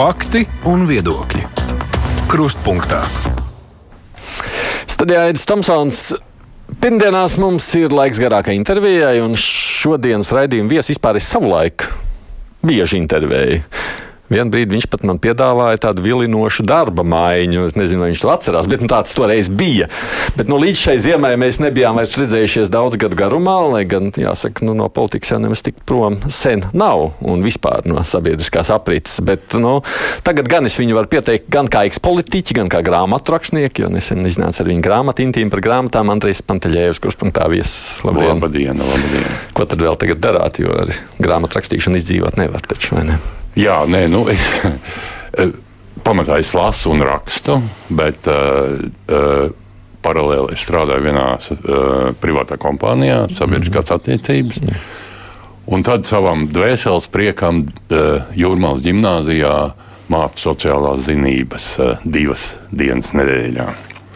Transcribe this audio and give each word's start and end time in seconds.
Fakti 0.00 0.40
un 0.64 0.86
viedokļi. 0.88 1.42
Krustpunktā. 2.30 3.02
Studijā 4.88 5.26
Aits 5.28 5.42
Tomsons. 5.44 5.98
Pirmdienās 6.80 7.34
mums 7.36 7.66
ir 7.76 7.92
laiks 7.92 8.16
garākai 8.22 8.54
intervijai, 8.56 9.18
un 9.20 9.36
šodienas 9.36 10.32
raidījuma 10.32 10.72
viesis 10.72 10.94
vispār 10.94 11.18
ir 11.20 11.26
savulaik 11.26 11.84
bieži 12.64 12.96
intervēja. 12.96 13.60
Vienu 14.30 14.52
brīdi 14.52 14.76
viņš 14.76 14.86
pat 14.92 15.02
man 15.08 15.18
piedāvāja 15.18 15.80
tādu 15.88 16.04
vilinošu 16.04 16.62
darba 16.68 17.02
maiņu. 17.02 17.64
Es 17.66 17.74
nezinu, 17.74 18.04
vai 18.04 18.12
viņš 18.12 18.20
to 18.22 18.30
atcerās, 18.30 18.68
bet 18.70 18.84
nu, 18.84 18.90
tāds 18.90 19.14
toreiz 19.16 19.50
bija. 19.50 19.88
Bet 20.38 20.50
nu, 20.50 20.58
līdz 20.62 20.84
šai 20.84 20.94
ziemai 21.02 21.32
mēs 21.40 21.58
nebijām 21.58 21.98
vairs 21.98 22.14
redzējušies 22.14 22.70
daudz 22.70 22.98
gadu 23.00 23.18
garumā, 23.18 23.56
lai 23.72 23.82
gan, 23.90 24.12
jāsaka, 24.14 24.62
nu, 24.68 24.76
no 24.78 24.86
politikas 24.86 25.32
jau 25.34 25.40
nemaz 25.42 25.64
tik 25.66 25.82
prom 25.82 26.20
sen 26.30 26.62
nav 26.70 27.16
un 27.26 27.42
vispār 27.42 27.88
no 27.90 28.04
sabiedriskās 28.06 28.70
aprites. 28.70 29.18
Bet 29.26 29.58
nu, 29.58 29.80
tagad 30.26 30.46
gan 30.52 30.70
es 30.70 30.78
viņu 30.78 31.00
varu 31.00 31.10
pieteikt 31.10 31.50
gan 31.50 31.66
kā 31.72 31.82
ekspolitiķi, 31.90 32.60
gan 32.60 32.70
kā 32.70 32.84
grāmatu 32.86 33.34
rakstnieku, 33.34 33.82
jo 33.82 33.90
nesen 33.90 34.22
iznāca 34.30 34.62
ar 34.62 34.70
viņu 34.70 34.86
grāmatu 34.86 35.26
intīm 35.26 35.50
par 35.50 35.64
grāmatām 35.66 36.14
Andrejs 36.14 36.44
Panteļējus, 36.46 37.02
kurš 37.02 37.18
punktā 37.18 37.50
viesis. 37.50 37.98
Labdien! 38.06 38.38
Labdien, 38.38 38.86
labdien! 38.94 39.28
Ko 39.58 39.66
tad 39.66 39.82
vēl 39.82 39.98
tagad 39.98 40.22
darāt, 40.22 40.62
jo 40.62 40.70
ar 40.86 40.94
grāmatu 41.18 41.58
rakstīšanu 41.58 41.98
izdzīvot 41.98 42.38
nevar 42.38 42.62
taču, 42.70 42.94
vai 43.00 43.08
ne? 43.10 43.20
Jā, 43.60 43.82
nē, 43.90 44.06
nu, 44.08 44.24
es, 44.32 44.46
pamatā 46.06 46.38
es 46.40 46.52
lasu 46.56 46.94
un 46.94 47.04
rakstu, 47.04 47.58
bet 47.92 48.28
uh, 48.30 48.78
uh, 49.12 49.50
paralēli 50.04 50.56
es 50.56 50.64
strādāju 50.64 51.04
vienā 51.04 51.26
uh, 51.36 52.10
privātā 52.22 52.56
kompānijā, 52.60 53.26
sabiedriskās 53.36 53.92
attiecības. 53.96 54.62
Mm. 54.64 54.80
Un 55.70 55.84
tad 55.86 56.08
savam 56.08 56.48
dvēseles 56.50 57.06
priekam 57.12 57.62
uh, 57.66 58.24
Jūrmālas 58.38 58.82
gimnājā 58.86 59.54
mācu 60.10 60.48
sociālās 60.48 61.04
zinības 61.06 61.70
uh, 61.78 61.92
divas 62.04 62.54
dienas 62.72 63.12
nedēļā. 63.14 63.68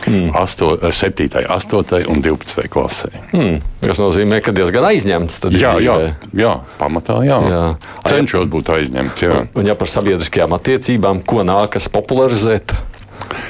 Mm. 0.06 0.30
8, 0.36 0.92
7, 0.92 1.44
8 1.48 2.08
un 2.12 2.22
12 2.24 2.68
klasē. 2.72 3.10
Mm. 3.32 3.60
Tas 3.84 4.00
nozīmē, 4.02 4.40
ka 4.44 4.52
diezgan 4.56 4.88
aizņemts. 4.90 5.40
Jā, 5.56 5.76
jā, 5.82 5.96
jā, 6.36 6.54
pamatā 6.80 7.20
jā. 7.26 7.38
jā. 7.50 7.62
Cenšos 8.08 8.50
būt 8.52 8.72
aizņemts. 8.74 9.24
Jā. 9.24 9.44
Un, 9.44 9.52
un 9.60 9.70
ja 9.70 9.76
par 9.78 9.90
sabiedriskajām 9.92 10.56
attiecībām, 10.58 11.24
ko 11.28 11.44
nākas 11.46 11.88
popularizēt? 11.92 12.76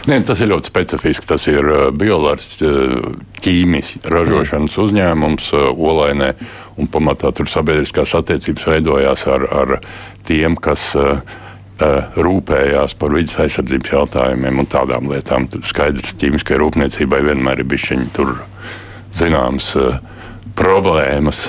Nē, 0.09 0.21
tas 0.27 0.41
ir 0.45 0.51
ļoti 0.53 0.71
specifisks. 0.71 1.29
Tas 1.29 1.47
ir 1.51 1.65
uh, 1.65 1.87
biolārs 1.95 2.57
uh, 2.63 2.99
ķīmijas 3.45 3.97
ražošanas 4.11 4.77
uzņēmums 4.85 5.51
uh, 5.57 5.71
Olainē. 5.73 6.35
Un 6.81 6.91
pamatā 6.91 7.31
tur 7.35 7.51
sabiedriskās 7.51 8.15
attiecības 8.19 8.69
veidojās 8.71 9.27
ar, 9.31 9.47
ar 9.63 9.75
tiem, 10.27 10.59
kas 10.61 10.93
uh, 10.99 11.19
rūpējās 11.81 12.95
par 12.99 13.15
vidas 13.17 13.39
aizsardzības 13.43 13.93
jautājumiem 13.97 14.63
un 14.63 14.69
tādām 14.71 15.11
lietām. 15.11 15.49
Tur 15.51 15.65
skaidrs, 15.67 16.15
ka 16.15 16.23
ķīmiskai 16.23 16.59
rūpniecībai 16.63 17.23
vienmēr 17.27 17.63
ir 17.63 17.69
bijusi 17.71 17.99
zināmas 19.15 19.73
problēmas 20.59 21.49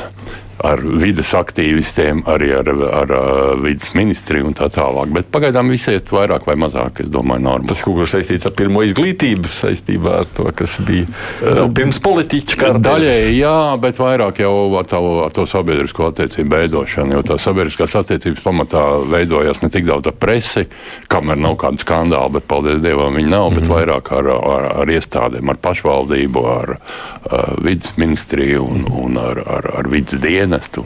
ar 0.64 0.80
vidas 0.80 1.34
aktīvistiem, 1.36 2.24
arī 2.32 2.52
ar, 2.56 2.70
ar, 2.70 3.12
ar 3.12 3.60
vidas 3.64 3.92
ministriju 3.98 4.48
un 4.50 4.56
tā 4.56 4.70
tālāk. 4.72 5.12
Bet 5.16 5.28
pagaidām 5.34 5.70
viss 5.74 5.90
iet 5.92 6.12
vairāk 6.14 6.48
vai 6.48 6.56
mazāk, 6.60 7.04
es 7.04 7.12
domāju, 7.12 7.44
normāli. 7.44 7.70
Tas 7.70 7.84
kaut 7.84 7.98
kur 8.00 8.10
saistīts 8.10 8.48
ar 8.48 8.54
pirmo 8.56 8.84
izglītību, 8.86 9.50
saistībā 9.52 10.20
ar 10.22 10.30
to, 10.36 10.48
kas 10.56 10.78
bija 10.86 11.08
uh, 11.08 11.66
pirms 11.76 12.00
politiķa. 12.04 12.72
Daļēji 12.86 13.36
jā, 13.40 13.58
bet 13.82 14.00
vairāk 14.00 14.40
jau 14.44 14.54
ar, 14.80 14.88
tā, 14.90 15.02
ar 15.26 15.36
to 15.36 15.46
sabiedrisko 15.50 16.10
attiecību 16.12 16.56
veidošanu, 16.56 17.18
jo 17.18 17.26
tās 17.32 17.46
sabiedriskās 17.48 17.98
attiecības 18.02 18.44
pamatā 18.46 18.86
veidojas 19.12 19.62
ne 19.64 19.72
tik 19.74 19.88
daudz 19.90 20.12
ar 20.12 20.18
presi, 20.20 20.66
kamēr 21.12 21.40
nav 21.42 21.58
kāda 21.62 21.84
skandāla, 21.84 22.32
bet 22.38 22.48
paldies 22.50 22.82
Dievam 22.84 23.16
viņi 23.16 23.30
nav, 23.32 23.50
mm 23.50 23.52
-hmm. 23.52 23.60
bet 23.60 23.68
mhm. 23.68 23.74
vairāk 23.74 24.12
ar, 24.20 24.32
ar, 24.36 24.70
ar 24.84 24.96
iestādēm, 24.96 25.50
ar 25.50 25.62
pašvaldību, 25.62 26.46
ar 26.56 26.76
uh, 26.78 27.56
vidas 27.64 27.96
ministriju 27.98 28.64
un, 28.64 28.86
un 29.04 29.18
ar, 29.18 29.44
ar, 29.58 29.72
ar 29.80 29.90
vidas 29.90 30.20
dienu 30.22 30.45
dienestu. 30.46 30.86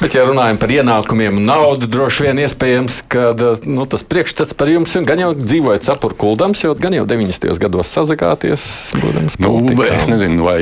Bet, 0.00 0.14
ja 0.14 0.24
runājam 0.26 0.58
par 0.60 0.72
ienākumiem 0.74 1.38
un 1.38 1.46
naudu, 1.48 1.88
droši 1.90 2.26
vien 2.26 2.42
iespējams, 2.44 3.00
ka 3.10 3.30
nu, 3.64 3.86
tas 3.90 4.04
priekšstats 4.06 4.56
par 4.58 4.70
jums 4.72 4.96
gan 5.06 5.22
jau 5.22 5.30
dzīvojot 5.38 5.86
cepuru 5.86 6.18
kuldams, 6.24 6.64
jo 6.66 6.74
gan 6.78 6.96
jau 6.96 7.06
90. 7.08 7.48
gados 7.62 7.94
sazagāties. 7.94 8.66
Būdams, 9.00 9.38
nu, 9.42 9.56
es 9.86 10.08
nezinu, 10.10 10.44
vai 10.48 10.58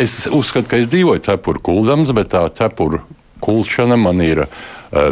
es 0.00 0.24
uzskatu, 0.32 0.70
ka 0.72 0.80
es 0.80 0.90
dzīvoju 0.90 1.24
cepuru 1.28 1.62
kuldams, 1.70 2.12
bet 2.16 2.32
tā 2.34 2.46
cepuru 2.56 3.04
kulšana 3.40 3.96
man 3.96 4.20
ir 4.24 4.44
uh, 4.44 4.50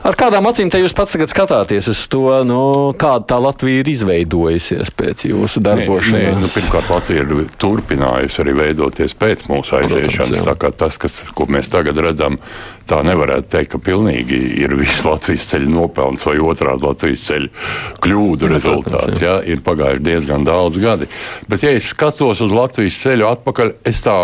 Ar 0.01 0.17
kādām 0.17 0.47
acīm 0.49 0.71
te 0.73 0.79
jūs 0.81 0.95
pats 0.97 1.13
skatāties 1.29 1.91
uz 1.93 1.99
to, 2.09 2.23
nu, 2.49 2.61
kāda 2.97 3.27
tā 3.35 3.37
Latvija 3.45 3.83
ir 3.83 3.91
izveidojusies 3.93 4.89
pēc 4.97 5.27
jūsu 5.29 5.61
darbošanās? 5.61 6.15
Nē, 6.17 6.31
nē, 6.33 6.41
nu, 6.41 6.49
pirmkārt, 6.55 6.89
Latvija 6.89 7.25
ir 7.27 7.51
turpinājusi 7.61 8.41
arī 8.41 8.55
veidoties 8.63 9.15
pēc 9.21 9.45
mūsu 9.51 9.77
aiziešanas. 9.77 10.47
Protams, 10.47 10.79
tas, 10.81 10.97
kas, 11.05 11.19
ko 11.37 11.45
mēs 11.53 11.69
tagad 11.73 12.01
redzam, 12.01 12.41
tā 12.89 13.03
nevarētu 13.05 13.53
teikt, 13.53 13.75
ka 13.75 13.83
pilnīgi 13.91 14.41
ir 14.65 14.73
viss 14.81 15.05
Latvijas 15.05 15.51
ceļu 15.53 15.69
nopelns 15.77 16.25
vai 16.31 16.39
otrādi 16.49 16.89
Latvijas 16.89 17.29
ceļu 17.29 17.53
kļūdu 18.01 18.49
jā, 18.49 18.53
rezultāts. 18.57 19.21
Jā. 19.21 19.37
Jā, 19.37 19.39
ir 19.53 19.61
pagājuši 19.69 20.07
diezgan 20.09 20.49
daudz 20.49 20.81
gadi. 20.81 21.13
Bet, 21.45 21.61
ja 21.67 21.77
es 21.77 21.93
skatos 21.93 22.41
uz 22.41 22.57
Latvijas 22.57 23.03
ceļu 23.05 23.29
atpakaļ, 23.37 23.77
es 23.93 24.01
tā. 24.09 24.17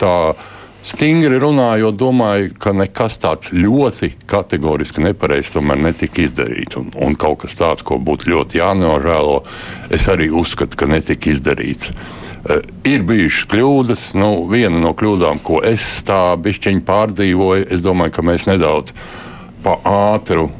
tā 0.00 0.18
Stingri 0.86 1.40
runājot, 1.42 1.96
domāju, 1.98 2.52
ka 2.62 2.70
nekas 2.76 3.16
tāds 3.18 3.50
ļoti 3.50 4.12
kategoriski 4.30 5.02
nepareizs 5.02 5.56
tomēr 5.56 5.80
netika 5.82 6.22
izdarīts. 6.22 6.78
Un, 6.78 6.92
un 7.02 7.16
kaut 7.18 7.40
kas 7.42 7.56
tāds, 7.58 7.82
ko 7.82 7.98
būtu 7.98 8.30
ļoti 8.30 8.60
jānožēlo, 8.60 9.40
es 9.90 10.06
arī 10.12 10.28
uzskatu, 10.30 10.78
ka 10.78 10.86
netika 10.90 11.32
izdarīts. 11.32 11.90
Uh, 11.90 12.60
ir 12.86 13.02
bijušas 13.08 13.48
kļūdas. 13.50 14.04
Nu, 14.20 14.30
viena 14.52 14.78
no 14.78 14.92
kļūdām, 14.94 15.40
ko 15.42 15.58
es 15.66 15.82
tā 16.06 16.36
bišķiņi 16.38 16.84
pārdzīvoju, 16.86 17.66
es 17.74 17.82
domāju, 17.82 18.14
ka 18.14 18.26
mēs 18.30 18.46
nedaudz 18.46 18.94
pa 19.66 19.80
ātru 19.90 20.52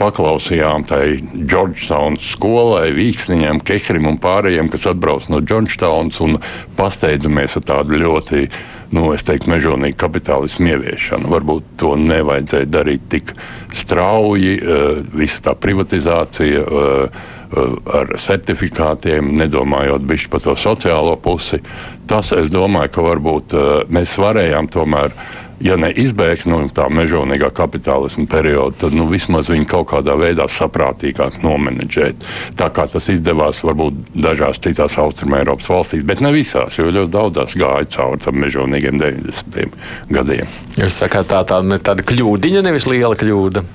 paklausījām 0.00 0.88
tai 0.88 1.20
Georgetownas 1.20 2.32
skolai, 2.32 2.88
Vīksniņam, 2.96 3.60
Kehrim 3.62 4.08
un 4.10 4.18
pārējiem, 4.18 4.72
kas 4.72 4.88
atbrauc 4.90 5.28
no 5.30 5.42
Georgetownas 5.44 6.18
un 6.24 6.38
pasteidzamies 6.78 7.58
ar 7.60 7.66
tādu 7.68 8.00
ļoti 8.00 8.46
nu, 8.94 9.10
teiktu, 9.26 9.50
mežonīgu 9.52 9.98
kapitālismu 10.00 10.72
ieviešanu. 10.74 11.30
Varbūt 11.30 11.74
to 11.80 11.94
nevajadzēja 12.00 12.70
darīt 12.70 13.06
tik 13.12 13.34
strauji, 13.76 14.56
uh, 14.60 15.02
visa 15.14 15.50
tā 15.50 15.56
privatizācija. 15.58 16.64
Uh, 17.50 17.74
ar 17.90 18.12
certifikātiem, 18.14 19.32
nedomājot 19.34 20.04
par 20.30 20.42
to 20.44 20.54
sociālo 20.54 21.16
pusi. 21.18 21.58
Tas, 22.06 22.30
es 22.32 22.50
domāju, 22.50 22.90
ka 22.94 23.02
varbūt 23.02 23.54
mēs 23.90 24.16
varējām 24.18 24.68
tomēr 24.70 25.14
ja 25.60 25.76
ne 25.80 25.90
izbēgt 25.92 26.48
no 26.50 26.60
tā 26.74 26.86
mežonīgā 26.92 27.50
kapitālisma 27.54 28.26
perioda, 28.30 28.86
tad 28.86 28.96
nu, 28.96 29.06
vismaz 29.10 29.50
viņu 29.52 29.68
kaut 29.70 29.90
kādā 29.92 30.16
veidā 30.18 30.46
saprātīgāk 30.50 31.40
nomenedžēt. 31.44 32.24
Tā 32.58 32.70
kā 32.74 32.86
tas 32.90 33.10
izdevās 33.12 33.60
varbūt 33.66 34.14
dažās 34.14 34.62
citās 34.64 34.96
Austrumēropas 35.00 35.68
valstīs, 35.70 36.06
bet 36.06 36.24
ne 36.24 36.32
visās, 36.34 36.78
jo 36.80 36.88
ļoti 36.88 37.12
daudzās 37.12 37.56
gāja 37.60 37.90
cauri 37.96 38.24
tam 38.24 38.40
mežonīgiem 38.40 39.00
90. 39.00 39.78
gadiem. 40.16 40.58
Jūs 40.80 40.98
tā 41.02 41.10
kā 41.12 41.24
tā, 41.28 41.44
tā 41.44 41.60
tāda 41.60 42.06
kļūdiņa, 42.08 42.64
nevis 42.66 42.88
liela 42.88 43.16
kļūda. 43.18 43.66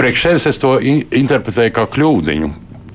Priekš 0.00 0.22
sevis 0.24 0.46
es 0.48 0.58
to 0.62 0.74
interpretēju 0.80 1.76
kā 1.76 1.86
kļūdiņu 1.92 2.50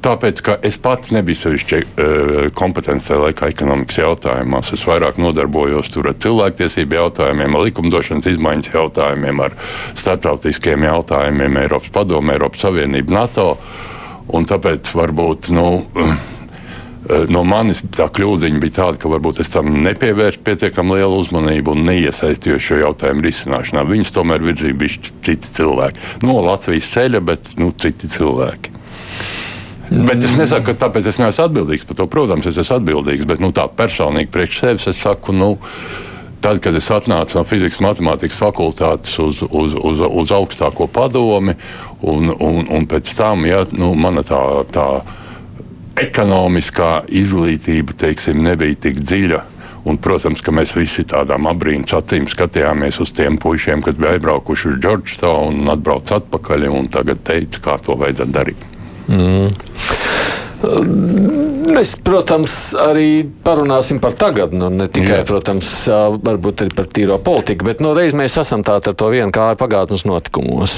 tāpēc, 0.06 0.42
ka 0.46 0.56
es 0.66 0.78
pats 0.82 1.12
nebiju 1.14 1.38
sevišķi 1.40 1.78
uh, 1.82 2.34
kompetents 2.58 3.08
tajā 3.10 3.24
laikā 3.24 3.50
ekonomikas 3.54 3.98
jautājumos. 4.02 4.70
Es 4.76 4.86
vairāk 4.86 5.18
nodarbojos 5.22 5.90
ar 6.02 6.12
cilvēktiesību 6.22 7.00
jautājumiem, 7.00 7.58
ar 7.58 7.66
likumdošanas 7.66 8.30
izmaiņas 8.36 8.72
jautājumiem, 8.76 9.42
ar 9.48 9.58
starptautiskiem 9.98 10.86
jautājumiem, 10.86 11.58
Eiropas 11.64 11.94
Padomu, 11.96 12.36
Eiropas 12.36 12.68
Savienību, 12.68 13.18
NATO. 13.18 13.48
Un 14.36 14.46
tāpēc 14.50 14.90
varbūt. 14.98 15.52
Nu, 15.54 15.68
Eh, 15.96 16.18
no 17.30 17.44
manis 17.46 17.82
tā 17.96 18.08
kļūdiņa 18.14 18.62
bija 18.62 18.78
tāda, 18.80 19.00
ka 19.02 19.10
varbūt 19.12 19.42
es 19.44 19.52
tam 19.54 19.70
nepievērsu 19.86 20.42
pietiekami 20.46 21.00
lielu 21.00 21.20
uzmanību 21.22 21.76
un 21.76 21.84
neiesaistījos 21.90 22.64
šo 22.66 22.80
jautājumu 22.82 23.26
risināšanā. 23.26 23.84
Viņus 23.90 24.14
tomēr 24.16 24.46
virzīja 24.46 24.90
citi 25.26 25.52
cilvēki. 25.58 26.02
No 26.26 26.40
Latvijas 26.46 26.90
ceļa, 26.96 27.22
bet 27.26 27.54
nu, 27.62 27.70
citi 27.72 28.10
cilvēki. 28.12 28.74
Bet 29.92 30.24
es 30.26 30.34
nesaku, 30.34 30.72
ka 30.72 30.88
tāpēc 30.88 31.12
es 31.12 31.20
neesmu 31.22 31.46
atbildīgs 31.46 31.86
par 31.86 32.00
to. 32.00 32.08
Protams, 32.10 32.48
es 32.50 32.58
esmu 32.58 32.80
atbildīgs, 32.80 33.28
bet 33.30 33.44
nu, 33.44 33.52
tā 33.54 33.68
personīgi 33.70 34.32
priekš 34.34 34.62
sevis 34.64 34.88
es 34.90 35.02
saku, 35.06 35.36
nu, 35.36 35.52
tad, 36.42 36.58
kad 36.64 36.74
es 36.78 36.90
atnācu 36.94 37.38
no 37.38 37.44
fizikas 37.46 37.84
matemātikas 37.86 38.40
fakultātes 38.40 39.14
uz, 39.22 39.44
uz, 39.46 39.78
uz, 39.78 40.02
uz 40.02 40.34
augstāko 40.34 40.90
padomi, 40.90 41.54
un, 42.02 42.34
un, 42.34 42.66
un 42.66 42.90
pēc 42.90 43.14
tam 43.18 43.46
ja, 43.50 43.62
nu, 43.78 43.94
mana 43.94 44.26
tā. 44.26 44.42
tā 44.74 44.90
ekonomiskā 46.00 47.06
izglītība 47.08 47.96
teiksim, 47.98 48.44
nebija 48.46 48.80
tik 48.88 49.02
dziļa. 49.04 49.42
Un, 49.86 50.00
protams, 50.02 50.42
ka 50.42 50.50
mēs 50.50 50.72
visi 50.74 51.04
tādām 51.06 51.46
abrīnas 51.46 51.94
acīm 51.94 52.26
skatījāmies 52.30 52.98
uz 53.04 53.12
tiem 53.14 53.38
puišiem, 53.38 53.84
kas 53.86 54.00
bija 54.00 54.16
aizbraukuši 54.16 54.72
uz 54.72 54.80
Džordžtonu 54.82 55.62
un 55.62 55.70
atbrauc 55.76 56.10
atpakaļ 56.18 56.66
un 56.72 56.90
tagad 56.90 57.22
teica, 57.28 57.62
kā 57.68 57.78
to 57.86 57.94
vajadzētu 58.02 58.34
darīt. 58.34 58.66
Mm. 59.06 59.52
Mēs, 61.66 61.96
protams, 62.06 62.54
arī 62.78 63.26
parunāsim 63.44 63.98
par 64.04 64.14
tagadni, 64.18 64.60
nu, 64.62 64.70
ne 64.72 64.86
tikai, 64.92 65.22
Jā. 65.22 65.26
protams, 65.28 65.72
varbūt 66.24 66.64
arī 66.64 66.76
par 66.78 66.88
tīro 66.94 67.18
politiku, 67.24 67.68
bet 67.68 67.82
no 67.84 67.92
nu, 67.92 67.98
reiz 67.98 68.16
mēs 68.18 68.38
esam 68.40 68.64
tātad 68.66 68.94
ar 68.94 68.98
to 69.00 69.10
vienu 69.12 69.34
kāju 69.36 69.58
pagātnes 69.60 70.06
notikumos. 70.08 70.76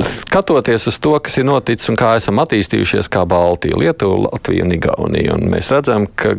Skatoties 0.00 0.88
uz 0.90 0.98
to, 1.02 1.14
kas 1.22 1.38
ir 1.40 1.46
noticis 1.48 1.92
un 1.92 1.98
kā 2.00 2.16
esam 2.18 2.42
attīstījušies 2.42 3.10
kā 3.12 3.24
Baltija, 3.28 3.78
Lietuva, 3.80 4.26
Latvija 4.26 4.66
un 4.66 4.74
Igaunija, 4.76 5.38
un 5.38 5.50
mēs 5.54 5.70
redzam, 5.72 6.08
ka 6.10 6.34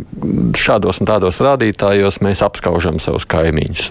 šādos 0.60 1.02
un 1.02 1.10
tādos 1.10 1.42
rādītājos 1.44 2.22
mēs 2.26 2.44
apskaužam 2.46 3.00
savus 3.04 3.28
kaimiņus. 3.32 3.90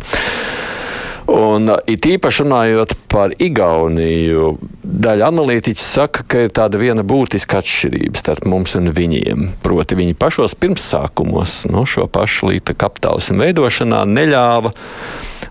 Un 1.30 1.70
it 1.86 2.06
īpaši 2.08 2.42
runājot 2.42 2.94
par 3.10 3.34
Igauniju, 3.38 4.54
daļa 4.82 5.28
analītiķi 5.30 5.82
saka, 5.84 6.24
ka 6.26 6.46
ir 6.46 6.54
tāda 6.56 6.80
viena 6.80 7.04
būtiska 7.06 7.60
atšķirība 7.60 8.18
starp 8.18 8.48
mums 8.50 8.74
un 8.78 8.90
viņiem. 8.96 9.46
Proti, 9.62 9.98
viņi 9.98 10.16
pašos 10.18 10.56
pirmsākumos 10.58 11.62
no 11.70 11.84
šo 11.86 12.08
pašu 12.10 12.50
līta 12.50 12.74
kapitālismu 12.74 13.44
veidošanā 13.44 14.02
neļāva 14.10 14.74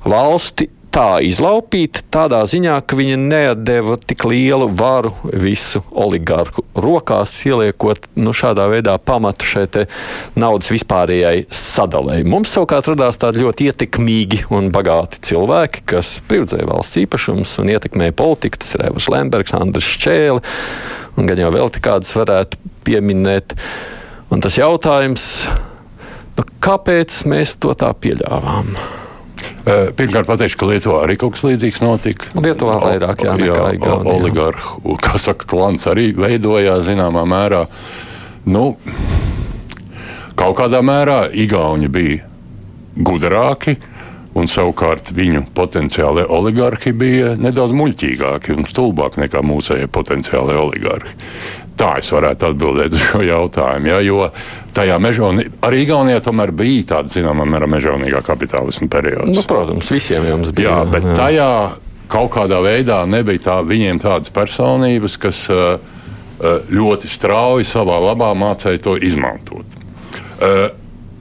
valsti 0.03 0.69
tā 0.93 1.19
izlaupīta 1.25 2.01
tādā 2.11 2.41
ziņā, 2.49 2.79
ka 2.87 2.97
viņa 2.97 3.17
neatdeva 3.21 3.97
tik 4.01 4.25
lielu 4.27 4.69
varu 4.79 5.11
visu 5.29 5.81
oligarhu 5.91 6.63
rokās, 6.77 7.33
ieliekot 7.47 8.09
nu, 8.19 8.33
šādā 8.35 8.65
veidā 8.71 8.95
pamatu 8.97 9.47
šai 9.47 9.85
naudas 10.39 10.71
vispārējai 10.73 11.45
sadalēji. 11.53 12.27
Mums 12.29 12.53
savukārt 12.55 12.89
radās 12.91 13.19
tādi 13.21 13.43
ļoti 13.43 13.69
ietekmīgi 13.69 14.43
un 14.55 14.71
bagāti 14.73 15.21
cilvēki, 15.29 15.85
kas 15.93 16.17
prividzēja 16.29 16.69
valsts 16.69 17.01
īpašumus 17.03 17.57
un 17.61 17.73
ietekmēja 17.75 18.15
politiku. 18.17 18.61
Tas 18.63 18.75
ir 18.75 18.87
Evers 18.89 19.09
Lembergs, 19.11 19.55
Andris 19.57 19.89
Čēli 20.01 20.41
un 21.19 21.29
gan 21.29 21.41
jau 21.41 21.51
vēl 21.53 21.73
kādas 21.83 22.15
varētu 22.17 22.61
pieminēt. 22.87 23.57
Un 24.29 24.41
tas 24.45 24.57
jautājums, 24.59 25.27
nu, 26.37 26.47
kāpēc 26.63 27.21
mēs 27.29 27.57
to 27.61 27.75
tā 27.77 27.91
pieļāvām? 27.97 28.75
Pirmkārt, 29.67 30.27
pateikšu, 30.29 30.57
ka 30.59 30.69
Lietuvā 30.69 31.03
arī 31.05 31.17
kaut 31.19 31.35
kas 31.35 31.45
līdzīgs 31.45 31.83
notika. 31.83 32.31
Lietuvā 32.39 32.77
vairāk, 32.83 33.25
jā, 33.27 33.35
jā 33.43 33.59
Igaunijā. 33.75 34.15
Oligarhu, 34.15 34.95
kā 35.03 35.19
saka, 35.21 35.47
klans 35.49 35.85
arī 35.91 36.09
veidojās 36.17 36.85
zināmā 36.87 37.25
mērā. 37.29 37.65
Nu, 38.49 38.71
kaut 40.39 40.57
kādā 40.61 40.81
mērā 40.85 41.25
Igauni 41.35 41.91
bija 41.91 42.25
gudrāki. 42.95 43.77
Un 44.37 44.45
savukārt 44.45 45.09
viņu 45.17 45.47
potenciālie 45.57 46.21
oligarhi 46.29 46.91
bija 46.95 47.31
nedaudz 47.41 47.73
muļķīgāki 47.75 48.53
un 48.53 48.67
stulbāki 48.69 49.23
nekā 49.23 49.41
mūsējie 49.43 49.87
potenciālie 49.91 50.53
oligarhi. 50.53 51.15
Tā 51.79 51.93
es 52.01 52.09
varētu 52.11 52.49
atbildēt 52.49 52.95
uz 52.95 53.03
šo 53.07 53.21
jautājumu. 53.23 53.87
Ja, 53.87 53.99
jo 54.03 54.25
tajā 54.75 54.97
mežonī, 54.99 55.45
arī 55.63 55.85
Igaunijā 55.85 56.19
tomēr 56.25 56.51
bija 56.55 56.87
tāda 56.95 57.13
zināmā 57.13 57.45
mērā 57.47 57.69
mežonīgā 57.71 58.19
kapitālisma 58.25 58.89
periods. 58.91 59.31
Nu, 59.37 59.45
protams, 59.47 59.91
visiem 59.95 60.27
jums 60.27 60.51
bija. 60.55 60.73
Jā, 60.73 60.81
bet 60.91 61.07
jā. 61.07 61.15
tajā 61.19 61.53
kaut 62.11 62.33
kādā 62.33 62.59
veidā 62.65 62.99
nebija 63.07 63.45
tā, 63.45 63.55
viņiem 63.63 64.01
tādas 64.01 64.33
personības, 64.33 65.15
kas 65.21 65.45
uh, 65.53 65.79
ļoti 66.73 67.11
strauji 67.11 67.67
savā 67.69 67.99
labā 68.09 68.33
mācīja 68.37 68.83
to 68.83 68.97
izmantot. 68.99 69.79
Uh, 70.39 70.69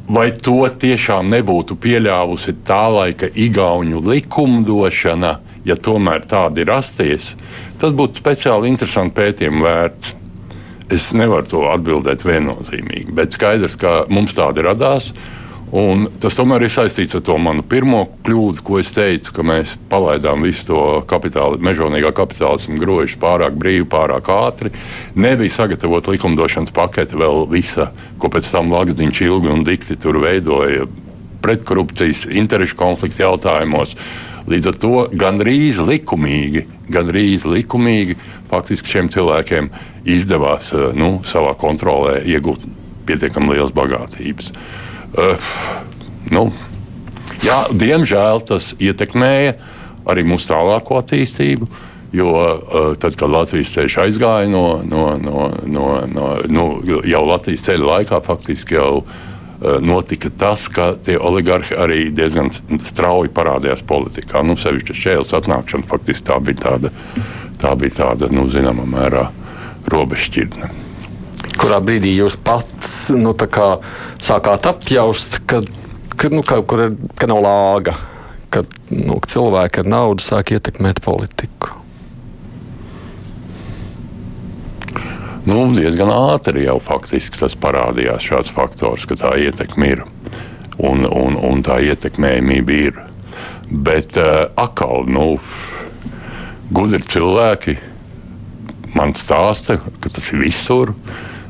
vai 0.08 0.30
to 0.32 0.62
tiešām 0.80 1.28
nebūtu 1.30 1.76
pieļāvusi 1.78 2.56
tā 2.66 2.84
laika 2.92 3.28
Igaunu 3.28 4.00
likumdošana, 4.08 5.34
ja 5.68 5.76
tomēr 5.76 6.24
tāda 6.28 6.62
ir 6.62 6.70
rasties, 6.72 7.34
tas 7.80 7.92
būtu 7.92 8.22
speciāli 8.22 8.72
interesanti 8.72 9.18
pētījumu 9.20 9.66
vērts. 9.66 10.14
Es 10.92 11.10
nevaru 11.12 11.44
to 11.48 11.66
atbildēt 11.68 12.24
viennozīmīgi, 12.24 13.12
bet 13.12 13.36
skaidrs, 13.36 13.76
ka 13.80 14.06
mums 14.08 14.36
tāda 14.36 14.64
radās. 14.70 15.12
Un 15.68 16.06
tas 16.16 16.32
tomēr 16.32 16.64
ir 16.64 16.72
saistīts 16.72 17.18
ar 17.18 17.20
to 17.26 17.34
manu 17.36 17.60
pirmo 17.60 18.06
kļūdu, 18.24 18.62
ko 18.64 18.78
es 18.80 18.94
teicu, 18.94 19.34
ka 19.36 19.44
mēs 19.44 19.74
palaidām 19.90 20.46
visu 20.46 20.64
to 20.70 20.84
kapitāli, 21.10 21.60
mežonīgā 21.60 22.14
kapitālismu 22.16 22.78
grožus 22.80 23.18
pārāk 23.20 23.58
brīvi, 23.60 23.84
pārāk 23.84 24.30
ātri. 24.32 24.72
Nebija 25.12 25.58
sagatavota 25.58 26.14
likumdošanas 26.14 26.72
pakete 26.72 27.20
vēl 27.20 27.44
visa, 27.52 27.90
ko 28.16 28.32
pēc 28.32 28.48
tam 28.48 28.72
Lakstiņš 28.72 29.20
ilgi 29.28 29.52
un 29.52 29.66
dikti 29.68 29.98
tur 30.00 30.22
veidoja 30.24 30.88
pretkorupcijas, 31.44 32.24
interešu 32.32 32.78
konflikta 32.80 33.26
jautājumos. 33.26 33.92
Līdz 34.48 34.68
ar 34.70 34.76
to 34.80 34.92
gandrīz 35.12 35.80
likumīgi, 35.84 36.64
gandrīz 36.92 37.44
likumīgi 37.48 38.16
faktiski 38.48 38.94
šiem 38.94 39.10
cilvēkiem 39.12 39.68
izdevās 40.08 40.70
eh, 40.72 40.90
nu, 40.96 41.18
savā 41.28 41.52
kontrolē 41.58 42.22
iegūt 42.24 42.64
pietiekami 43.08 43.54
liels 43.54 43.72
bagātības. 43.72 44.50
Uh, 45.16 45.46
nu, 46.28 46.42
jā, 47.40 47.62
diemžēl 47.72 48.42
tas 48.50 48.74
ietekmēja 48.76 49.54
arī 50.04 50.26
mūsu 50.28 50.50
tālāko 50.50 50.98
attīstību. 51.00 51.70
Jo 52.12 52.34
uh, 52.34 52.76
tad, 53.00 53.16
kad 53.16 53.32
Latvijas 53.32 53.72
ceļš 53.72 53.96
aizgāja 54.04 54.52
no, 54.52 54.82
no, 54.84 55.06
no, 55.24 55.48
no, 55.64 55.88
no 56.12 56.28
nu, 56.52 56.66
jau 57.08 57.24
Latvijas 57.30 57.64
ceļa 57.64 57.88
laikā, 57.94 58.20
faktiski 58.28 58.76
jau 58.76 58.90
uh, 59.00 59.16
notika 59.80 60.30
tas, 60.38 60.68
ka 60.70 60.92
tie 61.02 61.16
oligarhi 61.18 61.76
arī 61.78 62.00
diezgan 62.14 62.52
strauji 62.82 63.32
parādījās 63.34 63.82
politikā. 63.88 64.42
Nu, 64.46 64.58
sevišķi 64.58 64.96
šķēles 65.00 65.34
atnākšana 65.40 65.88
faktiski 65.90 66.28
tā 66.30 66.38
bija 66.44 66.62
tāda, 66.66 66.92
tā 67.62 67.74
bija 67.78 67.96
tāda 68.02 68.30
nu, 68.30 68.46
zināmā 68.52 68.86
mērā 68.88 69.28
robežšķirtne. 69.90 70.70
Kurā 71.58 71.80
brīdī 71.82 72.12
jūs 72.14 72.36
pats 72.38 73.08
nu, 73.16 73.34
sākāt 74.22 74.68
apjaust, 74.70 75.40
ka, 75.50 75.58
ka 76.14 76.30
nu, 76.30 76.44
ir, 76.44 76.94
ka 77.18 77.30
nav 77.30 77.42
lāga, 77.42 77.96
ka 78.54 78.62
nu, 78.94 79.18
cilvēki 79.26 79.82
ar 79.82 79.90
naudu 79.90 80.22
sāk 80.22 80.54
ietekmēt 80.54 81.02
politiku? 81.02 81.74
Nu, 85.48 85.62
diezgan 85.72 86.10
ātri 86.12 86.66
jau 86.66 86.76
faktiski 86.82 87.38
tas 87.40 87.54
parādījās 87.56 88.26
šāds 88.26 88.50
faktors, 88.52 89.06
ka 89.08 89.16
tā 89.16 89.30
ietekme 89.40 89.94
ir 89.94 90.02
un, 90.76 91.06
un, 91.08 91.38
un 91.40 91.62
tā 91.64 91.78
ietekmējumība 91.88 92.74
ir. 92.76 92.98
Bet 93.68 94.18
uh, 94.20 94.50
atkal, 94.60 95.08
nu, 95.08 95.38
gudri 96.68 97.00
cilvēki 97.00 97.78
man 98.98 99.14
stāsta, 99.16 99.78
ka 99.80 100.12
tas 100.12 100.28
ir 100.34 100.42
visur. 100.42 100.92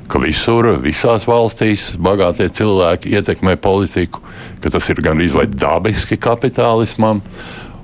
Ka 0.08 0.22
visur, 0.22 0.70
visās 0.80 1.26
valstīs, 1.28 1.90
bagātie 2.00 2.46
cilvēki 2.54 3.10
ietekmē 3.18 3.58
politiku, 3.60 4.22
ka 4.62 4.70
tas 4.72 4.86
ir 4.88 5.02
gandrīz 5.04 5.34
vai 5.36 5.48
dabiski 5.50 6.16
kapitālismam. 6.22 7.24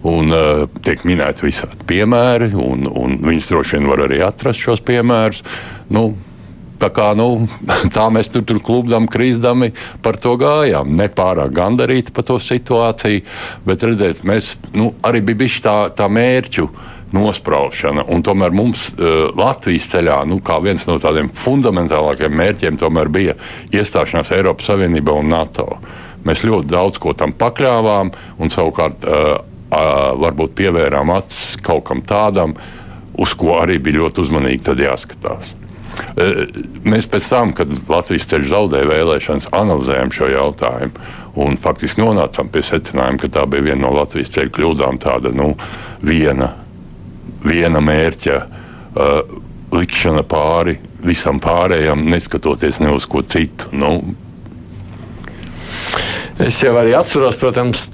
Un 0.04 0.34
uh, 0.34 0.66
tiek 0.84 1.00
minēti 1.08 1.46
visādi 1.46 1.80
piemēri, 1.88 2.52
un, 2.60 2.84
un 2.90 3.18
viņus 3.24 3.50
droši 3.54 3.78
vien 3.78 3.88
var 3.88 4.04
arī 4.04 4.20
atrast 4.26 4.66
šos 4.66 4.84
piemērus. 4.84 5.44
Nu, 5.94 6.12
Tā, 6.84 6.90
kā, 6.92 7.12
nu, 7.16 7.46
tā 7.96 8.08
mēs 8.12 8.28
tur, 8.34 8.42
tur 8.44 8.58
klubdam, 8.60 9.06
krīzdami 9.08 9.70
par 10.04 10.18
to 10.20 10.34
gājām. 10.40 10.90
Ne 10.98 11.06
pārāk 11.08 11.54
gandarīti 11.56 12.12
par 12.12 12.26
to 12.28 12.36
situāciju, 12.42 13.22
bet 13.64 13.86
redzēt, 13.86 14.24
mēs 14.26 14.56
nu, 14.74 14.90
arī 15.06 15.22
bijām 15.24 15.62
tā, 15.64 15.76
tā 15.96 16.10
mērķu 16.12 16.66
nospraušana. 17.14 18.04
Un 18.10 18.24
tomēr 18.26 18.52
mums 18.52 18.88
uh, 18.92 19.30
Latvijas 19.38 19.86
ceļā, 19.94 20.18
nu, 20.28 20.40
viens 20.64 20.84
no 20.90 20.98
tādiem 21.00 21.30
fundamentālākajiem 21.30 22.36
mērķiem, 22.42 22.80
bija 23.14 23.38
iestāšanās 23.72 24.34
Eiropas 24.34 24.72
Savienībā 24.72 25.14
un 25.22 25.30
NATO. 25.32 25.78
Mēs 26.26 26.44
ļoti 26.48 26.72
daudz 26.72 27.00
ko 27.00 27.14
tam 27.16 27.36
pakļāvām, 27.38 28.12
un 28.42 28.52
savukārt 28.52 29.06
uh, 29.06 29.36
varbūt 30.20 30.56
pievērām 30.60 31.12
acis 31.16 31.58
kaut 31.64 31.86
kam 31.88 32.02
tādam, 32.06 32.56
uz 33.20 33.34
ko 33.38 33.58
arī 33.60 33.78
bija 33.82 34.02
ļoti 34.02 34.24
uzmanīgi 34.24 34.74
jāskatās. 34.84 35.54
Mēs 36.82 37.06
pēc 37.06 37.28
tam, 37.30 37.52
kad 37.54 37.70
Latvijas 37.88 38.26
ceļš 38.30 38.50
zaudēja 38.50 38.88
vēlēšanas, 38.90 39.52
analizējām 39.54 40.10
šo 40.14 40.30
jautājumu 40.32 41.06
un 41.44 41.56
faktiski 41.58 42.02
nonācām 42.02 42.50
pie 42.50 42.64
secinājuma, 42.66 43.20
ka 43.22 43.30
tā 43.38 43.46
bija 43.50 43.70
viena 43.70 43.86
no 43.86 43.94
Latvijas 43.94 44.34
ceļa 44.34 44.54
kļūdām, 44.54 44.98
tāda 45.02 45.30
nu, 45.34 45.52
viena 46.02 46.52
viena 47.44 47.80
mērķa 47.84 48.36
uh, 48.40 49.16
likšana 49.74 50.24
pāri 50.28 50.78
visam 51.04 51.40
pārējam, 51.42 52.06
neskatoties 52.08 52.80
ne 52.80 52.94
uz 52.94 53.08
ko 53.10 53.24
citu. 53.26 53.70
Nu, 53.76 53.96
Es 56.42 56.56
jau 56.58 56.72
arī 56.74 56.96
atceros, 56.98 57.36
protams, 57.38 57.84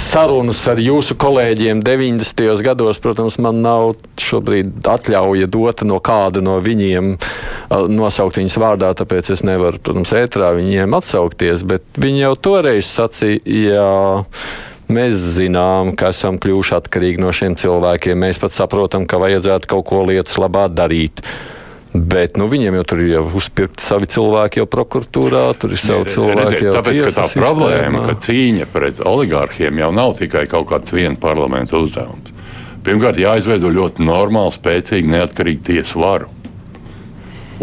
sarunas 0.00 0.60
ar 0.70 0.80
jūsu 0.80 1.16
kolēģiem 1.20 1.80
90. 1.84 2.62
gados, 2.64 3.00
protams, 3.02 3.38
man 3.42 3.60
nav 3.64 3.94
šobrīd 4.20 4.86
atļauja 4.88 5.48
dota 5.50 5.86
no 5.88 5.98
kāda 6.04 6.42
no 6.44 6.56
viņiem 6.62 7.16
uh, 7.16 7.84
nosaukt 7.90 8.40
viņas 8.40 8.56
vārdā, 8.62 8.92
tāpēc 8.96 9.32
es 9.34 9.44
nevaru, 9.46 9.80
protams, 9.82 10.14
ētrā 10.16 10.52
viņiem 10.56 10.96
atsaukties, 10.96 11.66
bet 11.68 12.00
viņi 12.00 12.24
jau 12.24 12.32
toreiz 12.48 12.88
sacīja, 12.92 13.42
ja 13.66 13.90
Mēs 14.86 15.18
zinām, 15.34 15.96
ka 15.98 16.12
esam 16.14 16.36
kļuvuši 16.38 16.76
atkarīgi 16.76 17.18
no 17.18 17.32
šiem 17.34 17.56
cilvēkiem. 17.58 18.20
Mēs 18.22 18.38
pat 18.38 18.54
saprotam, 18.54 19.02
ka 19.10 19.18
vajadzētu 19.18 19.66
kaut 19.72 19.88
ko 19.88 20.04
lietas 20.06 20.38
labā 20.38 20.68
darīt. 20.70 21.24
Bet 21.96 22.36
nu, 22.36 22.48
viņiem 22.50 22.76
jau 22.78 22.84
tur 22.90 23.02
ir 23.04 23.12
jau 23.14 23.24
uzpirkti 23.38 23.84
savi 23.84 24.08
cilvēki, 24.12 24.60
jau 24.60 24.68
prokuratūrā, 24.68 25.42
tur 25.60 25.72
ir 25.72 25.80
savi 25.80 26.12
cilvēki. 26.12 26.40
Redziet, 26.42 26.70
tāpēc, 26.76 27.02
tā 27.06 27.26
sistēmā. 27.26 27.44
problēma, 27.44 28.02
ka 28.08 28.16
cīņa 28.26 28.66
pret 28.72 29.00
oligārhiem 29.06 29.80
jau 29.80 29.92
nav 29.96 30.16
tikai 30.18 30.46
kaut 30.50 30.68
kāds 30.72 30.96
viena 30.96 31.16
parlamenta 31.20 31.78
uzdevums. 31.80 32.34
Pirmkārt, 32.86 33.18
jāizveido 33.18 33.70
ļoti 33.74 34.04
normāli, 34.06 34.54
spēcīgi, 34.54 35.10
neatkarīgi 35.14 35.64
tiesu 35.72 36.02
varu. 36.04 36.28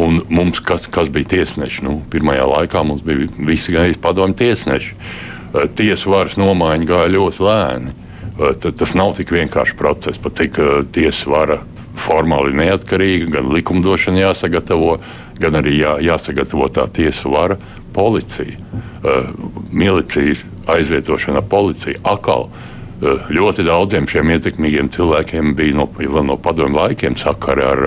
Un 0.02 0.18
mums, 0.34 0.58
kas, 0.66 0.88
kas 0.90 1.12
bija 1.14 1.36
tiesneši, 1.36 1.84
nu, 1.86 2.00
pirmajā 2.12 2.48
laikā 2.50 2.82
mums 2.88 3.06
bija 3.06 3.30
visi 3.38 3.76
gājis 3.76 4.02
padomju 4.02 4.40
tiesneši 4.42 4.98
Eh, 5.54 5.68
tiesu 5.78 6.10
varas 6.10 6.34
nomaiņa 6.42 6.88
gāja 6.90 7.10
ļoti 7.14 7.44
lēni. 7.46 7.92
Eh, 8.42 8.56
tas 8.66 8.96
nav 8.98 9.14
tik 9.18 9.30
vienkāršs 9.36 9.78
process, 9.78 10.18
pat 10.18 10.40
cik 10.40 10.58
eh, 10.58 10.72
tiesu 10.96 11.30
vara 11.36 11.60
formāli 12.00 12.56
neatkarīga, 12.58 13.30
gan 13.38 13.52
likumdošana 13.54 14.26
jāsagatavo, 14.26 14.98
gan 15.40 15.60
arī 15.62 15.78
jā, 15.82 15.98
jāsagatavo 16.04 16.70
tā 16.74 16.88
tiesu 16.94 17.34
vara, 17.34 17.58
policija, 17.94 18.58
milicijas 19.72 20.44
aizvietošana, 20.74 21.44
policija. 21.46 22.02
Akal, 22.10 22.50
ļoti 23.04 23.66
daudziem 23.68 24.08
šiem 24.08 24.32
ietekmīgiem 24.36 24.90
cilvēkiem 24.94 25.54
bija 25.58 25.76
no, 25.78 25.88
no 26.24 26.38
padomju 26.40 26.78
laikiem 26.78 27.18
sakari 27.20 27.66
ar 27.66 27.84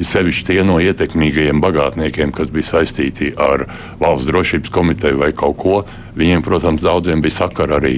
sevišķi 0.00 0.46
tie 0.50 0.64
no 0.66 0.80
ietekmīgajiem 0.82 1.62
bagātniekiem, 1.62 2.34
kas 2.34 2.50
bija 2.52 2.72
saistīti 2.72 3.32
ar 3.38 3.68
valsts 4.02 4.28
drošības 4.30 4.74
komiteju 4.74 5.22
vai 5.22 5.32
kaut 5.36 5.56
ko. 5.62 5.78
Viņiem, 6.18 6.42
protams, 6.44 6.82
daudziem 6.82 7.22
bija 7.24 7.38
sakari 7.44 7.78
arī 7.78 7.96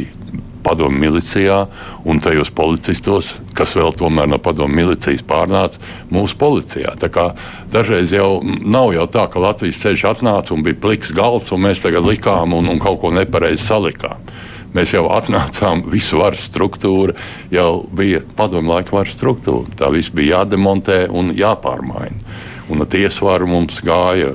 padomu 0.64 0.98
milicijā 0.98 1.64
un 2.08 2.20
tajos 2.22 2.50
policistos, 2.54 3.32
kas 3.56 3.74
vēl 3.78 3.94
tomēr 3.98 4.28
no 4.30 4.40
padomu 4.42 4.74
milicijas 4.80 5.24
pārnāca 5.28 5.80
mūsu 6.12 6.38
policijā. 6.40 6.94
Dažreiz 7.72 8.12
jau 8.14 8.38
nav 8.44 8.92
jau 8.96 9.08
tā, 9.18 9.26
ka 9.30 9.42
Latvijas 9.42 9.80
ceļš 9.82 10.06
atnāca 10.12 10.54
un 10.56 10.64
bija 10.66 10.80
pliks 10.82 11.14
galds, 11.16 11.52
un 11.54 11.64
mēs 11.66 11.82
tagad 11.84 12.06
likām 12.06 12.56
un, 12.56 12.70
un 12.70 12.82
kaut 12.82 13.00
ko 13.02 13.12
nepareizi 13.14 13.64
salikām. 13.64 14.22
Mēs 14.76 14.92
jau 14.92 15.06
atnācām, 15.16 15.86
visu 15.88 16.20
varas 16.20 16.44
struktūra 16.50 17.14
jau 17.52 17.86
bija 17.96 18.20
padomu 18.36 18.74
laika 18.74 18.98
varas 18.98 19.16
struktūra. 19.16 19.70
Tā 19.80 19.88
viss 19.94 20.12
bija 20.12 20.42
jādemontē 20.42 21.06
un 21.08 21.32
jāpārmaina. 21.36 22.36
Un 22.68 22.84
tiesvaru 22.84 23.48
mums 23.48 23.80
gāja 23.80 24.34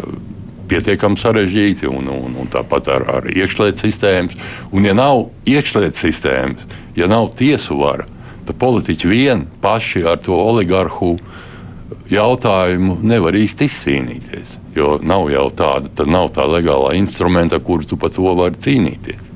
pietiekami 0.74 1.20
sarežģīti, 1.22 1.88
un, 1.92 2.10
un, 2.10 2.36
un 2.42 2.50
tāpat 2.52 2.90
ar, 2.96 3.08
ar 3.20 3.30
iekšlietu 3.30 3.86
sistēmas. 3.86 4.38
Un, 4.74 4.88
ja 4.90 4.98
nav 4.98 5.28
iekšlietu 5.50 6.02
sistēmas, 6.08 6.66
ja 6.98 7.10
nav 7.12 7.32
tiesu 7.38 7.78
vara, 7.80 8.08
tad 8.44 8.58
politiķi 8.60 9.10
vien 9.10 9.46
paši 9.64 10.04
ar 10.10 10.22
to 10.24 10.36
oligarhu 10.36 11.16
jautājumu 12.12 12.98
nevar 13.06 13.38
īsti 13.38 13.70
izcīnīties. 13.70 14.58
Jo 14.76 14.98
nav 15.06 15.30
jau 15.32 15.46
tāda, 15.54 16.08
nav 16.10 16.32
tā 16.34 16.48
legālā 16.50 16.96
instrumenta, 16.98 17.62
kuru 17.62 17.86
tu 17.88 18.00
par 18.00 18.12
to 18.14 18.34
vari 18.38 18.58
cīnīties. 18.58 19.30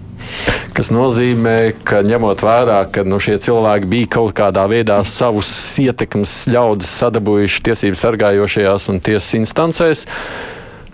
Tas 0.75 0.89
nozīmē, 0.91 1.72
ka 1.88 2.01
ņemot 2.06 2.41
vērā, 2.44 2.82
ka 2.94 3.06
nu, 3.08 3.20
šie 3.24 3.38
cilvēki 3.41 3.88
bija 3.89 4.10
kaut 4.17 4.36
kādā 4.38 4.65
veidā 4.70 5.00
savus 5.08 5.50
ietekmes 5.82 6.34
ļaudis 6.51 6.91
sadabūjuši 7.01 7.63
tiesību 7.70 7.98
sargājošajās 8.01 8.89
un 8.91 9.01
tiesas 9.06 9.38
instancēs, 9.39 10.03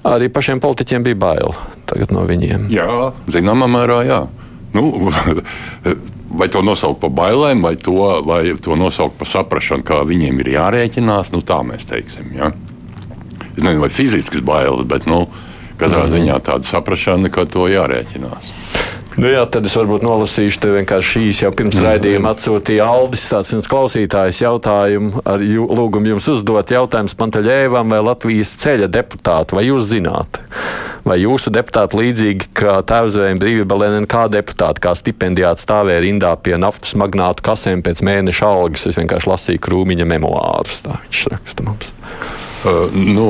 arī 0.08 0.30
pašiem 0.34 0.62
politiķiem 0.64 1.06
bija 1.06 1.20
bail 1.20 1.56
no 2.12 2.24
viņiem. 2.26 2.68
Jā, 2.74 3.14
zināmā 3.32 3.68
mērā, 3.70 4.00
jā. 4.08 4.20
Nu, 4.74 4.90
vai 6.40 6.50
to 6.50 6.64
nosaukt 6.66 7.00
par 7.04 7.14
bailēm, 7.14 7.62
vai 7.64 7.76
to, 7.78 7.96
vai 8.26 8.42
to 8.58 8.78
nosaukt 8.80 9.20
par 9.20 9.30
saprāšanu, 9.30 9.86
kā 9.86 10.02
viņiem 10.08 10.42
ir 10.42 10.54
jārēķinās, 10.56 11.34
nu, 11.36 11.44
tā 11.46 11.62
mēs 11.68 11.86
teiksim. 11.90 12.34
Ja? 12.38 12.52
Es 13.54 13.62
nezinu, 13.62 13.84
vai 13.84 13.92
fiziskas 13.94 14.42
bailes, 14.46 14.88
bet 14.90 15.06
nu, 15.10 15.28
katrā 15.78 16.08
mhm. 16.08 16.14
ziņā 16.16 16.40
tāda 16.50 16.68
saprāšana, 16.68 17.32
ka 17.34 17.46
to 17.46 17.70
jārēķinās. 17.72 18.54
Nu 19.14 19.30
jā, 19.30 19.44
tad 19.46 19.68
es 19.70 19.76
varbūt 19.78 20.02
nolasīšu 20.08 20.62
te 20.64 20.70
vienkārši 20.74 21.10
šīs 21.20 21.42
jau 21.44 21.52
pirms 21.54 21.78
raidījuma 21.84 22.32
atsūtīja 22.34 22.88
Aldis, 22.90 23.28
tāds 23.30 23.52
viens 23.54 23.68
klausītājs 23.70 24.40
jautājumu, 24.42 25.22
ar 25.30 25.44
jū, 25.46 25.68
lūgumu 25.70 26.16
jums 26.16 26.30
uzdot 26.34 26.74
jautājums 26.74 27.14
Pantaļēvam 27.20 27.94
vai 27.94 28.00
Latvijas 28.02 28.56
ceļa 28.64 28.90
deputātu, 28.90 29.60
vai 29.60 29.68
jūs 29.68 29.92
zināt? 29.92 30.40
Vai 31.06 31.20
jūsu 31.20 31.52
deputāti 31.54 32.00
līdzīgi 32.00 32.48
kā 32.58 32.78
tēvzvēm 32.90 33.42
brīvība 33.42 33.78
LNK 33.78 34.24
deputāti, 34.34 34.82
kā 34.82 34.96
stipendijāti 34.98 35.62
stāvēja 35.66 36.02
rindā 36.06 36.32
pie 36.42 36.56
naftas 36.58 36.96
magnātu 36.98 37.46
kasēm 37.46 37.84
pēc 37.86 38.02
mēneša 38.08 38.50
algas? 38.50 38.88
Es 38.90 38.98
vienkārši 38.98 39.30
lasīju 39.30 39.62
krūmiņa 39.68 40.08
memoārus, 40.10 40.80
tā 40.88 40.98
viņš 41.04 41.22
raksta 41.36 41.68
mums. 41.68 41.94
Uh, 42.64 42.88
nu, 42.96 43.28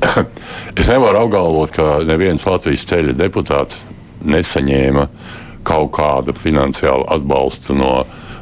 es 0.80 0.88
nevaru 0.88 1.20
apgalvot, 1.26 1.76
ka 1.76 2.00
neviens 2.08 2.48
Latvijas 2.48 2.88
ceļa 2.88 3.14
deputāts 3.20 3.84
nesaņēma 4.24 5.06
kaut 5.66 5.92
kādu 5.98 6.34
finansiālu 6.36 7.04
atbalstu 7.12 7.76
no, 7.76 7.92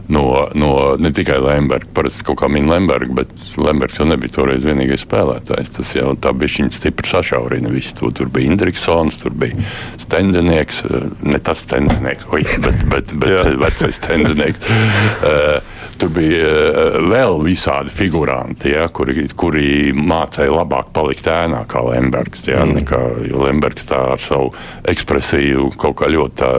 no, 0.09 0.25
no 0.55 0.73
ne 1.03 1.11
tikai 1.15 1.39
Lemberga, 1.43 1.91
parasti 1.97 2.25
kaut 2.29 2.39
kā 2.43 2.51
min 2.53 2.69
Lemberga, 2.71 3.11
bet 3.21 3.33
Lembergs 3.59 3.99
jau 3.99 4.07
nebija 4.09 4.37
toreiz 4.39 4.67
vienīgais 4.67 5.03
spēlētājs. 5.07 5.73
Tas 5.79 5.95
jau 5.97 6.15
tā 6.21 6.33
bija 6.39 6.61
viņa 6.61 6.79
stipri 6.79 7.11
sašaurina 7.11 7.73
visu 7.75 7.97
to. 7.99 8.13
Tur 8.21 8.31
bija 8.33 8.53
Indriksons, 8.53 9.19
tur 9.23 9.35
bija 9.35 9.59
Stendenieks, 10.05 10.85
ne 11.27 11.43
tas 11.43 11.65
Stendenieks, 11.67 12.31
oi, 12.33 12.45
bet, 12.65 12.87
bet, 12.93 13.17
bet 13.19 13.59
vecais 13.67 13.99
Stendenieks. 14.03 14.71
Uh, 15.19 15.59
Tur 15.99 16.13
bija 16.15 16.47
uh, 16.47 16.97
vēl 17.11 17.41
visādi 17.43 17.91
figuranti, 17.91 18.71
ja, 18.71 18.85
kuri, 18.95 19.25
kuri 19.35 19.91
mācīja 19.97 20.53
labāk 20.55 20.93
palikt 20.95 21.27
ēnā 21.27 21.65
kā 21.71 21.83
Lembergs. 21.83 22.45
Ja, 22.47 22.63
mm. 22.63 22.77
nekā, 22.79 23.01
jo 23.27 23.43
Lembergs 23.43 23.89
tā 23.91 23.99
ar 24.13 24.23
savu 24.23 24.53
ekspresiju 24.87 25.73
kaut 25.81 25.99
kā 25.99 26.11
ļoti 26.13 26.53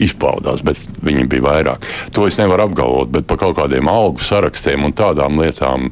izpaudās, 0.00 0.64
bet 0.64 0.80
viņi 1.04 1.26
bija 1.28 1.44
vairāk. 1.44 1.84
To 2.16 2.24
es 2.30 2.40
nevaru 2.40 2.70
apgalvot, 2.70 3.12
bet 3.12 3.28
par 3.28 3.42
kaut 3.42 3.58
kādiem 3.60 3.90
algu 3.92 4.24
sarakstiem 4.24 4.88
un 4.88 4.96
tādām 4.96 5.36
lietām. 5.42 5.90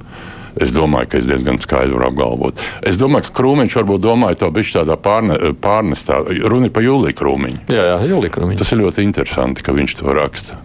Es 0.59 0.73
domāju, 0.75 1.07
ka 1.13 1.21
es 1.21 1.29
diezgan 1.29 1.61
skaidri 1.63 1.95
varu 1.95 2.09
apgalvot. 2.09 2.65
Es 2.89 2.97
domāju, 2.99 3.29
ka 3.29 3.37
Krūmiņš 3.37 3.77
varbūt 3.79 4.03
domāja 4.03 4.41
to 4.41 4.49
bišķi 4.57 4.81
tādā 4.81 4.97
pārne, 4.99 5.37
pārnestā. 5.63 6.23
Runa 6.51 6.67
ir 6.67 6.75
par 6.75 6.83
Jūliju 6.83 7.15
Krūmiņu. 7.21 7.61
Jā, 7.71 7.85
jā, 7.93 8.01
Jūlija 8.11 8.35
Krūmiņu. 8.35 8.59
Tas 8.65 8.73
ir 8.75 8.83
ļoti 8.83 9.07
interesanti, 9.07 9.63
ka 9.63 9.77
viņš 9.77 10.01
to 10.01 10.17
raksta. 10.19 10.59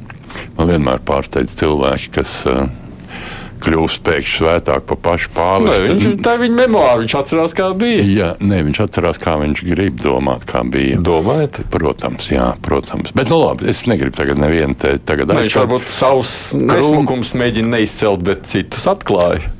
Man 0.58 0.72
vienmēr 0.72 1.04
pārsteidz 1.06 1.56
cilvēki, 1.60 2.12
kas 2.18 2.40
uh, 2.50 2.66
kļūst 3.64 4.04
pēkšņi 4.04 4.40
svētāk 4.40 4.86
par 4.90 5.00
pašu 5.08 5.32
pāvestu. 5.36 5.96
Viņš, 5.96 6.20
tā 6.26 6.36
ir 6.36 6.44
viņa 6.44 6.58
memoāra, 6.58 7.00
viņš 7.04 7.16
atcerās, 7.20 7.56
kā 7.58 7.70
bija. 7.80 8.04
Jā, 8.08 8.30
nē, 8.44 8.62
viņš 8.68 8.82
atcerās, 8.86 9.20
kā 9.24 9.38
viņš 9.42 9.64
grib 9.68 10.02
domāt, 10.04 10.46
kā 10.50 10.64
bija. 10.68 11.00
Domājat? 11.04 11.64
Protams, 11.74 12.30
jā, 12.34 12.50
protams. 12.66 13.14
Bet, 13.16 13.32
nu 13.32 13.40
labi, 13.44 13.70
es 13.72 13.86
negribu 13.90 14.16
tagad 14.18 14.42
nevienu 14.42 14.78
te 14.80 14.96
tagad 15.00 15.32
aizskart. 15.32 15.48
Viņš 15.48 15.60
varbūt 15.62 15.92
savus 15.94 16.34
nesmukums 16.60 17.36
mēģina 17.40 17.78
neizcelt, 17.78 18.26
bet 18.28 18.48
citus 18.52 18.88
atklāja. 18.92 19.54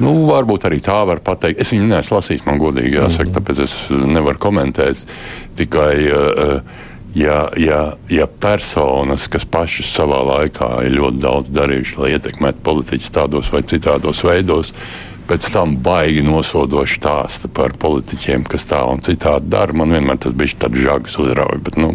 Nu, 0.00 0.14
varbūt 0.30 0.64
arī 0.64 0.78
tā 0.80 0.96
var 1.04 1.20
pateikt. 1.20 1.60
Es 1.60 1.74
viņu 1.74 1.90
neesmu 1.90 2.16
lasījis, 2.16 2.46
man 2.46 2.60
godīgi 2.60 2.96
jāsaka, 2.96 3.26
mm 3.26 3.34
-hmm. 3.34 3.36
tāpēc 3.36 3.58
es 3.66 3.74
nevaru 4.14 4.40
komentēt. 4.40 5.02
Tikai 5.58 5.92
uh, 6.08 6.78
ja, 7.14 7.48
ja, 7.56 7.80
ja 8.10 8.26
personas, 8.26 9.26
kas 9.30 9.44
pašas 9.44 9.90
savā 9.94 10.20
laikā 10.28 10.70
ir 10.86 10.96
ļoti 10.98 11.22
daudz 11.22 11.54
darījuši, 11.54 11.96
lai 12.00 12.12
ietekmētu 12.16 12.64
politiķus 12.66 13.14
tādos 13.14 13.52
vai 13.54 13.62
citādos 13.66 14.22
veidos, 14.26 14.74
pēc 15.30 15.50
tam 15.54 15.76
baigi 15.82 16.24
nosodoši 16.26 16.98
stāsta 16.98 17.50
par 17.54 17.76
politiķiem, 17.78 18.46
kas 18.50 18.66
tā 18.70 18.82
un 18.90 19.02
citādi 19.04 19.50
dara. 19.52 19.76
Man 19.76 19.94
vienmēr 19.94 20.18
tas 20.24 20.34
bija 20.34 20.64
tāds 20.66 20.82
žags 20.82 21.18
uzrauj, 21.22 21.60
bet 21.66 21.78
nu, 21.78 21.94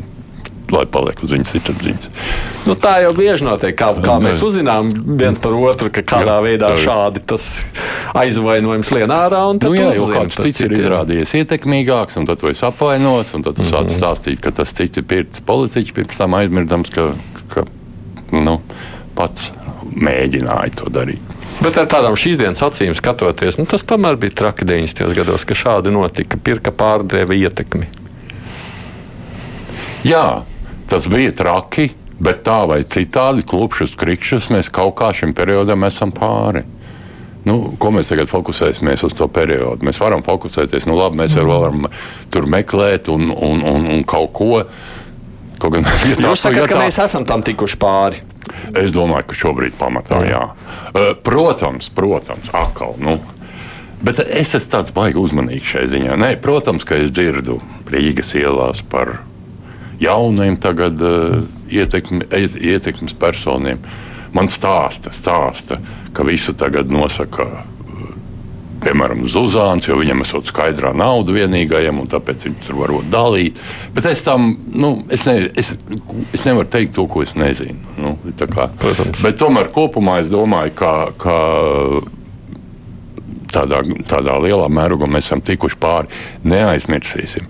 lai 0.73 0.85
paliek 0.89 1.19
uz 1.23 1.33
viņas 1.35 1.51
sirdsapziņas. 1.55 2.07
Nu, 2.65 2.75
tā 2.81 2.95
jau 3.03 3.11
bieži 3.17 3.45
notiek. 3.45 3.75
Kā, 3.77 3.91
kā 4.01 4.17
mēs 4.23 4.41
uzzinām 4.45 4.89
viens 5.19 5.41
par 5.41 5.53
otru, 5.57 5.91
ka 5.93 6.01
kādā 6.05 6.39
jā, 6.39 6.45
veidā 6.45 6.71
šādi 6.81 7.21
tas 7.27 7.49
aizvainojums 8.17 8.91
lien 8.95 9.13
ārā. 9.13 9.43
Nu, 9.59 9.73
jā, 9.77 9.91
jau 9.97 10.09
kāds 10.13 10.39
cits 10.39 10.65
ir 10.65 10.75
izrādījies 10.79 11.35
ietekmīgāks, 11.41 12.17
un 12.21 12.29
tad 12.29 12.41
tu 12.41 12.49
esi 12.49 12.65
apvainots, 12.65 13.35
un 13.37 13.45
tad 13.45 13.59
tu 13.59 13.63
mm 13.63 13.67
-hmm. 13.67 13.75
sāc 13.75 13.91
mhm. 13.91 13.99
stāstīt, 13.99 14.41
ka 14.41 14.51
tas 14.51 14.73
cits 14.73 14.97
ir 14.97 15.03
pirts 15.03 15.41
politiķis, 15.45 15.93
pirms 15.93 16.17
tam 16.17 16.33
aizmirdams, 16.33 16.89
ka, 16.89 17.11
ka 17.53 17.65
nu, 18.31 18.59
pats 19.15 19.51
mēģināja 19.95 20.75
to 20.81 20.89
darīt. 20.89 21.35
Bet 21.63 21.77
ar 21.79 21.87
tādām 21.87 22.17
šīs 22.19 22.37
dienas 22.37 22.61
acīm 22.65 22.95
skatoties, 22.97 23.57
nu, 23.57 23.65
tas 23.65 23.83
tomēr 23.87 24.17
bija 24.19 24.35
traki 24.41 24.65
90. 24.67 25.13
gados, 25.15 25.45
ka 25.47 25.55
šādi 25.55 25.93
notika, 25.93 26.37
pirka 26.37 26.71
pārdeva 26.75 27.33
ietekmi. 27.37 27.87
Jā, 30.05 30.43
tas 30.89 31.07
bija 31.11 31.33
traki, 31.35 31.89
bet 32.19 32.43
tā 32.47 32.61
vai 32.69 32.81
citādi, 32.87 33.45
klupšus, 33.47 33.95
krikšus 33.99 34.49
mēs 34.53 34.71
kaut 34.73 34.95
kā 34.99 35.11
šim 35.15 35.35
periodam 35.37 35.83
esam 35.87 36.13
pāri. 36.15 36.63
Nu, 37.45 37.59
ko 37.77 37.91
mēs 37.93 38.09
tagad 38.09 38.29
fokusēsimies 38.31 39.03
uz 39.05 39.13
to 39.13 39.27
periodu? 39.29 39.85
Mēs 39.85 39.99
varam 40.01 40.23
fokusēties, 40.25 40.87
nu, 40.89 40.95
labi, 40.97 41.19
mēs 41.21 41.35
varam 41.37 41.85
tur 42.33 42.47
meklēt 42.49 43.11
un, 43.13 43.29
un, 43.29 43.61
un, 43.61 43.85
un 43.93 44.01
kaut 44.07 44.31
ko. 44.33 44.63
Kaut 45.61 45.75
gan, 45.75 45.85
ja 46.09 46.17
tā, 46.17 46.31
Jūs 46.31 46.41
sakat, 46.47 46.63
ja 46.63 46.65
tā, 46.65 46.73
ka 46.73 46.81
mēs 46.87 46.97
esam 47.05 47.27
tam 47.29 47.45
tikuši 47.45 47.77
pāri. 47.81 48.23
Es 48.77 48.89
domāju, 48.93 49.29
ka 49.29 49.37
šobrīd 49.37 49.77
pamatā 49.77 50.23
jā. 50.25 50.41
jā. 50.41 51.05
Protams, 51.25 51.91
protams, 51.93 52.49
atkal. 52.53 52.97
Nu, 53.01 53.19
Bet 54.05 54.19
es 54.21 54.51
esmu 54.57 54.69
tāds 54.73 54.91
baigi 54.93 55.17
uzmanīgs 55.17 55.69
šai 55.71 55.85
ziņā. 55.89 56.17
Nē, 56.19 56.35
protams, 56.43 56.83
ka 56.85 56.97
es 56.99 57.13
dzirdu 57.15 57.57
Rīgas 57.89 58.35
ielās 58.37 58.83
par 58.91 59.19
jauniem 60.05 60.57
tagad 60.61 61.01
uh, 61.01 61.39
ietekmi, 61.71 62.25
ietekmes 62.61 63.15
personiem. 63.19 63.81
Man 64.35 64.51
stāsta, 64.51 65.13
stāsta, 65.15 65.79
ka 66.13 66.25
visu 66.27 66.53
tagad 66.59 66.91
nosaka. 66.91 67.45
Eh, 67.55 68.09
piemēram, 68.83 69.23
Zuzāns, 69.31 69.87
jo 69.87 69.95
viņam 69.99 70.25
ir 70.25 70.43
skaidrā 70.49 70.91
nauda 70.97 71.35
vienīgajam, 71.35 72.01
un 72.03 72.09
tāpēc 72.11 72.43
viņš 72.49 72.67
tur 72.67 72.81
var 72.81 72.93
dalīt. 73.11 73.61
Bet 73.95 74.09
es 74.11 74.25
tam, 74.25 74.51
nu, 74.73 74.97
es, 75.09 75.23
ne, 75.27 75.37
es, 75.55 75.75
es 76.35 76.43
nevaru 76.43 76.67
teikt 76.67 76.97
to, 76.97 77.07
ko 77.07 77.23
es 77.23 77.31
nezinu. 77.39 77.79
Nu, 77.97 78.17
kā, 78.35 78.67
bet 79.21 79.39
tomēr 79.39 79.71
kopumā 79.75 80.19
es 80.25 80.35
domāju, 80.35 80.75
ka, 80.83 80.93
ka 81.21 81.39
tādā, 83.55 83.81
tādā 84.09 84.37
lielā 84.43 84.67
mērogā 84.71 85.09
mēs 85.09 85.29
esam 85.29 85.43
tikuši 85.45 85.79
pāri. 85.81 86.11
Neaizmirsīsim, 86.47 87.47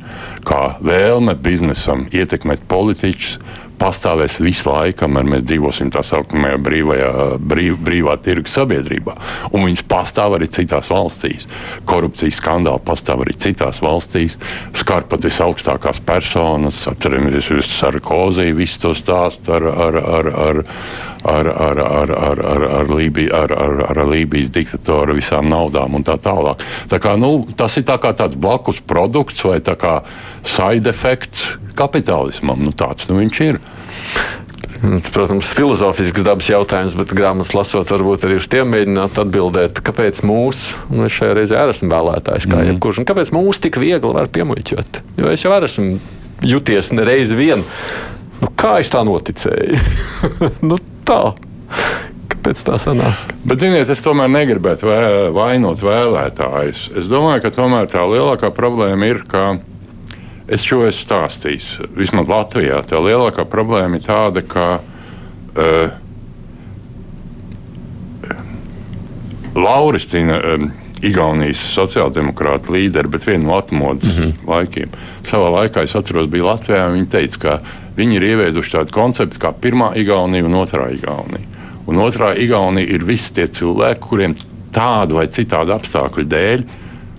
kā 0.48 0.62
vēlme 0.86 1.36
biznesam 1.42 2.08
ietekmēt 2.14 2.66
politiķus 2.72 3.38
pastāvēs 3.80 4.40
visu 4.44 4.70
laiku, 4.72 5.00
kamēr 5.04 5.28
mēs 5.30 5.46
dzīvosim 5.48 5.92
tā 5.94 6.04
saucamajā 6.06 6.60
brīvajā, 6.66 7.12
brīv, 7.40 7.78
brīvā 7.86 8.18
tirgus 8.24 8.56
sabiedrībā. 8.58 9.16
Un 9.54 9.66
viņas 9.68 9.86
pastāv 9.90 10.38
arī 10.38 10.50
citās 10.52 10.90
valstīs. 10.92 11.48
Korupcijas 11.90 12.40
skandāli 12.42 12.84
pastāv 12.86 13.26
arī 13.26 13.36
citās 13.40 13.82
valstīs. 13.86 14.38
Skar 14.76 15.08
pat 15.10 15.26
visaugstākās 15.28 16.02
personas, 16.06 16.84
atceramies, 16.92 17.52
Sarkozī, 17.76 18.52
visu 18.56 18.82
to 18.86 18.94
stāstu 18.98 19.56
ar, 19.56 19.66
ar, 19.70 19.98
ar, 20.00 20.30
ar, 20.46 20.62
ar, 21.26 21.50
ar, 21.50 21.80
ar, 21.80 22.12
ar, 22.12 22.40
ar, 22.46 22.66
ar, 22.80 22.90
Lībiju, 22.96 23.34
ar, 23.36 23.52
ar, 23.52 23.84
ar 23.90 24.02
Lībijas 24.10 24.54
diktatoru 24.56 25.18
visām 25.18 25.50
naudām 25.52 25.98
un 25.98 26.06
tā 26.06 26.18
tālāk. 26.22 26.62
Tā 26.92 27.02
kā, 27.02 27.16
nu, 27.20 27.46
tas 27.58 27.78
ir 27.80 27.86
tā 27.88 27.98
kā 28.02 28.14
tāds 28.18 28.38
blakus 28.40 28.82
produkts 28.86 29.44
vai 29.46 29.60
tā 29.66 29.78
kā 29.80 30.00
side 30.46 30.90
effects 30.92 31.56
kapitālismam. 31.78 32.64
Nu, 32.66 32.74
tāds 32.76 33.10
nu 33.12 33.20
viņš 33.20 33.44
ir. 33.46 33.62
Protams, 35.16 35.50
filozofisks 35.56 36.24
dabas 36.26 36.50
jautājums, 36.50 36.96
bet 37.00 37.14
grāmatas 37.16 37.54
lasot, 37.56 37.90
varbūt 37.90 38.26
arī 38.28 38.38
uz 38.42 38.48
tiem 38.52 38.70
mēģināt 38.74 39.18
atbildēt, 39.24 39.80
kāpēc 39.86 40.20
mūsu, 40.28 40.82
un 40.94 41.08
es 41.08 41.16
šajā 41.16 41.38
reizē 41.38 41.64
esmu 41.72 41.90
vēlētājs, 41.94 42.48
kā 42.50 42.60
mm. 42.60 42.68
jebkurš, 42.74 43.02
un 43.02 43.08
kāpēc 43.10 43.32
mūsu 43.34 43.64
tik 43.66 43.80
viegli 43.82 44.12
var 44.18 44.30
piemuļķot. 44.36 45.02
Jo 45.22 45.32
es 45.32 45.46
jau 45.46 45.56
esmu 45.56 45.96
juties 46.46 46.92
nereiz 46.94 47.34
vien. 47.36 47.64
Nu, 48.42 48.52
kā 48.60 48.78
es 48.84 48.92
tā 48.94 49.02
noticēju? 49.08 49.80
nu, 50.70 50.80
tā. 51.08 51.22
Kāpēc 52.34 52.66
tā 52.68 52.76
sanāk? 52.82 53.32
Bet, 53.48 53.64
ziniet, 53.64 53.90
es 53.90 54.04
tomēr 54.06 54.30
negribētu 54.34 54.92
vainot 55.34 55.82
vēlētājus. 55.86 56.90
Es 57.00 57.08
domāju, 57.10 57.46
ka 57.46 57.54
tomēr 57.56 57.88
tā 57.90 58.04
lielākā 58.06 58.52
problēma 58.54 59.10
ir, 59.10 59.24
ka 59.30 59.56
Es 60.46 60.62
šo 60.62 60.84
esmu 60.86 61.08
stāstījis. 61.08 61.70
Vismaz 61.98 62.30
Latvijā 62.30 62.82
tā 62.86 63.00
lielākā 63.02 63.48
problēma 63.50 63.98
ir 63.98 64.04
tāda, 64.06 64.44
ka 64.46 64.66
uh, 64.78 65.96
Lauristina, 69.56 70.38
um, 70.54 70.70
Igaunijas 71.06 71.60
sociāldemokrāta 71.76 72.72
līderi, 72.74 73.10
bet 73.12 73.26
viena 73.28 73.44
no 73.50 73.58
atmodas 73.58 74.16
mm 74.16 74.22
-hmm. 74.22 74.48
laikiem. 74.48 74.94
Savā 75.24 75.50
laikā 75.58 75.84
es 75.84 75.96
atceros, 75.96 76.28
bija 76.28 76.44
Latvijā, 76.44 76.86
un 76.88 76.94
viņi 77.00 77.10
teica, 77.10 77.40
ka 77.40 77.60
viņi 77.98 78.16
ir 78.16 78.24
ievieduši 78.24 78.78
tādu 78.78 78.92
konceptu 78.92 79.40
kā 79.40 79.54
pirmā 79.62 79.92
Igaunija 79.98 80.46
un 80.46 80.54
otrā 80.54 80.94
Igaunija. 80.94 81.46
Un 81.88 81.96
otrā 81.96 82.36
Igaunija 82.38 82.96
ir 82.96 83.04
visi 83.04 83.34
tie 83.34 83.48
cilvēki, 83.48 84.00
kuriem 84.00 84.36
tādu 84.72 85.16
vai 85.16 85.28
citādu 85.28 85.74
apstākļu 85.74 86.24
dēļ 86.24 86.64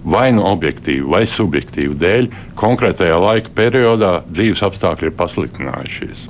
vai 0.07 0.31
nu 0.35 0.47
objektīvu, 0.47 1.11
vai 1.11 1.25
subjektīvu 1.27 1.99
dēļ, 1.99 2.31
konkrētajā 2.59 3.19
laika 3.21 3.53
periodā 3.57 4.21
dzīves 4.31 4.63
apstākļi 4.67 5.11
ir 5.11 5.19
pasliktinājušies. 5.19 6.27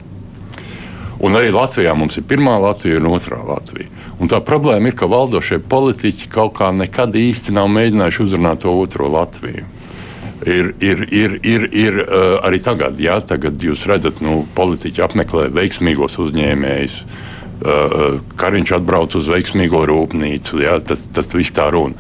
Un 1.25 1.37
arī 1.37 1.53
Latvijā 1.53 1.95
mums 1.97 2.19
ir 2.21 2.27
pirmā 2.29 2.59
Latvija 2.61 3.01
un 3.01 3.09
otrā 3.15 3.39
Latvija. 3.45 3.89
Un 4.21 4.29
tā 4.33 4.41
problēma 4.45 4.91
ir, 4.91 4.97
ka 4.97 5.09
valdošie 5.09 5.63
politiķi 5.69 6.29
kaut 6.33 6.57
kā 6.59 6.71
nekad 6.73 7.17
īsti 7.17 7.55
nav 7.57 7.71
mēģinājuši 7.73 8.23
uzrunāt 8.25 8.65
to 8.65 8.73
otro 8.77 9.09
Latviju. 9.13 9.65
Ir, 10.47 10.75
ir, 10.85 11.07
ir, 11.17 11.39
ir, 11.49 11.65
ir 11.73 12.01
uh, 12.03 12.37
arī 12.45 12.61
tagad, 12.65 13.01
ja 13.01 13.17
tagad 13.25 13.63
jūs 13.65 13.87
redzat, 13.89 14.21
nu, 14.25 14.43
politiķi 14.57 15.05
apmeklē 15.05 15.49
veiksmīgos 15.57 16.19
uzņēmējus. 16.21 16.99
Uh, 17.57 18.19
Kariņš 18.37 18.75
atbrauc 18.77 19.17
uz 19.17 19.31
veiksmīgo 19.33 19.81
rūpnīcu, 19.89 20.61
ja, 20.61 20.77
tas, 20.85 21.07
tas 21.17 21.33
viss 21.33 21.57
tā 21.57 21.71
runa. 21.73 21.97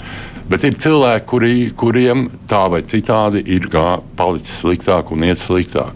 Bet 0.46 0.62
ir 0.62 0.76
cilvēki, 0.78 1.26
kuri, 1.26 1.54
kuriem 1.74 2.28
tā 2.46 2.66
vai 2.70 2.84
citādi 2.86 3.42
ir 3.50 3.66
gā, 3.70 3.96
palicis 4.18 4.60
sliktāk 4.62 5.10
un 5.10 5.24
iet 5.26 5.40
sliktāk. 5.42 5.90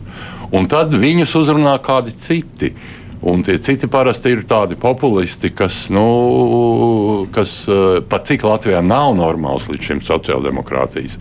Un 0.51 0.67
tad 0.71 0.97
viņus 0.99 1.37
uzrunā 1.39 1.77
kādi 1.85 2.15
citi. 2.19 2.73
Un 3.21 3.45
tie 3.45 3.59
citi 3.61 3.87
parasti 3.91 4.33
ir 4.33 4.43
tādi 4.49 4.79
populisti, 4.81 5.53
kas, 5.53 5.85
nu, 5.93 7.29
kas 7.35 7.53
eh, 7.69 8.01
pat 8.09 8.27
cik 8.27 8.47
Latvijā 8.49 8.81
nav 8.83 9.13
normāls 9.19 9.69
līdz 9.71 9.91
šim 9.91 10.01
sociāldemokrātijas. 10.07 11.19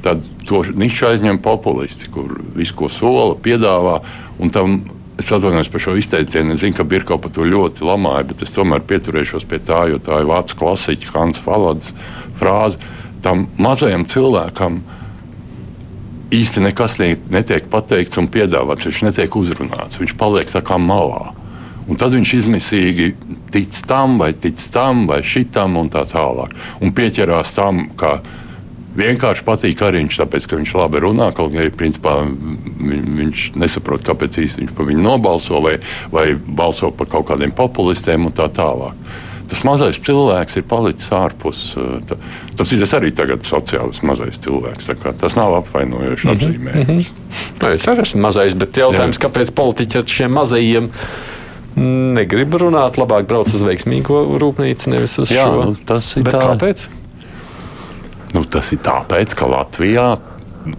Tad 0.00 0.22
to 0.48 0.62
nišu 0.70 1.10
aizņem 1.10 1.42
populisti, 1.44 2.08
kur 2.14 2.38
visu 2.56 2.78
ko 2.78 2.88
sola, 2.88 3.34
piedāvā. 3.34 3.98
Tam, 4.54 4.78
es 5.20 5.28
atvainojos 5.28 5.68
par 5.74 5.84
šo 5.84 5.98
izteicienu. 6.00 6.54
Es 6.54 6.62
zinu, 6.62 6.78
ka 6.78 6.86
Birka 6.88 7.18
par 7.20 7.34
to 7.34 7.44
ļoti 7.44 7.84
lamāja, 7.84 8.24
bet 8.30 8.46
es 8.46 8.54
tomēr 8.54 8.86
pieturēšos 8.88 9.44
pie 9.50 9.60
tā, 9.60 9.82
jo 9.90 10.00
tā 10.00 10.22
ir 10.22 10.30
vācu 10.30 10.56
klasiķa 10.62 11.12
Hans 11.18 11.42
Falads 11.44 11.92
frāze, 12.40 12.80
tam 13.24 13.46
mazajam 13.60 14.06
cilvēkam 14.08 14.80
īsti 16.30 16.62
nekas 16.62 16.98
netiek 17.02 17.66
pateikts 17.70 18.20
un 18.20 18.30
piedāvāts. 18.30 18.86
Viņš 18.86 19.04
netiek 19.08 19.36
uzrunāts, 19.36 20.00
viņš 20.00 20.16
paliek 20.18 20.50
tā 20.50 20.62
kā 20.64 20.78
malā. 20.80 21.34
Un 21.90 21.98
tad 21.98 22.14
viņš 22.14 22.34
izmisīgi 22.38 23.14
tic 23.50 23.80
tam, 23.88 24.18
vai 24.20 24.30
tic 24.32 24.62
tam, 24.70 25.08
vai 25.10 25.24
šitam, 25.26 25.74
un 25.80 25.90
tā 25.90 26.04
tālāk. 26.06 26.54
Un 26.78 26.94
pieķerās 26.94 27.56
tam, 27.56 27.88
ka 27.98 28.20
vienkārši 28.94 29.42
patīk 29.46 29.82
arī 29.82 30.04
viņš, 30.04 30.20
tāpēc, 30.22 30.46
ka 30.46 30.60
viņš 30.60 30.76
labi 30.78 31.02
runā. 31.02 31.32
Kaut 31.34 31.56
arī 31.58 31.72
principā 31.74 32.20
viņš 32.22 33.48
nesaprot, 33.58 34.06
kāpēc 34.06 34.38
īsti 34.44 34.64
viņš 34.64 34.76
par 34.76 34.86
viņu 34.86 35.02
nobalso, 35.02 35.58
vai, 35.64 35.80
vai 36.14 36.28
balso 36.38 36.92
par 36.94 37.10
kaut 37.10 37.26
kādiem 37.32 37.54
populistiem 37.58 38.30
un 38.30 38.38
tā 38.38 38.46
tālāk 38.54 38.94
tas 39.50 39.62
mazais 39.66 39.98
cilvēks 40.06 40.60
ir 40.60 40.66
palicis 40.70 41.10
ārpus. 41.16 41.62
Tā, 42.08 42.18
tas 42.60 42.74
ir 42.76 42.84
arī 42.98 43.10
tagad 43.16 43.44
sociāls 43.48 44.02
mazais 44.06 44.38
cilvēks. 44.44 44.92
Tas 45.20 45.36
nav 45.38 45.58
apvainojošs 45.60 46.24
mm 46.24 46.30
-hmm. 46.30 46.36
apzīmējums. 46.36 46.88
Mm 46.88 47.02
-hmm. 47.02 47.74
Es 47.74 47.88
arī 47.88 48.02
esmu 48.02 48.20
mazais, 48.20 48.54
bet 48.54 48.76
jautājums, 48.76 49.18
Jā. 49.18 49.26
kāpēc 49.26 49.52
politiķi 49.54 49.98
ar 49.98 50.06
šiem 50.06 50.32
mazajiem 50.34 50.90
negrib 52.16 52.54
runāt, 52.54 52.98
labāk 52.98 53.26
brauc 53.26 53.52
uz 53.54 53.62
veiksmīgo 53.62 54.24
rūpnīcu, 54.40 54.90
nevis 54.90 55.18
uz 55.18 55.30
Jā, 55.30 55.46
šo. 55.46 55.64
Nu, 55.64 55.74
tas 55.86 56.16
ir 56.16 56.26
bet 56.26 56.34
tā. 56.34 56.42
kāpēc? 56.50 56.88
Nu, 58.34 58.44
tas 58.44 58.72
ir 58.72 58.78
tāpēc, 58.78 59.34
ka 59.34 59.46
Latvijā 59.46 60.18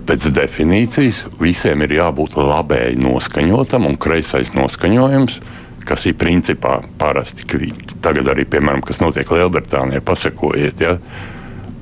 pēc 0.07 0.29
definīcijas 0.35 1.23
visiem 1.39 1.81
ir 1.81 1.95
jābūt 1.97 2.37
labēji 2.37 2.99
noskaņotam 3.01 3.87
un 3.89 3.97
kreisais 3.97 4.53
noskaņojums, 4.53 5.39
kas 5.87 6.05
ir 6.09 6.17
principā 6.19 6.79
parasti. 6.99 7.45
Tagad 8.01 8.31
arī, 8.33 8.45
piemēram, 8.49 8.83
kas 8.85 9.01
notiek 9.03 9.29
Lielbritānijā, 9.31 10.01
pasakojiet. 10.05 10.83
Ja? 10.83 10.97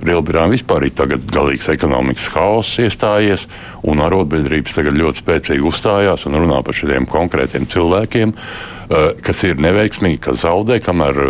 Lielbritānijā 0.05 0.55
vispār 0.55 0.87
ir 0.87 0.95
tagad 0.95 1.25
galīgs 1.33 1.67
ekonomikas 1.73 2.29
haoss 2.35 2.79
iestājies, 2.79 3.47
un 3.83 3.99
arotbiedrības 4.03 4.79
tagad 4.79 4.97
ļoti 4.99 5.23
spēcīgi 5.23 5.67
uzstājās 5.67 6.25
un 6.29 6.39
runā 6.39 6.61
par 6.63 6.77
šiem 6.77 7.07
konkrētiem 7.09 7.67
cilvēkiem, 7.69 8.33
eh, 8.33 9.11
kas 9.21 9.43
ir 9.43 9.59
neveiksmīgi, 9.59 10.21
kas 10.29 10.45
zaudē, 10.45 10.79
kamēr 10.83 11.23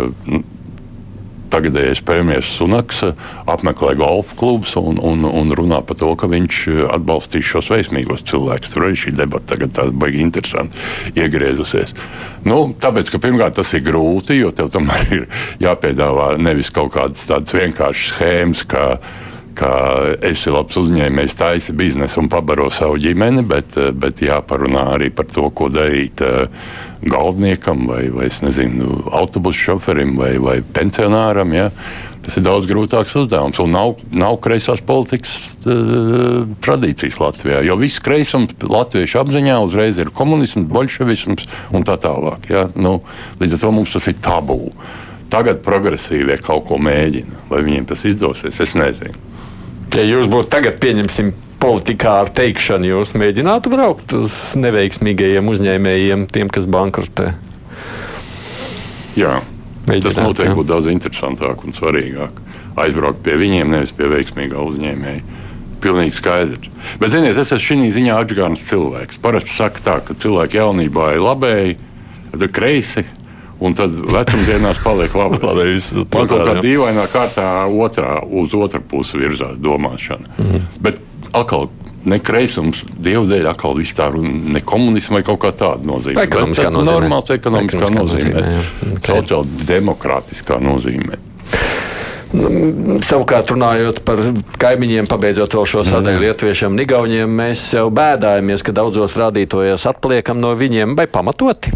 tagadējais 1.52 2.02
premjerministrs 2.06 2.58
Sunaks 2.60 3.02
apmeklē 3.50 3.94
golfa 4.00 4.36
klubus 4.38 4.76
un, 4.80 5.00
un, 5.02 5.24
un 5.26 5.54
runā 5.56 5.80
par 5.86 5.98
to, 6.00 6.12
ka 6.18 6.30
viņš 6.30 6.60
eh, 6.70 6.82
atbalstīs 6.96 7.48
šos 7.50 7.70
veiksmīgos 7.72 8.26
cilvēkus. 8.30 8.74
Tur 8.74 8.88
arī 8.88 9.00
šī 9.04 9.14
debata 9.18 9.54
tagad 9.54 9.74
tāda 9.78 9.94
baigi 10.02 10.22
interesanti 10.24 11.20
iegriezusies. 11.20 11.96
Nu, 12.46 12.62
tāpēc, 12.80 13.10
ka 13.12 13.22
pirmkārt 13.22 13.58
tas 13.58 13.72
ir 13.76 13.84
grūti, 13.86 14.38
jo 14.40 14.52
tev 14.54 14.70
tomēr 14.72 15.16
ir 15.16 15.26
jāpiedāvā 15.62 16.32
nevis 16.40 16.72
kaut 16.74 16.94
kādas 16.96 17.26
tādas 17.28 17.56
vienkāršas 17.56 18.14
schēmas, 18.14 18.64
kā 18.70 18.86
ka 19.56 19.72
esi 20.26 20.52
labs 20.52 20.78
uzņēmējs, 20.80 21.36
taisi 21.38 21.74
biznesu 21.76 22.22
un 22.22 22.30
pabaro 22.32 22.68
savu 22.74 22.98
ģimeni, 23.00 23.44
bet, 23.46 23.76
eh, 23.76 23.90
bet 23.92 24.22
jāparunā 24.24 24.86
arī 24.96 25.10
par 25.14 25.30
to, 25.30 25.48
ko 25.50 25.68
darīt 25.72 26.22
galdniekam 27.02 27.86
vai, 27.88 28.08
vai 28.12 28.28
nezinu, 28.42 29.00
autobusu 29.16 29.70
šoferim 29.70 30.16
vai, 30.18 30.34
vai 30.38 30.60
pensionāram. 30.60 31.54
Ja? 31.54 31.70
Tas 32.20 32.36
ir 32.36 32.44
daudz 32.44 32.68
grūtāks 32.68 33.14
uzdevums. 33.16 33.60
Un 33.62 33.72
nav, 33.72 33.94
nav 34.12 34.36
kreisās 34.44 34.82
politikas 34.84 35.32
uh, 35.64 36.44
tradīcijas 36.60 37.20
Latvijā. 37.22 37.62
Jo 37.64 37.78
viss 37.80 38.02
kreisums 38.04 38.52
latviešu 38.60 39.22
apziņā 39.22 39.56
uzreiz 39.64 40.00
ir 40.00 40.12
komunisms, 40.14 40.68
bolševisms 40.70 41.48
un 41.76 41.86
tā 41.88 41.96
tālāk. 42.00 42.50
Ja? 42.52 42.66
Nu, 42.76 42.98
līdz 43.40 43.56
ar 43.56 43.64
to 43.64 43.72
mums 43.78 43.96
tas 43.96 44.10
ir 44.12 44.20
tabū. 44.20 44.60
Tagad 45.32 45.64
progresīvie 45.64 46.40
kaut 46.44 46.66
ko 46.68 46.76
mēģina. 46.82 47.46
Vai 47.48 47.64
viņiem 47.64 47.88
tas 47.88 48.04
izdosies, 48.08 48.60
es 48.60 48.76
nezinu. 48.76 49.29
Ja 49.90 50.04
jūs 50.06 50.28
būtu 50.30 50.46
tagad, 50.52 50.76
pieņemsim, 50.82 51.32
politikā 51.60 52.20
ar 52.22 52.30
teikšanu 52.34 52.88
jūs 52.92 53.14
mēģinātu 53.18 53.72
braukt 53.72 54.14
uz 54.16 54.34
neveiksmīgajiem 54.58 55.50
uzņēmējiem, 55.50 56.26
tiem, 56.30 56.50
kas 56.52 56.68
bankrotē? 56.70 57.32
Jā, 59.18 59.40
Mēģināt, 59.90 60.06
tas 60.06 60.20
noteikti 60.22 60.56
būtu 60.56 60.70
daudz 60.70 60.88
interesantāk 60.92 61.64
un 61.66 61.74
svarīgāk. 61.74 62.38
Aizbraukt 62.80 63.24
pie 63.26 63.34
viņiem, 63.40 63.72
nevis 63.74 63.92
pie 63.96 64.08
veiksmīgā 64.12 64.62
uzņēmēja. 64.62 65.38
Pilnīgi 65.80 66.14
skaidrs. 66.14 66.70
Bet, 67.00 67.10
ziniet, 67.10 67.38
es 67.40 67.48
esmu 67.48 67.60
šī 67.64 67.90
ziņā 67.96 68.18
atgādājis 68.22 68.68
cilvēks. 68.68 69.20
Parasti 69.24 69.56
saka 69.56 69.82
tā, 69.84 69.96
ka 70.04 70.16
cilvēki 70.22 70.60
jaunībā 70.60 71.14
ir 71.16 71.24
labēji, 71.24 71.78
kreisi, 72.52 73.06
un 73.60 73.76
tad 73.76 73.92
vecumdienās 73.92 74.80
paliek 74.84 75.14
labi. 75.16 75.40
Man 76.14 76.30
kaut 76.30 76.46
kā 76.48 76.56
dīvainā 76.64 77.06
kārtā 77.12 77.46
otrā, 77.68 78.18
uz 78.24 78.56
otru 78.56 78.82
pusi 78.92 79.20
virzās 79.20 79.60
domāšana. 79.60 80.34
Mm. 80.38 80.66
Bet 80.84 81.00
atkal 81.36 81.68
ne 82.08 82.18
kreisums, 82.24 82.84
dievu 82.96 83.26
dēļ, 83.28 83.50
atkal 83.52 83.76
viss 83.76 83.96
tā 83.96 84.08
runa, 84.14 84.32
ne 84.56 84.62
komunismu 84.64 85.18
vai 85.18 85.24
kaut 85.26 85.42
kā 85.42 85.52
tāda 85.52 85.84
nozīmē. 85.86 86.24
Ekonomiskā 86.24 86.70
nozīmē. 86.72 86.94
Normāls 86.94 87.34
ekonomiskā, 87.36 87.82
ekonomiskā 87.82 87.90
nozīmē, 87.98 88.46
nozīmē 88.46 89.02
sociāldemokrātiskā 89.10 90.60
nozīmē. 90.64 91.20
Nu, 92.30 93.00
savukārt, 93.02 93.50
runājot 93.50 94.04
par 94.06 94.20
kaimiņiem, 94.62 95.08
pabeidzot 95.10 95.56
šo 95.66 95.82
sadaļu 95.86 96.22
Lietuviešiem 96.22 96.76
un 96.76 96.82
Igauniem, 96.84 97.32
mēs 97.40 97.64
jau 97.74 97.88
bēdājamies, 97.90 98.62
ka 98.62 98.74
daudzos 98.76 99.16
rādītājos 99.18 99.88
atpaliekam 99.90 100.38
no 100.38 100.54
viņiem 100.58 100.94
vai 100.98 101.08
pamatoti. 101.10 101.74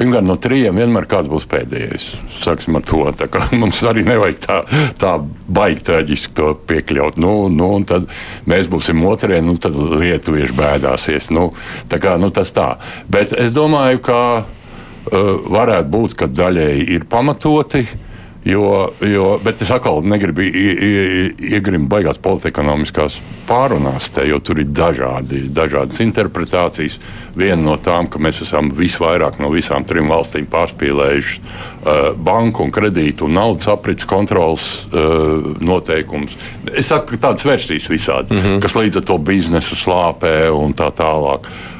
Pirmkārt, 0.00 0.24
no 0.24 0.36
trījiem 0.40 0.78
vienmēr 0.80 1.04
kāds 1.10 1.28
būs 1.28 1.44
pēdējais. 1.50 2.06
Sāksim 2.40 2.78
ar 2.78 2.84
to. 2.88 3.02
Mums 3.60 3.82
arī 3.84 4.06
nevajag 4.06 4.38
tā, 4.46 4.56
tā 5.00 5.12
baigi 5.44 5.84
traģiski 5.90 6.32
to 6.40 6.54
piekļaut. 6.70 7.20
Nu, 7.20 7.34
nu, 7.52 7.68
tad 7.84 8.08
mēs 8.48 8.70
būsim 8.72 9.04
otrē, 9.04 9.42
nu, 9.44 9.58
tad 9.60 9.76
lietuvieši 9.76 10.56
bēdāsies. 10.56 11.28
Nu, 11.36 11.50
tā 11.92 12.00
kā, 12.00 12.16
nu, 12.20 12.32
tas 12.32 12.54
tā. 12.56 12.70
Bet 13.12 13.36
es 13.36 13.52
domāju, 13.52 14.00
ka 14.08 14.20
uh, 14.40 15.34
varētu 15.52 15.92
būt, 15.92 16.16
ka 16.22 16.32
daļēji 16.32 16.94
ir 16.96 17.10
pamatoti. 17.12 17.84
Uh, 17.84 18.06
Jo, 18.44 18.88
jo, 19.04 19.24
bet 19.44 19.60
es 19.60 19.68
atkal 19.68 19.98
negribu 20.08 20.40
iegrimt 20.40 21.90
baigās 21.92 22.16
politikonomiskās 22.24 23.18
pārunās, 23.44 24.06
te, 24.14 24.24
jo 24.30 24.38
tur 24.40 24.62
ir 24.62 24.70
dažādi, 24.72 25.42
dažādas 25.52 26.00
interpretācijas. 26.00 26.96
Viena 27.36 27.60
no 27.60 27.74
tām, 27.76 28.08
ka 28.10 28.18
mēs 28.22 28.40
esam 28.46 28.70
visvairāk 28.74 29.36
no 29.42 29.50
visām 29.52 29.84
trim 29.84 30.08
valstīm 30.10 30.48
pārspīlējuši 30.50 31.36
uh, 31.42 31.98
banku 32.16 32.64
un 32.64 32.72
kredītu 32.72 33.28
un 33.28 33.36
naudas 33.36 33.68
aprits 33.74 34.08
kontrols 34.08 34.70
uh, 34.88 35.52
noteikumus. 35.60 36.38
Es 36.72 36.88
saku, 36.88 37.12
ka 37.12 37.28
tādas 37.28 37.44
versijas 37.44 37.90
visādi, 37.92 38.32
mm 38.32 38.40
-hmm. 38.40 38.62
kas 38.64 38.78
līdz 38.78 39.02
ar 39.02 39.04
to 39.04 39.18
biznesu 39.18 39.76
slāpē 39.76 40.48
un 40.48 40.72
tā 40.72 40.88
tālāk. 40.90 41.44
Uh, 41.44 41.79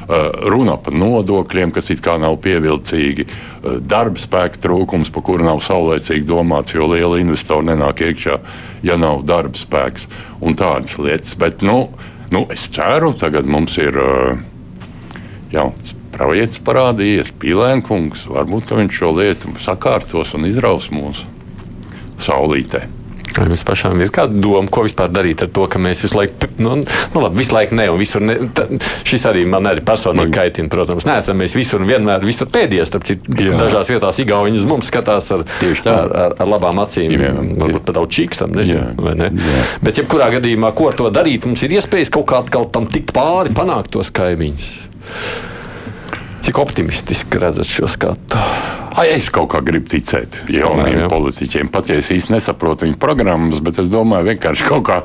runa 0.51 0.75
par 0.81 0.95
nodokļiem, 0.97 1.71
kas 1.71 1.89
it 1.93 2.01
kā 2.03 2.17
nav 2.19 2.37
pievilcīgi, 2.43 3.25
eh, 3.27 3.79
darba 3.79 4.19
spēka 4.19 4.59
trūkums, 4.61 5.11
par 5.13 5.23
kuru 5.23 5.47
nav 5.47 5.61
saulēcīgi 5.63 6.27
domāts, 6.27 6.75
jo 6.75 6.87
liela 6.91 7.19
investora 7.21 7.63
nenāk 7.63 8.03
iekšā, 8.07 8.39
ja 8.83 8.97
nav 8.97 9.23
darba 9.23 9.57
spēks 9.57 10.07
un 10.41 10.55
tādas 10.55 10.97
lietas. 10.97 11.35
Bet, 11.35 11.61
nu, 11.61 11.89
nu, 12.31 12.45
es 12.49 12.67
ceru, 12.67 13.13
tagad 13.13 13.45
mums 13.45 13.77
ir 13.77 13.97
uh, 13.97 14.37
jauns 15.51 15.95
projekts 16.11 16.59
parādījies, 16.59 17.33
Pīlēnkungs. 17.39 18.27
Varbūt 18.27 18.75
viņš 18.77 18.97
šo 18.97 19.13
lietu 19.15 19.55
sakārtos 19.63 20.35
un 20.35 20.45
izraus 20.45 20.91
mūsu 20.91 21.25
saulītē. 22.21 23.00
Vai 23.37 23.47
jums 23.47 23.63
pašām 23.67 24.01
ir 24.03 24.11
kāda 24.13 24.37
doma, 24.41 24.67
ko 24.71 24.83
vispār 24.85 25.11
darīt 25.13 25.43
ar 25.45 25.49
to, 25.55 25.65
ka 25.71 25.79
mēs 25.81 26.03
visu 26.05 26.17
laiku, 26.17 26.49
nu, 26.61 26.75
nu 26.81 27.23
labi, 27.23 27.39
visu 27.39 27.55
laiku 27.55 27.77
ne, 27.79 27.87
un 27.93 27.99
visur 28.01 28.23
ne, 28.23 28.37
ta, 28.55 28.65
šis 29.07 29.25
arī 29.29 29.45
man 29.49 29.69
arī 29.69 29.83
personīgi 29.87 30.33
kaitina, 30.35 30.71
protams, 30.71 31.07
neesam 31.07 31.39
mēs 31.39 31.55
visur 31.57 31.83
un 31.83 31.89
vienmēr, 31.89 32.25
visur 32.27 32.49
pēdējie, 32.51 32.87
starp 32.89 33.07
citu, 33.07 33.35
dažās 33.35 33.91
vietās 33.93 34.19
Igauņi 34.23 34.61
uz 34.61 34.67
mums 34.69 34.91
skatās 34.91 35.31
ar, 35.35 35.45
ar, 35.45 36.15
ar, 36.25 36.35
ar 36.35 36.51
labām 36.51 36.81
acīm, 36.83 37.15
jā, 37.15 37.35
varbūt 37.35 37.87
pat 37.87 37.99
daudz 37.99 38.17
čīkstam, 38.17 38.55
nezinu, 38.57 38.81
jā, 38.81 38.89
vai 38.99 39.15
ne? 39.19 39.29
Jā. 39.51 39.67
Bet 39.85 40.01
jebkurā 40.01 40.31
gadījumā, 40.35 40.73
ko 40.77 40.91
ar 40.91 40.99
to 40.99 41.07
darīt, 41.13 41.47
mums 41.47 41.63
ir 41.67 41.77
iespējas 41.79 42.11
kaut 42.13 42.27
kā 42.31 42.43
tam 42.75 42.89
tikt 42.91 43.15
pāri, 43.15 43.53
panākt 43.55 43.93
tos 43.95 44.11
kaimiņus. 44.15 44.73
Cik 46.51 46.57
optimistiski 46.59 47.39
redzat 47.39 47.65
šo 47.65 47.87
skatu? 47.87 48.35
Ai, 48.99 49.05
es 49.15 49.29
kaut 49.31 49.53
kā 49.53 49.61
gribu 49.63 49.87
ticēt 49.87 50.41
jaunajiem 50.51 51.05
politiķiem. 51.07 51.69
Pat 51.71 51.87
ja 51.87 51.95
es 52.01 52.09
īsti 52.11 52.33
nesaprotu 52.33 52.83
viņu 52.83 52.97
programmas, 52.99 53.61
bet 53.63 53.79
es 53.79 53.87
domāju, 53.87 54.33
vienkārši 54.33 54.67
kaut 54.67 54.83
kā 54.89 54.97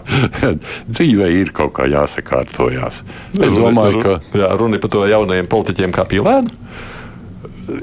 dzīvē 0.96 1.30
ir 1.36 1.54
kaut 1.54 1.76
kā 1.78 1.86
jāsakārtojās. 1.92 2.98
Es 3.38 3.54
domāju, 3.54 4.02
ka. 4.02 4.16
Jā, 4.34 4.50
runa 4.58 4.82
par 4.82 4.90
to 4.90 5.06
jaunajiem 5.06 5.46
politiķiem 5.54 5.94
kā 5.94 6.08
pīlēnu 6.10 6.50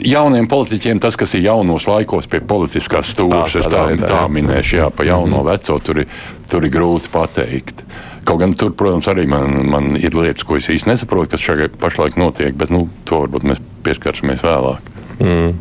jauniem 0.03 0.47
politiķiem 0.51 0.99
tas, 1.03 1.15
kas 1.19 1.33
ir 1.35 1.47
jaunos 1.47 1.87
laikos 1.87 2.27
pie 2.31 2.43
politiskās 2.43 3.15
stūres, 3.15 3.55
es 3.59 3.71
tā, 3.71 3.85
tā 4.03 4.25
minēšu, 4.31 4.77
jā, 4.79 4.91
pa 4.91 5.07
jauno 5.07 5.39
-hmm. 5.39 5.51
veco, 5.51 5.79
tur 5.79 6.03
ir, 6.03 6.19
tur 6.51 6.63
ir 6.63 6.71
grūti 6.71 7.11
pateikt. 7.11 7.83
Kaut 8.23 8.39
gan 8.39 8.53
tur, 8.55 8.71
protams, 8.77 9.09
arī 9.11 9.25
man, 9.29 9.59
man 9.67 9.93
ir 9.99 10.15
lietas, 10.15 10.45
ko 10.47 10.55
es 10.59 10.69
īsti 10.71 10.91
nesaprotu, 10.91 11.33
kas 11.33 11.43
šeit 11.43 11.77
pašlaik 11.81 12.15
notiek, 12.19 12.55
bet 12.55 12.71
nu, 12.71 12.85
to 13.09 13.23
varbūt 13.25 13.47
mēs 13.49 13.61
pieskarsimies 13.83 14.43
vēlāk. 14.45 14.93
Mm. 15.19 15.53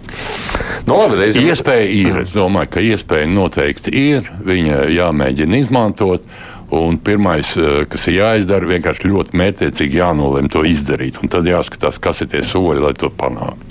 No, 0.86 0.94
nu, 0.94 1.00
labi, 1.02 1.18
reizim... 1.20 1.44
Iespēja 1.46 1.88
ir. 1.94 2.22
Es 2.24 2.36
domāju, 2.36 2.70
ka 2.74 2.82
iespēja 2.82 3.28
noteikti 3.30 3.92
ir. 3.94 4.30
Viņa 4.46 4.86
jāmēģina 4.90 5.60
izmantot. 5.62 6.26
Un 6.72 6.96
pirmais, 7.04 7.50
eh, 7.60 7.82
kas 7.92 8.06
ir 8.08 8.16
jāizdara, 8.22 8.64
ir 8.64 8.78
vienkārši 8.78 9.10
ļoti 9.10 9.36
mērķiecīgi 9.36 10.00
jānolem 10.00 10.48
to 10.50 10.64
izdarīt. 10.64 11.20
Un 11.20 11.28
tad 11.32 11.46
jāskatās, 11.46 12.00
kas 12.00 12.24
ir 12.24 12.32
tie 12.32 12.40
soļi, 12.46 12.80
lai 12.86 12.94
to 12.96 13.12
panāktu. 13.12 13.68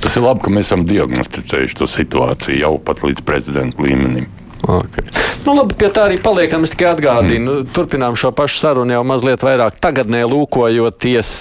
Tas 0.00 0.16
ir 0.16 0.24
labi, 0.24 0.44
ka 0.44 0.52
mēs 0.52 0.68
esam 0.68 0.84
diagnosticējuši 0.88 1.78
to 1.80 1.88
situāciju 1.88 2.60
jau 2.60 2.74
pat 2.84 3.02
līdz 3.04 3.24
prezidenta 3.24 3.84
līmenim. 3.84 4.28
Okay. 4.68 5.04
Nu, 5.46 5.54
labi, 5.56 5.76
pie 5.78 5.88
tā 5.88 6.04
arī 6.08 6.18
paliekam. 6.20 6.66
Es 6.66 6.74
tikai 6.74 6.90
atgādinu, 6.92 7.60
mm. 7.62 7.70
turpinām 7.76 8.18
šo 8.18 8.32
pašu 8.36 8.60
sarunu 8.60 8.92
jau 8.92 9.04
mazliet 9.08 9.44
vairāk 9.44 9.80
tagadnē 9.80 10.22
lūkojoties. 10.28 11.32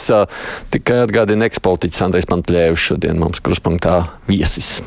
Tikai 0.71 1.03
atgādinu 1.03 1.47
ekspolitiķis 1.49 2.05
Andrejs 2.07 2.29
Pantļēvs 2.31 2.87
šodien 2.91 3.19
mums 3.19 3.43
kruspunktā 3.43 4.01
viesis. 4.29 4.79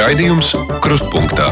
Raidījums 0.00 0.54
Krustpunktā. 0.84 1.50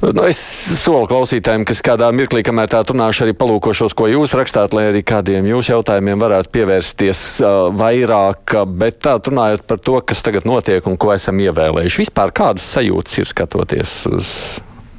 Nu, 0.00 0.22
es 0.24 0.38
solu 0.80 1.04
klausītājiem, 1.10 1.66
kas 1.68 1.82
kādā 1.84 2.08
mirklī, 2.16 2.40
kamēr 2.46 2.70
tā 2.72 2.80
runāšu, 2.88 3.26
arī 3.26 3.34
palūkošos, 3.36 3.92
ko 3.96 4.08
jūs 4.08 4.32
rakstāt, 4.38 4.72
lai 4.76 4.86
arī 4.88 5.02
kādiem 5.04 5.44
jūsu 5.50 5.74
jautājumiem 5.74 6.22
varētu 6.22 6.52
pievērsties 6.54 7.24
uh, 7.44 7.68
vairāk. 7.76 8.56
Bet 8.80 9.02
tā 9.04 9.18
runājot 9.20 9.66
par 9.68 9.82
to, 9.84 9.98
kas 10.00 10.24
tagad 10.24 10.48
notiek 10.48 10.88
un 10.88 10.96
ko 11.00 11.12
esam 11.12 11.42
ievēlējuši. 11.44 12.02
Vispār 12.06 12.32
kādas 12.32 12.64
sajūtas 12.78 13.20
ir 13.20 13.28
skatoties 13.28 13.94
uz 14.08 14.32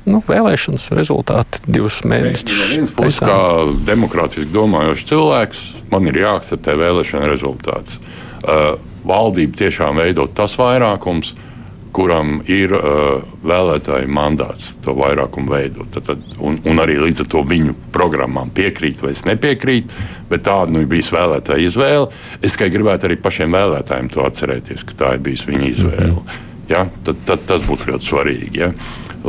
nu, 0.06 0.22
vēlēšanas 0.28 0.92
rezultāti 0.98 1.66
divus 1.66 2.04
mēnešus. 2.06 2.54
No 2.54 2.70
vienas 2.76 2.96
puses, 3.02 3.22
kā 3.26 3.42
demokrātiski 3.90 4.54
domājošs 4.54 5.10
cilvēks, 5.10 5.68
man 5.94 6.10
ir 6.14 6.22
jāakceptē 6.28 6.78
vēlēšana 6.78 7.30
rezultāts. 7.32 7.98
Uh, 8.42 8.76
valdība 9.08 9.64
tiešām 9.66 9.98
veido 10.02 10.28
tas 10.30 10.54
vairākums, 10.62 11.34
kuram 11.96 12.40
ir 12.50 12.74
uh, 12.76 13.22
vēlētāju 13.46 14.10
mandāts 14.12 14.72
to 14.84 14.96
vairākumu 14.98 15.52
veidot. 15.52 15.90
Tad, 15.94 16.08
tad, 16.08 16.38
un, 16.40 16.60
un 16.68 16.84
arī 16.84 16.98
līdz 17.02 17.26
ar 17.26 17.32
to 17.34 17.44
viņu 17.48 17.76
programmām 17.96 18.54
piekrīt 18.56 19.04
vai 19.04 19.14
nepiekrīt, 19.32 19.92
bet 20.32 20.46
tāda 20.48 20.72
nu, 20.72 20.84
ir 20.84 20.92
bijusi 20.92 21.16
vēlētāja 21.16 21.68
izvēle. 21.68 22.08
Es 22.42 22.56
tikai 22.56 22.72
gribētu 22.74 23.10
arī 23.10 23.20
pašiem 23.22 23.58
vēlētājiem 23.58 24.10
to 24.14 24.26
atcerēties, 24.28 24.88
ka 24.88 24.98
tā 25.04 25.14
ir 25.18 25.28
bijusi 25.28 25.52
viņa 25.52 25.70
izvēle. 25.74 26.10
Mm 26.12 26.18
-hmm. 26.18 26.50
ja? 26.72 26.88
tad, 27.04 27.24
tad 27.26 27.46
tas 27.46 27.68
būtu 27.68 27.92
ļoti 27.92 28.08
svarīgi. 28.08 28.64
Ja? 28.64 28.72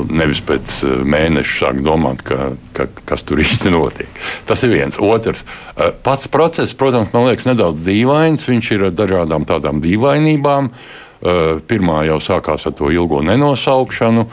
Nevis 0.09 0.41
pēc 0.41 0.79
eh, 0.87 1.05
mēneša 1.05 1.59
sākt 1.59 1.85
domāt, 1.85 2.23
ka, 2.23 2.53
ka, 2.73 2.87
kas 3.05 3.23
tur 3.23 3.43
īsti 3.45 3.75
notiek. 3.75 4.09
Tas 4.47 4.63
ir 4.63 4.71
viens. 4.71 4.97
Otrs, 4.99 5.45
eh, 5.77 5.93
pats 6.03 6.29
process, 6.29 6.75
protams, 6.75 7.13
man 7.13 7.27
liekas 7.27 7.51
nedaudz 7.51 7.85
dīvains. 7.85 8.49
Viņš 8.49 8.73
ir 8.73 8.89
ar 8.89 8.93
dažādām 8.97 9.45
tādām 9.45 9.83
dīvainībām. 9.85 10.71
Eh, 10.71 11.02
pirmā 11.23 12.03
jau 12.09 12.19
sākās 12.23 12.67
ar 12.67 12.75
to 12.79 12.91
ilgo 12.91 13.21
nenosaukšanu, 13.23 14.27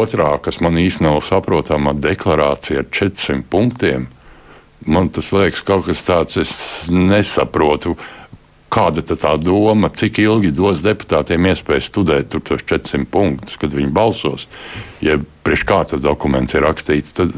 otrā, 0.00 0.34
kas 0.42 0.60
man 0.62 0.78
īstenībā 0.78 1.16
nav 1.16 1.24
saprotama, 1.26 1.94
deklarācija 1.96 2.84
ar 2.84 2.90
400 2.90 3.42
punktiem. 3.50 4.08
Man 4.86 5.08
tas 5.08 5.32
liekas 5.32 5.64
kaut 5.64 5.86
kas 5.88 6.04
tāds, 6.04 6.36
es 6.40 6.52
nesaprotu 6.92 7.96
kāda 8.74 9.04
tā 9.06 9.36
doma, 9.38 9.88
cik 9.88 10.18
ilgi 10.24 10.50
dos 10.54 10.82
deputātiem 10.84 11.46
iespēju 11.52 11.84
studēt 11.84 12.34
tos 12.34 12.64
400 12.66 13.06
punktus, 13.10 13.58
kad 13.60 13.74
viņi 13.74 13.92
balsos. 13.94 14.48
Ja 15.04 15.18
priekš 15.44 15.64
kā 15.68 15.82
tas 15.88 16.00
dokuments 16.00 16.56
ir 16.56 16.64
rakstīts, 16.64 17.12
tad, 17.18 17.32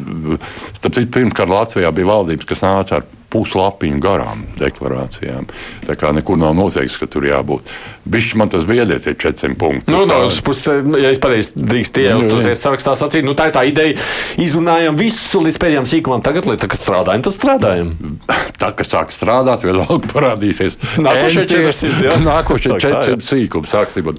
tad 0.85 0.99
pirmkārt 1.15 1.51
Latvijā 1.51 1.91
bija 1.95 2.13
valdības, 2.13 2.47
kas 2.47 2.63
nāca 2.63 3.01
ar 3.01 3.09
puslapiņu 3.33 3.99
garām 4.03 4.45
deklarācijām. 4.59 5.49
Tā 5.87 5.97
kā 5.99 6.13
nekur 6.15 6.39
nav 6.41 6.55
noteikts, 6.57 6.99
ka 7.01 7.09
tur 7.11 7.27
jābūt. 7.27 7.69
Bišķi 8.07 8.39
man 8.41 8.53
tas 8.53 8.67
biedē, 8.69 8.99
tie 9.03 9.17
400 9.19 9.59
punkti. 9.59 9.93
Nu, 9.93 10.05
no, 10.07 10.21
no, 10.27 10.31
puses, 10.47 10.67
ja 11.03 11.11
es 11.11 11.21
pareizi 11.23 11.59
drīkst 11.59 12.01
iejaukt, 12.03 12.31
tad 12.33 12.51
es 12.53 12.63
sarakstā 12.63 12.97
sacīju, 12.99 13.27
nu 13.27 13.37
tā 13.39 13.51
ir 13.51 13.57
tā 13.57 13.65
ideja, 13.69 13.99
izrunājam 14.43 14.99
visu 15.01 15.43
līdz 15.43 15.61
pēdējām 15.63 15.89
sīkumam. 15.91 16.25
Tagad, 16.27 16.49
lai 16.49 16.59
tā, 16.61 16.71
kad 16.71 16.83
strādājam, 16.83 17.27
tad 17.27 17.37
strādājam. 17.37 17.95
Tā, 18.57 18.71
kas 18.73 18.89
sāk 18.89 19.11
strādāt, 19.13 19.67
vienalga 19.67 20.09
parādīsies. 20.15 20.79
Nākošie 20.97 21.43
400, 21.51 22.07
jā. 22.07 22.15
Nākošie 22.25 22.79
400 22.87 23.27
sīkumi 23.27 23.69
sāksim. 23.69 24.15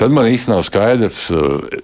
Tad 0.00 0.14
man 0.16 0.30
īstenībā 0.32 0.56
nav 0.56 0.64
skaidrs, 0.64 1.18
eh, 1.28 1.80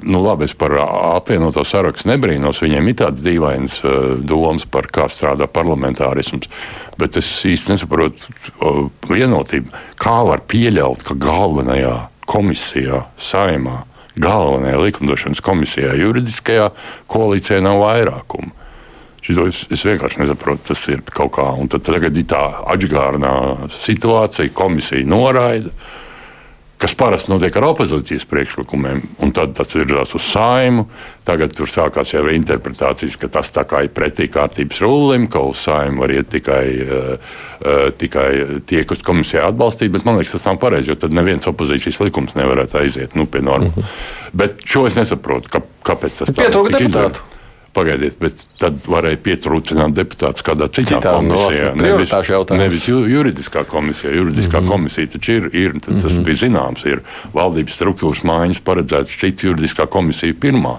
nu, 0.00 0.20
labi, 0.24 0.46
es 0.48 0.54
par 0.56 0.72
apvienoto 0.80 1.60
sarakstu 1.68 2.08
nebrīnos. 2.08 2.62
Viņiem 2.64 2.88
ir 2.88 2.96
tāds 3.02 3.24
dīvains 3.24 3.80
eh, 3.84 4.14
domas 4.24 4.64
par 4.64 4.88
kā 4.88 5.10
strādā 5.12 5.44
parlamentārisms, 5.52 6.48
bet 6.96 7.18
es 7.20 7.28
īstenībā 7.44 7.74
nesaprotu 7.74 9.10
vienotību. 9.10 9.72
Kā 10.00 10.22
var 10.24 10.40
pieļaut, 10.48 11.04
ka 11.04 11.18
galvenajā 11.20 11.94
komisijā, 12.30 13.02
saimā, 13.20 13.82
galvenajā 14.16 14.78
likumdošanas 14.80 15.42
komisijā, 15.44 15.92
juridiskajā 16.00 16.70
koalīcijā 17.12 17.58
nav 17.64 17.82
vairākuma? 17.82 18.54
Šito 19.24 19.44
es, 19.48 19.62
es 19.72 19.84
vienkārši 19.84 20.22
nesaprotu, 20.22 20.70
tas 20.70 20.86
ir 20.92 21.04
kaut 21.12 21.34
kā. 21.36 21.44
Un 21.60 21.68
tad 21.72 21.84
tagad 21.84 22.16
ir 22.16 22.24
tā 22.28 22.40
atgādnā 22.72 23.34
situācija, 23.84 24.52
komisija 24.56 25.04
noraida 25.08 25.72
kas 26.84 26.94
parasti 27.00 27.32
notiek 27.32 27.54
ar 27.56 27.64
opozīcijas 27.70 28.26
priekšlikumiem, 28.28 29.00
un 29.24 29.32
tad 29.32 29.54
tas 29.56 29.72
virzās 29.72 30.12
uz 30.18 30.26
saimu. 30.28 30.84
Tagad 31.24 31.54
tur 31.56 31.70
sākās 31.72 32.12
jau 32.12 32.26
interpretācijas, 32.28 33.16
ka 33.16 33.30
tas 33.32 33.48
ir 33.48 33.88
pretī 33.96 34.26
kārtības 34.28 34.82
rulim, 34.84 35.24
ka 35.32 35.40
uz 35.48 35.62
saimu 35.64 36.04
var 36.04 36.12
iet 36.12 36.28
tikai, 36.34 36.64
uh, 36.84 37.88
tikai 37.96 38.60
tie, 38.68 38.84
kas 38.84 39.00
komisijā 39.06 39.46
atbalstīja. 39.48 39.94
Bet 39.96 40.04
man 40.04 40.20
liekas, 40.20 40.36
tas 40.36 40.44
nav 40.50 40.60
pareizi, 40.60 40.92
jo 40.92 40.98
tad 41.00 41.16
neviens 41.16 41.48
opozīcijas 41.48 42.02
likums 42.04 42.36
nevarētu 42.36 42.82
aiziet 42.82 43.16
nu, 43.16 43.24
pie 43.24 43.40
normām. 43.40 43.72
Mm 43.72 43.80
-hmm. 43.80 44.34
Bet 44.34 44.60
šo 44.68 44.86
es 44.86 45.00
nesaprotu, 45.00 45.48
ka, 45.48 45.62
kāpēc 45.84 46.18
tas 46.18 46.28
tā 46.28 46.36
ir. 46.36 46.52
Pietrūka 46.52 47.33
Pagaidiet, 47.74 48.18
bet 48.22 48.44
tad 48.62 48.84
varēja 48.86 49.18
pietrūcināt 49.24 49.96
deputātus 49.96 50.44
kādā 50.46 50.68
citā 50.70 51.00
Citā, 51.00 51.14
komisijā. 51.16 51.72
No, 51.74 51.82
nevis, 51.82 52.12
nevis 52.54 52.84
ju, 52.88 53.00
juridiskā 53.10 53.64
komisija. 53.66 54.12
Juridiskā 54.14 54.60
mm 54.60 54.64
-hmm. 54.64 54.70
komisija 54.70 55.06
taču 55.06 55.32
ir, 55.32 55.48
ir 55.52 55.72
tas 55.80 56.02
mm 56.02 56.08
-hmm. 56.08 56.24
bija 56.24 56.36
zināms, 56.44 56.86
ir 56.86 57.02
valdības 57.34 57.80
struktūras 57.80 58.22
mājas 58.22 58.60
paredzēts 58.64 59.18
cits 59.20 59.44
juridiskā 59.44 59.86
komisija 59.86 60.34
pirmā. 60.40 60.78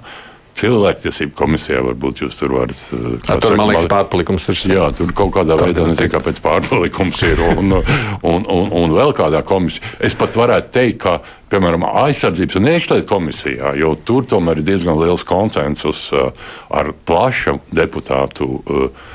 Cilvēktiesību 0.56 1.34
komisijā 1.36 1.82
varbūt 1.84 2.22
jūs 2.24 2.38
tur 2.40 2.54
varat. 2.56 2.80
Uh, 2.96 3.16
tur, 3.20 3.42
saka, 3.42 3.56
man 3.60 3.74
liekas, 3.74 3.88
pārpalikums 3.92 4.46
ir. 4.54 4.60
Jā, 4.72 4.86
tur 4.96 5.10
kaut 5.18 5.34
kādā 5.36 5.58
veidā 5.60 5.84
nezinu, 5.90 6.12
kāpēc 6.14 6.40
pārpalikums 6.46 7.24
ir. 7.28 7.42
Un, 7.60 7.74
un, 7.76 8.46
un, 8.46 8.70
un 8.80 8.96
vēl 8.96 9.12
kādā 9.18 9.42
komisijā. 9.48 9.98
Es 10.08 10.16
pat 10.16 10.38
varētu 10.40 10.72
teikt, 10.78 11.02
ka, 11.04 11.18
piemēram, 11.52 11.84
aizsardzības 12.06 12.60
un 12.62 12.70
iekšlietu 12.72 13.10
komisijā, 13.10 13.74
jo 13.82 13.92
tur 14.08 14.30
tomēr 14.32 14.64
ir 14.64 14.70
diezgan 14.70 14.96
liels 15.02 15.28
konsensus 15.28 16.08
uh, 16.16 16.32
ar 16.72 16.94
plašu 17.04 17.60
deputātu 17.76 18.48
uh, 18.64 19.12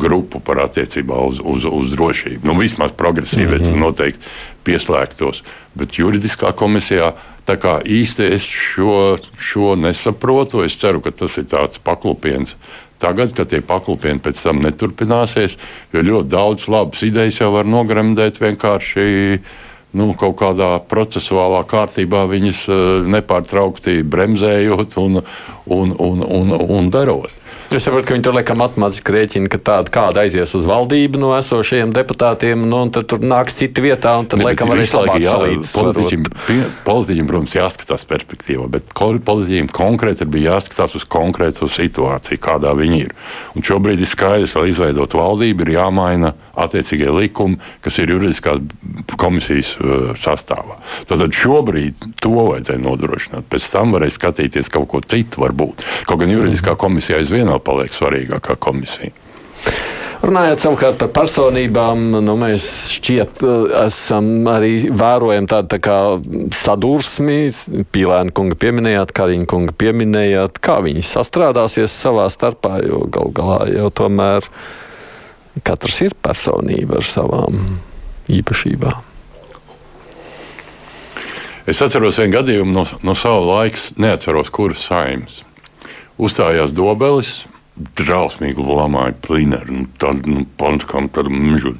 grupu 0.00 0.40
par 0.40 0.62
attiecībā 0.64 1.20
uz, 1.28 1.40
uz, 1.42 1.68
uz 1.68 1.92
drošību. 1.98 2.46
Nu, 2.46 2.56
vismaz 2.56 2.94
progresīvi 2.96 3.58
mm 3.58 3.64
-hmm. 3.64 3.80
noteikti 3.84 4.26
pieslēgtos. 4.64 5.42
Bet 5.74 5.98
juridiskā 5.98 6.52
komisijā 6.56 7.12
Tā 7.44 7.58
kā 7.60 7.74
īsti 7.84 8.30
es 8.32 8.46
šo, 8.48 9.16
šo 9.36 9.74
nesaprotu. 9.76 10.62
Es 10.64 10.78
ceru, 10.80 11.02
ka 11.04 11.12
tas 11.12 11.36
ir 11.40 11.48
tāds 11.50 11.80
paklupiens. 11.84 12.56
Tagad, 13.02 13.34
kad 13.36 13.50
tie 13.50 13.60
paklupieni 13.60 14.22
pēc 14.22 14.40
tam 14.46 14.62
neturpināsies, 14.64 15.58
jo 15.92 16.04
ļoti 16.06 16.30
daudz 16.32 16.68
labas 16.72 17.02
idejas 17.04 17.42
jau 17.42 17.50
var 17.52 17.68
nogremdēt 17.68 18.40
vienkārši 18.40 19.04
nu, 19.94 20.08
kaut 20.18 20.38
kādā 20.40 20.70
procesuālā 20.88 21.62
kārtībā, 21.68 22.24
viņas 22.30 22.64
eh, 22.70 22.82
nepārtraukti 23.14 24.00
bremzējot 24.08 24.96
un, 25.02 25.20
un, 25.66 25.94
un, 25.98 26.24
un, 26.24 26.54
un 26.78 26.90
darot. 26.94 27.43
Es 27.72 27.86
saprotu, 27.86 28.08
ka 28.08 28.14
viņi 28.16 28.24
tur 28.26 28.36
laikam 28.36 28.60
matemātiski 28.60 29.14
rēķina, 29.14 29.48
ka 29.52 29.58
tāda 29.62 29.92
kāda 29.94 30.24
aizies 30.24 30.52
uz 30.58 30.66
valdību 30.68 31.20
no 31.22 31.32
esošajiem 31.38 31.94
deputātiem, 31.96 32.66
nu, 32.68 32.82
un 32.84 32.92
tad 32.94 33.08
tur 33.10 33.24
nāks 33.24 33.56
cita 33.60 33.82
vietā, 33.84 34.12
un 34.20 34.28
tad, 34.28 34.42
ne, 34.42 34.48
laikam, 34.50 34.74
arī 34.74 34.84
labāk 34.84 35.24
salīdzināts. 35.30 35.72
Politiķim, 35.78 36.26
politiķim, 36.84 37.30
protams, 37.30 37.56
jāskatās 37.56 38.04
perspektīvā, 38.10 38.68
bet 38.76 38.92
politiķim 38.94 39.70
konkrēti 39.74 40.26
ir 40.26 40.40
jāskatās 40.44 40.98
uz 41.00 41.06
konkrētu 41.08 41.70
situāciju, 41.72 42.42
kādā 42.44 42.74
viņi 42.76 43.00
ir. 43.06 43.14
Un 43.56 43.64
šobrīd 43.66 44.04
ir 44.04 44.10
skaidrs, 44.10 44.56
lai 44.60 44.68
izveidot 44.70 45.16
valdību, 45.16 45.64
ir 45.64 45.74
jāmaina 45.78 46.34
attiecīgie 46.54 47.10
likumi, 47.10 47.58
kas 47.82 47.98
ir 47.98 48.12
juridiskās 48.14 48.60
komisijas 49.18 49.74
uh, 49.80 50.12
sastāvā. 50.18 50.78
Tad 51.08 51.24
šobrīd 51.34 52.04
to 52.22 52.34
vajadzēja 52.36 52.82
nodrošināt. 52.82 53.48
Pēc 53.50 53.66
tam 53.72 53.94
varēja 53.96 54.16
skatīties 54.18 54.70
kaut 54.72 54.90
ko 54.92 55.02
citu, 55.02 55.42
varbūt. 55.42 55.82
Kaut 56.08 56.22
gan 56.22 56.32
juridiskā 56.32 56.76
komisija 56.78 57.18
aizvien 57.22 57.50
vēl 57.50 57.62
paliek 57.64 57.94
svarīgākā 57.94 58.56
komisija. 58.60 59.12
Runājot 60.24 60.62
savukārt 60.62 60.96
par 60.96 61.10
personībām, 61.12 62.06
nu, 62.24 62.34
mēs 62.40 62.64
šķiet, 62.94 63.42
eh, 63.44 63.64
esam 63.84 64.46
arī 64.48 64.86
vērojam 64.88 65.48
tādu 65.50 65.68
tā 65.74 65.78
kā 65.84 65.98
sadursmi. 66.48 67.52
Pīlēna 67.92 68.32
kunga 68.32 68.56
pieminējāt, 68.56 69.12
Kariņa 69.12 69.48
kunga 69.50 69.76
pieminējāt, 69.76 70.60
kā 70.64 70.78
viņi 70.86 71.04
sastrādāsies 71.04 71.92
savā 71.92 72.30
starpā, 72.32 72.78
jo 72.88 73.04
gal 73.12 73.34
galā 73.36 73.68
jau 73.74 73.90
tomēr 73.90 74.48
katrs 75.62 76.00
ir 76.08 76.16
personība 76.16 77.02
ar 77.02 77.08
savām 77.08 77.60
īpašībām. 78.32 79.10
Es 81.68 81.80
atceros 81.84 82.16
vienu 82.20 82.38
gadījumu 82.38 82.72
no, 82.72 82.84
no 83.04 83.12
sava 83.16 83.44
laika, 83.44 83.80
neatceros, 84.00 84.50
kuras 84.52 84.88
saimnes 84.88 85.42
uzstājās 86.20 86.74
Dobelis, 86.74 87.44
drausmīgi 87.74 88.62
lamāja 88.62 89.14
plineru, 89.24 89.80
nu, 89.80 89.88
tādu 89.98 90.30
nu, 90.30 90.44
panskām, 90.60 91.08
tādu 91.12 91.32
mežu. 91.34 91.74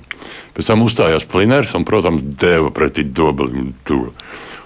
Pēc 0.55 0.71
tam 0.71 0.83
uzstājās 0.87 1.27
pliners 1.31 1.75
un, 1.79 1.87
protams, 1.87 2.23
deva 2.41 2.71
pretī 2.75 3.05
Dobelim 3.07 3.73
tur. 3.87 4.11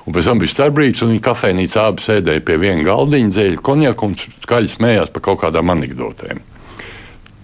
Un 0.09 0.15
pēc 0.17 0.29
tam 0.31 0.41
bija 0.41 0.55
starpbrīds, 0.55 1.03
un 1.05 1.13
viņi 1.13 1.25
kafejnīcā 1.25 1.89
abi 1.91 2.05
sēdēja 2.05 2.45
pie 2.45 2.57
viena 2.61 2.85
galdiņa, 2.87 3.33
dzēļa 3.35 3.65
konjaku 3.65 4.09
un 4.09 4.15
skaļi 4.17 4.73
smējās 4.73 5.13
par 5.13 5.25
kaut 5.27 5.43
kādām 5.43 5.75
anekdotēm. 5.75 6.41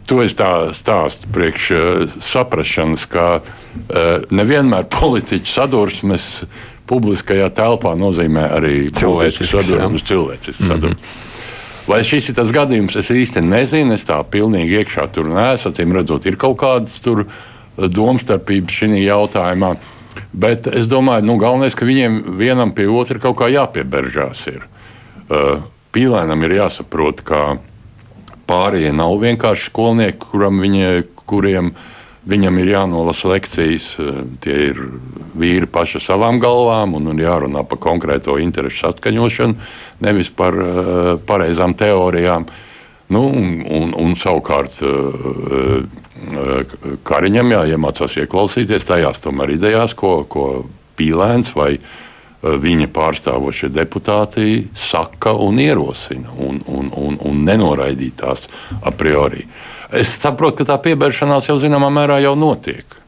To 0.09 0.21
es 0.21 0.37
tā 0.37 0.49
stāstu 0.77 1.29
priekš 1.33 1.69
uh, 1.73 2.17
saprašanas, 2.25 3.05
ka 3.09 3.27
uh, 3.41 4.25
nevienmēr 4.33 4.89
politiķu 4.93 5.49
sadursmes 5.49 6.27
publiskajā 6.89 7.49
telpā 7.57 7.95
nozīmē 7.97 8.49
arī 8.59 8.75
cilvēcisku 8.93 9.49
sadursmes, 9.49 10.05
cilvēcisku 10.09 10.61
sadursmes. 10.61 10.97
Mm 10.97 10.99
-hmm. 11.01 11.34
Vai 11.85 12.01
šis 12.07 12.31
ir 12.31 12.37
tas 12.39 12.53
gadījums, 12.55 12.97
es 12.97 13.11
īsti 13.13 13.43
nezinu. 13.45 13.93
Es 13.97 14.07
tā 14.09 14.17
pilnīgi 14.25 14.81
iekšā 14.81 15.09
tur 15.13 15.29
neesmu. 15.29 15.73
Acīm 15.73 15.93
redzot, 15.97 16.25
ir 16.25 16.39
kaut 16.41 16.57
kādas 16.63 16.97
eh, 17.05 17.25
domstarpības 17.77 18.79
šajā 18.81 19.03
jautājumā. 19.05 19.75
Bet 20.33 20.69
es 20.71 20.89
domāju, 20.91 21.27
nu, 21.29 21.37
galvenais, 21.43 21.75
ka 21.77 21.87
viņiem 21.87 22.39
vienam 22.39 22.73
pie 22.75 22.87
otra 22.89 23.21
kaut 23.23 23.37
kā 23.41 23.51
jāpieberžās. 23.53 24.47
Ir. 24.51 24.67
Uh, 25.29 25.65
Pīlēnam 25.95 26.43
ir 26.47 26.57
jāsaprot, 26.57 27.21
ka 27.27 27.41
pārējie 28.51 28.91
nav 28.95 29.15
vienkārši 29.23 29.69
skolnieki, 29.69 30.19
kuram 30.33 30.59
viņi, 30.63 31.05
kuriem 31.27 31.73
viņam 32.31 32.61
ir 32.63 32.73
jānolasa 32.75 33.31
lekcijas. 33.33 33.89
Tie 34.45 34.57
ir 34.71 34.81
vīri 35.39 35.69
paši 35.71 36.03
savām 36.03 36.41
galvām 36.43 36.97
un, 36.99 37.11
un 37.13 37.21
jārunā 37.21 37.65
par 37.69 37.81
konkrēto 37.83 38.39
interesu 38.43 38.89
atskaņošanu, 38.91 39.59
nevis 40.05 40.31
par 40.35 40.57
uh, 40.61 41.11
pareizām 41.27 41.77
teorijām. 41.79 42.47
Nu, 43.13 43.27
un, 43.29 43.61
un, 43.69 43.93
un 44.01 44.17
savukārt 44.19 44.81
uh, 44.87 45.85
Kariņam 47.05 47.51
jāiemācās 47.53 48.15
ieklausīties 48.23 48.87
tajās 48.89 49.21
tomēr 49.21 49.59
idejās, 49.59 49.93
ko, 49.99 50.23
ko 50.31 50.47
Pīlēns 50.97 51.51
vai 51.53 51.75
viņa 51.79 52.87
Eh, 52.89 52.93
pārstāvošie 52.93 53.71
deputāti 53.73 54.67
saka 54.77 55.33
un 55.33 55.59
ierosina, 55.59 56.29
un, 56.37 56.61
un, 56.69 56.91
un, 56.93 57.17
un 57.21 57.45
nenoraidīt 57.47 58.19
tās 58.21 58.49
a 58.83 58.93
priori. 58.93 59.47
Es 59.93 60.15
saprotu, 60.21 60.63
ka 60.63 60.73
tā 60.73 60.79
piebēršanās 60.89 61.51
jau 61.51 61.59
zināmā 61.61 61.91
mērā 61.93 62.21
jau 62.25 62.35
notiek. 62.39 63.04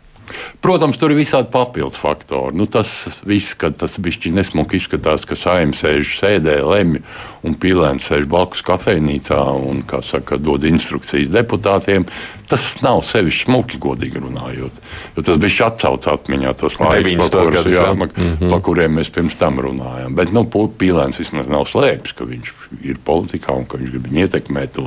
Protams, 0.64 0.98
tur 0.98 1.12
ir 1.12 1.20
visādi 1.20 1.50
papildus 1.52 1.98
faktori. 2.00 2.56
Nu, 2.58 2.66
tas 2.70 2.90
viss, 3.26 3.54
kad 3.58 3.76
tas 3.78 3.96
bišķi 4.02 4.32
nesmuki 4.34 4.80
izskatās, 4.80 5.26
ka 5.28 5.38
saimnieks 5.38 5.84
sēž 5.84 6.14
sēdē, 6.18 6.56
lemj, 6.66 7.02
un 7.46 7.54
pīlēns 7.60 8.08
sēž 8.08 8.26
blakus 8.30 8.64
kafejnīcā 8.66 9.38
un, 9.68 9.84
kā 9.86 10.02
saka, 10.02 10.40
dod 10.42 10.66
instrukcijas 10.66 11.30
deputātiem. 11.34 12.08
Tas 12.50 12.64
nav 12.82 13.00
sevišķi 13.02 13.46
smuki, 13.48 13.78
godīgi 13.82 14.22
runājot. 14.22 14.76
Jo 15.16 15.24
tas 15.26 15.40
bija 15.42 15.66
atcauts 15.66 16.10
atmiņā 16.10 16.52
tos 16.58 16.78
laikus, 16.78 17.30
pa, 17.30 17.42
kurus, 17.42 17.70
jā, 17.70 17.86
mm 17.94 18.04
-hmm. 18.06 18.50
pa 18.50 18.60
kuriem 18.62 18.98
mēs 18.98 19.10
pirms 19.14 19.38
tam 19.38 19.58
runājām. 19.62 20.14
Bet 20.14 20.32
nu, 20.32 20.44
pīlēns 20.46 21.18
vismaz 21.18 21.50
nav 21.50 21.66
slēpis, 21.66 22.14
ka 22.14 22.24
viņš 22.24 22.52
ir 22.82 23.02
politikā 23.04 23.54
un 23.54 23.66
ka 23.66 23.78
viņš 23.78 23.90
grib 23.90 24.06
viņu 24.06 24.26
ietekmēt. 24.26 24.78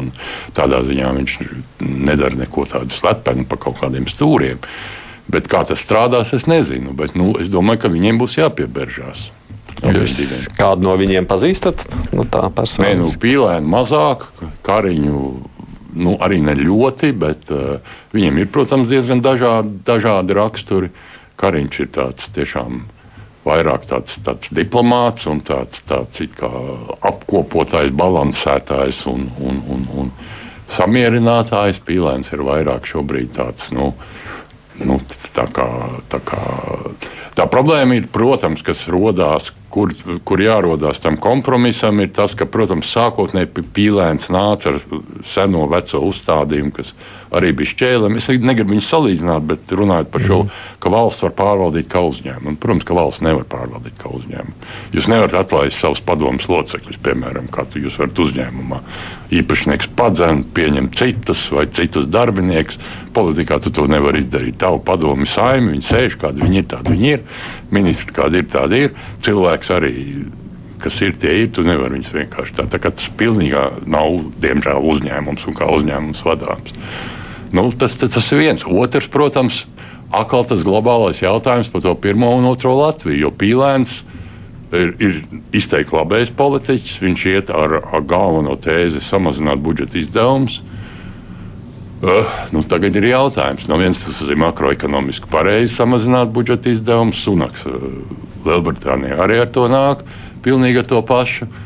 Tādā 0.56 0.84
ziņā 0.88 1.12
viņš 1.16 1.38
nedara 1.80 2.36
neko 2.36 2.66
tādu 2.66 2.96
slepenu 2.96 3.46
pa 3.46 3.58
kaut 3.58 3.80
kādiem 3.80 4.08
stūriem. 4.08 4.60
Bet 5.30 5.50
kā 5.50 5.62
tas 5.68 5.82
strādās, 5.84 6.34
es 6.34 6.48
nezinu. 6.50 6.96
Bet, 6.98 7.14
nu, 7.20 7.36
es 7.42 7.52
domāju, 7.54 7.84
ka 7.84 7.94
viņiem 7.94 8.22
būs 8.22 8.40
jāpieberžās. 8.40 9.30
Jūs 9.80 10.50
kādu 10.58 10.84
no 10.90 10.96
viņiem 11.00 11.28
pazīstat? 11.30 11.86
Nu, 12.12 12.26
tā 12.28 12.50
Nē, 12.84 12.96
nu, 13.00 13.14
pīlēnu 13.22 13.70
mazāk, 13.70 14.26
kariņu 14.68 15.22
nu, 16.00 16.16
arī 16.22 16.42
ne 16.44 16.56
ļoti, 16.58 17.12
bet 17.18 17.52
uh, 17.56 17.96
viņiem 18.14 18.42
ir, 18.42 18.50
protams, 18.54 18.90
diezgan 18.92 19.24
dažādi, 19.26 19.80
dažādi 19.88 20.38
raksturi. 20.38 20.92
Kariņš 21.40 21.80
ir 21.80 21.92
tāds 21.96 22.28
tiešām 22.36 22.82
vairāk 23.48 23.88
tāds, 23.90 24.18
tāds 24.26 24.52
diplomāts 24.54 25.28
un 25.32 25.40
tāds, 25.46 25.84
tāds 25.88 26.26
apkopotājs, 27.08 27.96
balansētājs 27.96 29.06
un, 29.12 29.30
un, 29.40 29.62
un, 29.72 29.86
un 30.04 30.12
samierinātājs. 30.70 31.82
Pīlēns 31.88 32.34
ir 32.36 32.44
vairāk 32.46 32.90
šobrīd 32.90 33.32
tāds. 33.40 33.72
Nu, 33.76 33.94
Nu, 34.80 35.00
tā, 35.36 35.46
kā, 35.52 35.68
tā, 36.12 36.22
kā, 36.24 36.40
tā 37.36 37.46
problēma 37.52 37.98
ir, 37.98 38.08
protams, 38.14 38.62
kas 38.66 38.86
radās 38.88 39.50
kur, 39.74 39.92
kur 40.26 40.42
jārodās 40.42 41.02
tam 41.04 41.18
kompromisam, 41.22 42.00
ir 42.04 42.14
tas, 42.16 42.36
ka, 42.38 42.48
protams, 42.50 42.92
sākotnēji 42.94 43.66
pīlēns 43.76 44.30
nāca 44.34 44.74
ar 44.74 44.80
seno 45.28 45.66
veco 45.72 46.04
uzstādījumu, 46.10 46.74
kas 46.80 46.94
arī 47.36 47.52
bija 47.56 47.74
šķēlēm. 47.74 48.18
Es 48.18 48.30
negribu 48.42 48.74
viņu 48.74 48.84
salīdzināt, 48.86 49.46
bet 49.50 49.74
runājot 49.76 50.10
par 50.14 50.24
šo, 50.24 50.40
mhm. 50.44 50.64
ka 50.82 50.92
valsts 50.94 51.26
var 51.26 51.36
pārvaldīt 51.38 51.90
kā 51.92 52.02
uzņēmumu. 52.08 52.54
Un, 52.54 52.58
protams, 52.62 52.88
ka 52.88 52.98
valsts 52.98 53.24
nevar 53.26 53.46
pārvaldīt 53.50 54.00
kā 54.02 54.12
uzņēmumu. 54.18 54.70
Jūs 54.96 55.10
nevarat 55.12 55.38
atlaist 55.44 55.82
savus 55.82 56.02
padomus 56.06 56.50
locekļus, 56.50 57.02
piemēram, 57.06 57.50
kā 57.54 57.68
jūs 57.78 58.00
varat 58.02 58.24
uzņēmumā. 58.26 58.82
Īpašnieks 59.40 59.92
padzēna, 60.00 60.48
pieņem 60.58 60.90
citus 60.98 61.46
vai 61.54 61.68
citus 61.76 62.10
darbiniekus. 62.10 62.80
Politikā 63.14 63.60
tu 63.62 63.74
to 63.74 63.86
nevari 63.90 64.24
izdarīt. 64.24 64.58
Tavu 64.62 64.82
padomu 64.86 65.28
saimi, 65.30 65.76
viņi 65.76 65.86
sēž, 65.86 66.18
kādi 66.22 66.46
viņi 66.46 66.62
ir, 66.64 66.68
tādi 66.74 66.94
viņi 66.96 67.16
ir. 67.16 67.24
Ministri 67.74 68.16
kādi 68.16 68.42
ir, 68.42 68.50
tādi 68.50 68.84
ir. 68.88 68.94
Cilvēks 69.26 69.74
arī, 69.76 69.94
kas 70.82 70.98
ir 71.06 71.16
tie 71.20 71.36
ir, 71.44 71.54
tu 71.54 71.66
nevari 71.68 71.98
viņus 71.98 72.12
vienkārši 72.16 72.58
tā. 72.58 72.66
tā 72.72 72.82
tas 72.82 73.10
pilnībā 73.20 73.66
nav, 73.90 74.20
diemžēl, 74.42 74.82
uzņēmums 74.96 75.48
un 75.50 75.58
kā 75.58 75.70
uzņēmums 75.78 76.26
vadāms. 76.26 76.78
Nu, 77.52 77.72
tas, 77.72 77.98
tas, 77.98 78.14
tas 78.14 78.32
ir 78.32 78.44
viens. 78.44 78.64
Otrs, 78.66 79.10
protams, 79.10 79.64
atkal 80.14 80.46
tas 80.48 80.66
globālais 80.66 81.22
jautājums 81.24 81.70
par 81.74 81.84
to 81.86 81.94
pirmo 81.98 82.32
un 82.38 82.48
otro 82.50 82.76
Latviju. 82.78 83.18
Jo 83.26 83.32
pīlēns 83.34 84.04
ir, 84.76 84.94
ir 85.02 85.22
izteikti 85.58 85.96
labējs 85.96 86.34
politiķis, 86.38 87.00
viņš 87.02 87.26
iet 87.34 87.54
ar, 87.54 87.80
ar 87.82 88.06
galveno 88.06 88.58
tēzi 88.60 89.02
samazināt 89.04 89.62
budžeta 89.66 90.02
izdevumus. 90.02 90.62
Uh, 92.00 92.24
nu, 92.56 92.62
tagad 92.64 92.96
ir 92.96 93.10
jautājums. 93.10 93.66
No 93.68 93.80
vienas 93.82 94.06
puses, 94.06 94.30
ir 94.30 94.40
makroekonomiski 94.40 95.28
pareizi 95.32 95.74
samazināt 95.74 96.30
budžeta 96.32 96.72
izdevumus. 96.72 97.26
Sunaks 97.26 97.66
uh, 97.68 97.90
Lielbritānija 98.46 99.18
arī 99.26 99.42
ar 99.42 99.50
to 99.52 99.66
nāk, 99.68 100.06
pilnīgi 100.46 100.80
ar 100.80 100.88
to 100.88 101.02
pašu. 101.04 101.50
Uh, 101.50 101.66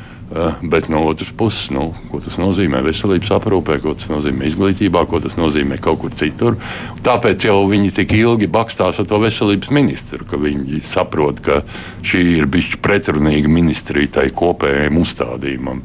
bet 0.62 0.88
no 0.90 1.04
otras 1.06 1.32
puses, 1.38 1.70
nu, 1.74 1.92
ko 2.10 2.20
tas 2.24 2.40
nozīmē 2.42 2.82
veselības 2.86 3.32
aprūpē, 3.38 3.78
ko 3.84 3.94
tas 3.98 4.10
nozīmē 4.10 4.48
izglītībā, 4.50 5.04
ko 5.10 5.20
tas 5.22 5.38
nozīmē 5.38 5.78
kaut 5.84 6.02
kur 6.02 6.16
citur. 6.18 6.58
Tāpēc 7.06 7.46
jau 7.46 7.60
viņi 7.70 7.92
tik 8.00 8.16
ilgi 8.18 8.50
bakstās 8.52 9.02
ar 9.02 9.10
to 9.10 9.20
veselības 9.22 9.70
ministru, 9.74 10.26
ka 10.30 10.40
viņi 10.42 10.82
saprot, 10.88 11.44
ka 11.46 11.62
šī 12.06 12.24
ir 12.40 12.50
bijusi 12.50 12.82
pretrunīga 12.82 13.52
ministrija 13.52 14.18
tai 14.20 14.32
kopējiem 14.34 14.98
uzstādījumam. 15.04 15.84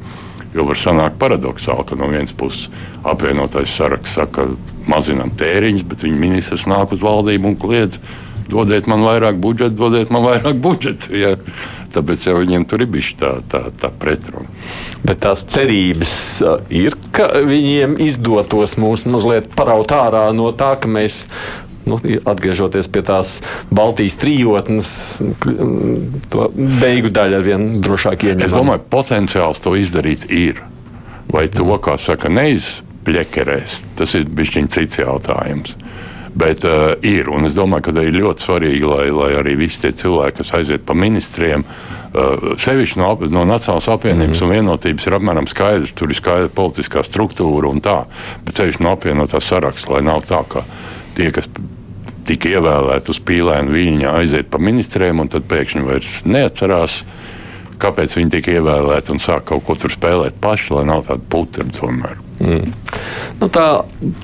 Jo 0.55 0.65
var 0.65 0.79
sanākt 0.81 1.19
paradoxāli, 1.21 1.85
ka 1.85 1.97
no 1.99 2.09
vienas 2.09 2.33
puses 2.33 2.71
apvienotais 3.05 3.69
saraksts 3.69 4.17
saka, 4.17 4.47
mazinām 4.89 5.29
tēriņus, 5.37 5.85
bet 5.85 6.07
viņa 6.07 6.17
ministrs 6.17 6.65
nāk 6.69 6.95
uz 6.95 7.03
valdību 7.05 7.51
un 7.51 7.59
kliedz. 7.59 8.01
Dodiet 8.49 8.87
man 8.89 9.03
vairāk 9.05 9.37
budžeta, 9.37 9.75
dodiet 9.77 10.09
man 10.09 10.25
vairāk 10.25 10.57
budžeta. 10.57 11.13
Ja. 11.13 11.35
Tāpēc 11.93 12.25
jau 12.27 12.35
viņiem 12.37 12.65
tur 12.69 12.83
ir 12.83 12.91
bijusi 12.93 13.15
tā, 13.19 13.31
tā, 13.49 13.63
tā 13.81 13.89
pretruna. 14.01 14.49
Bet 15.05 15.23
tās 15.25 15.41
cerības 15.49 16.13
ir, 16.69 16.97
ka 17.15 17.31
viņiem 17.45 17.97
izdotos 18.05 18.77
mūs 18.81 19.07
mazliet 19.09 19.49
paraut 19.57 19.89
ārā 19.95 20.27
no 20.35 20.51
tā, 20.53 20.75
ka 20.81 20.91
mēs 20.91 21.23
nu, 21.89 21.97
atgriežoties 22.29 22.89
pie 22.91 23.03
tās 23.05 23.39
Baltijas 23.73 24.19
trijotnes, 24.21 24.91
to 26.29 26.49
beigu 26.53 27.11
daļu 27.13 27.39
ar 27.39 27.45
vien 27.45 27.69
drošāk 27.83 28.27
ieņemt. 28.27 28.45
Es 28.49 28.57
domāju, 28.57 28.85
potenciāls 28.91 29.63
to 29.63 29.75
izdarīt 29.79 30.29
ir. 30.29 30.61
Vai 31.29 31.45
to, 31.53 31.67
kā 31.83 31.93
saka, 32.01 32.29
neizpļekerēs, 32.33 33.79
tas 33.99 34.15
ir 34.17 34.29
bijis 34.33 34.55
cits 34.73 35.01
jautājums. 35.01 35.75
Bet 36.37 36.65
uh, 36.67 36.93
ir, 37.05 37.29
un 37.33 37.47
es 37.47 37.55
domāju, 37.57 37.87
ka 37.89 38.03
ir 38.05 38.17
ļoti 38.19 38.45
svarīgi, 38.45 38.85
lai, 38.85 39.07
lai 39.13 39.31
arī 39.39 39.55
visi 39.59 39.81
tie 39.81 39.93
cilvēki, 39.97 40.37
kas 40.41 40.53
aiziet 40.59 40.85
pa 40.85 40.93
ministriem, 40.97 41.65
uh, 41.65 42.53
sevišķi 42.61 43.01
no, 43.01 43.09
no 43.33 43.47
Nacionālās 43.49 43.89
apvienības 43.95 44.37
mm. 44.37 44.45
un 44.45 44.53
vienotības, 44.53 45.07
ir 45.09 45.17
apmēram 45.17 45.49
skaidrs. 45.49 45.95
Tur 45.97 46.13
ir 46.13 46.19
skaidra 46.19 46.53
politiskā 46.53 47.03
struktūra 47.07 47.71
un 47.71 47.81
tā, 47.81 48.03
bet 48.45 48.61
sevišķi 48.61 48.85
no 48.85 48.93
apvienotā 48.97 49.41
saraksta, 49.41 49.95
lai 49.95 50.05
nav 50.05 50.23
tā, 50.29 50.43
ka 50.51 50.65
tie, 51.17 51.31
kas 51.35 51.49
tika 52.29 52.51
ievēlēti 52.53 53.09
uz 53.13 53.19
pīlēnu 53.25 53.73
viņa, 53.73 54.13
aiziet 54.21 54.51
pa 54.53 54.61
ministriem, 54.61 55.23
un 55.23 55.31
tad 55.31 55.47
pēkšņi 55.49 55.85
vairs 55.87 56.13
neatcerās, 56.29 57.01
kāpēc 57.81 58.15
viņi 58.19 58.33
tika 58.37 58.55
ievēlēti 58.57 59.13
un 59.13 59.21
sāk 59.23 59.47
kaut 59.51 59.65
ko 59.67 59.75
tur 59.79 59.93
spēlēt 59.93 60.39
paši, 60.43 60.73
lai 60.77 60.87
nav 60.89 61.05
tāda 61.07 61.23
putekļa 61.31 61.75
tomēr. 61.77 62.17
Mm. 62.39 62.73
Nu, 63.39 63.49
tā 63.51 63.67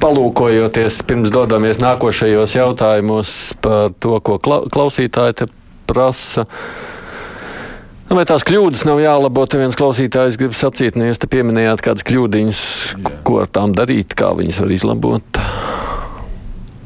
palūkojoties, 0.02 1.02
pirms 1.08 1.32
dodamies 1.36 1.82
nākošajos 1.84 2.56
jautājumos 2.56 3.32
par 3.63 3.96
to, 4.00 4.20
ko 4.24 4.39
klausītāji 4.39 5.39
te 5.41 5.50
prasa. 5.89 6.46
Nu, 8.06 8.20
vai 8.20 8.26
tās 8.30 8.46
kļūdas 8.46 8.86
nav 8.86 9.02
jālabo? 9.02 9.48
Te 9.50 9.60
viens 9.60 9.78
klausītājs 9.80 10.38
grib 10.39 10.54
sacīt, 10.58 10.98
nu, 11.00 11.08
jūs 11.10 11.20
te 11.22 11.30
pieminējāt 11.32 11.82
kādas 11.86 12.06
kļūdiņas, 12.06 12.62
ko 13.26 13.41
ar 13.44 13.50
tām 13.52 13.74
darīt, 13.78 14.13
kā 14.18 14.30
viņas 14.38 14.62
var 14.62 14.76
izlabot. 14.76 15.44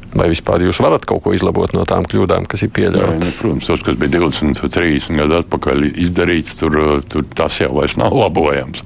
Vai 0.10 0.26
vispār 0.32 0.63
jūs 0.65 0.80
varat 0.82 1.06
kaut 1.06 1.22
ko 1.26 1.36
izlabot 1.38 1.74
no 1.78 1.84
tām 1.89 2.08
kļūdām, 2.10 2.48
kas 2.50 2.63
ir 2.65 2.72
pieļautas? 2.74 3.20
Nu, 3.22 3.34
protams, 3.38 3.70
tas, 3.70 3.84
kas 3.86 3.99
bija 3.99 4.16
20 4.18 4.64
vai 4.64 4.72
30 4.74 5.22
gadu 5.22 5.38
atpakaļ 5.43 5.86
izdarīts, 5.91 6.57
tur, 6.57 6.80
tur 7.05 7.28
tas 7.38 7.60
jau 7.62 7.70
vairs 7.78 7.93
nav 7.99 8.16
labojams. 8.18 8.82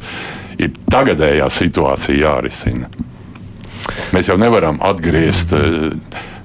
Ir 0.60 0.76
tagadējā 0.92 1.48
situācija 1.54 2.20
jārisina. 2.20 2.92
Mēs 4.14 4.30
jau 4.30 4.38
nevaram 4.40 4.78
atgriezt 4.84 5.56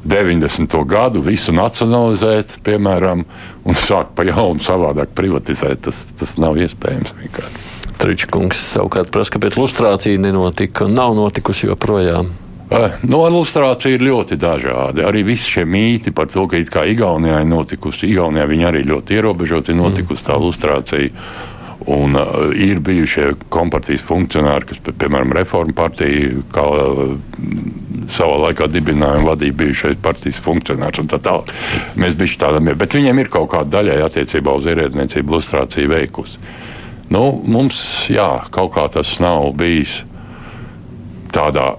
90. 0.09 0.79
gadu, 0.89 1.23
visu 1.27 1.53
nacionalizēt, 1.53 2.61
piemēram, 2.67 3.27
un 3.67 3.79
sākt 3.79 4.15
pa 4.17 4.25
jaunu 4.31 4.63
savādāk 4.65 5.11
privatizēt. 5.19 5.83
Tas, 5.89 6.05
tas 6.19 6.39
nav 6.41 6.59
iespējams 6.63 7.17
vienkārši. 7.19 7.65
Tričkungs 7.99 8.61
savukārt 8.77 9.11
prasa, 9.11 9.35
kāpēc 9.35 9.59
lustrācija 9.59 10.21
nenotika 10.23 10.87
un 10.87 10.95
nav 10.95 11.17
notikusi 11.19 11.67
joprojām. 11.67 12.31
No 13.09 13.23
ilustrācija 13.25 13.97
ir 13.97 14.05
ļoti 14.05 14.37
dažādi. 14.41 15.05
Arī 15.07 15.23
visi 15.25 15.55
šie 15.55 15.65
mīti 15.65 16.13
par 16.13 16.29
to, 16.29 16.45
ka 16.51 16.61
it 16.61 16.69
kā 16.73 16.85
Igaunijā 16.89 17.41
ir 17.41 17.49
notikusi, 17.49 18.11
Igaunijā 18.13 18.45
viņa 18.51 18.67
arī 18.73 18.83
ļoti 18.89 19.17
ierobežoti 19.17 19.73
ir 19.73 19.81
notikusi 19.81 20.27
tā 20.27 20.37
ilustrācija. 20.37 21.13
Un, 21.89 22.19
uh, 22.19 22.51
ir 22.53 22.83
bijušie 22.85 23.31
kompartijas 23.55 24.03
funkcionāri, 24.05 24.67
kas, 24.69 24.81
piemēram, 24.85 25.31
Reformu 25.39 25.73
partiju, 25.79 26.43
kā 26.53 26.65
uh, 26.75 27.15
savā 28.13 28.37
laikā 28.43 28.67
dibināja 28.69 29.23
un 29.23 29.29
vadīja 29.31 29.57
bijušais 29.57 29.97
partijas 30.05 30.43
funkcionārs. 30.45 31.01
Tā 31.09 31.23
tā. 31.25 31.39
Mēs 31.97 32.19
bijām 32.19 32.43
tādam, 32.43 32.69
bet 32.77 32.99
viņiem 32.99 33.23
ir 33.23 33.33
kaut 33.33 33.49
kāda 33.55 33.79
daļai 33.79 34.03
attiecībā 34.05 34.59
uz 34.59 34.69
ierēdniecību, 34.69 35.39
ilustrāciju 35.39 35.95
veikusi. 35.95 36.43
Nu, 37.15 37.25
mums, 37.49 37.81
jā, 38.13 38.29
kaut 38.53 38.75
kā 38.75 38.85
tas 38.93 39.15
nav 39.25 39.55
bijis 39.57 40.03
tādā 41.33 41.79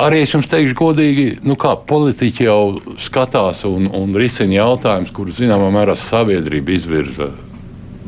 arī 0.00 0.22
es 0.24 0.32
jums 0.34 0.48
teikšu, 0.50 0.76
godīgi, 0.78 1.26
nu 1.46 1.56
kā 1.60 1.74
politiķi 1.88 2.46
jau 2.46 2.62
skatās 3.00 3.64
un, 3.68 3.88
un 3.96 4.16
risina 4.16 4.60
jautājumus, 4.60 5.12
kurus 5.14 5.40
zināmā 5.40 5.70
mērā 5.74 5.96
sabiedrība 5.98 6.74
izvirza 6.76 7.30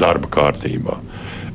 darba 0.00 0.30
kārtībā. 0.32 0.98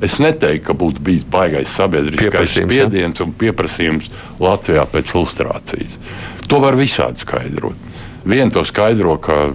Es 0.04 0.20
neteiktu, 0.22 0.64
ka 0.68 0.76
būtu 0.78 1.02
bijis 1.02 1.24
baisais 1.26 1.72
sabiedriskais 1.74 2.54
spiediens 2.54 3.18
un 3.24 3.32
pieprasījums 3.34 4.12
Latvijā 4.38 4.84
pēc 4.92 5.14
lustrācijas. 5.16 5.96
To 6.48 6.60
var 6.62 6.78
visādi 6.78 7.24
skaidrot. 7.24 7.88
Viens 8.28 8.54
to 8.54 8.62
skaidro, 8.66 9.16
ka 9.18 9.50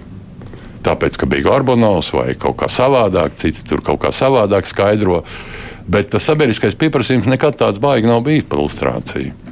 tāpēc, 0.84 1.16
ka 1.20 1.30
bija 1.32 1.48
Gorbanovs 1.48 2.12
vai 2.16 2.34
kaut 2.40 2.58
kā 2.60 2.68
savādāk, 2.72 3.38
cits 3.40 3.64
tur 3.70 3.84
kaut 3.86 4.02
kā 4.04 4.12
savādāk 4.12 4.68
skaidro. 4.68 5.22
Bet 5.88 6.12
tas 6.12 6.28
sabiedriskais 6.28 6.76
pieprasījums 6.80 7.28
nekad 7.32 7.58
tāds 7.60 7.80
baigi 7.84 8.12
nav 8.12 8.24
bijis 8.28 8.48
par 8.50 8.64
lustrāciju. 8.64 9.43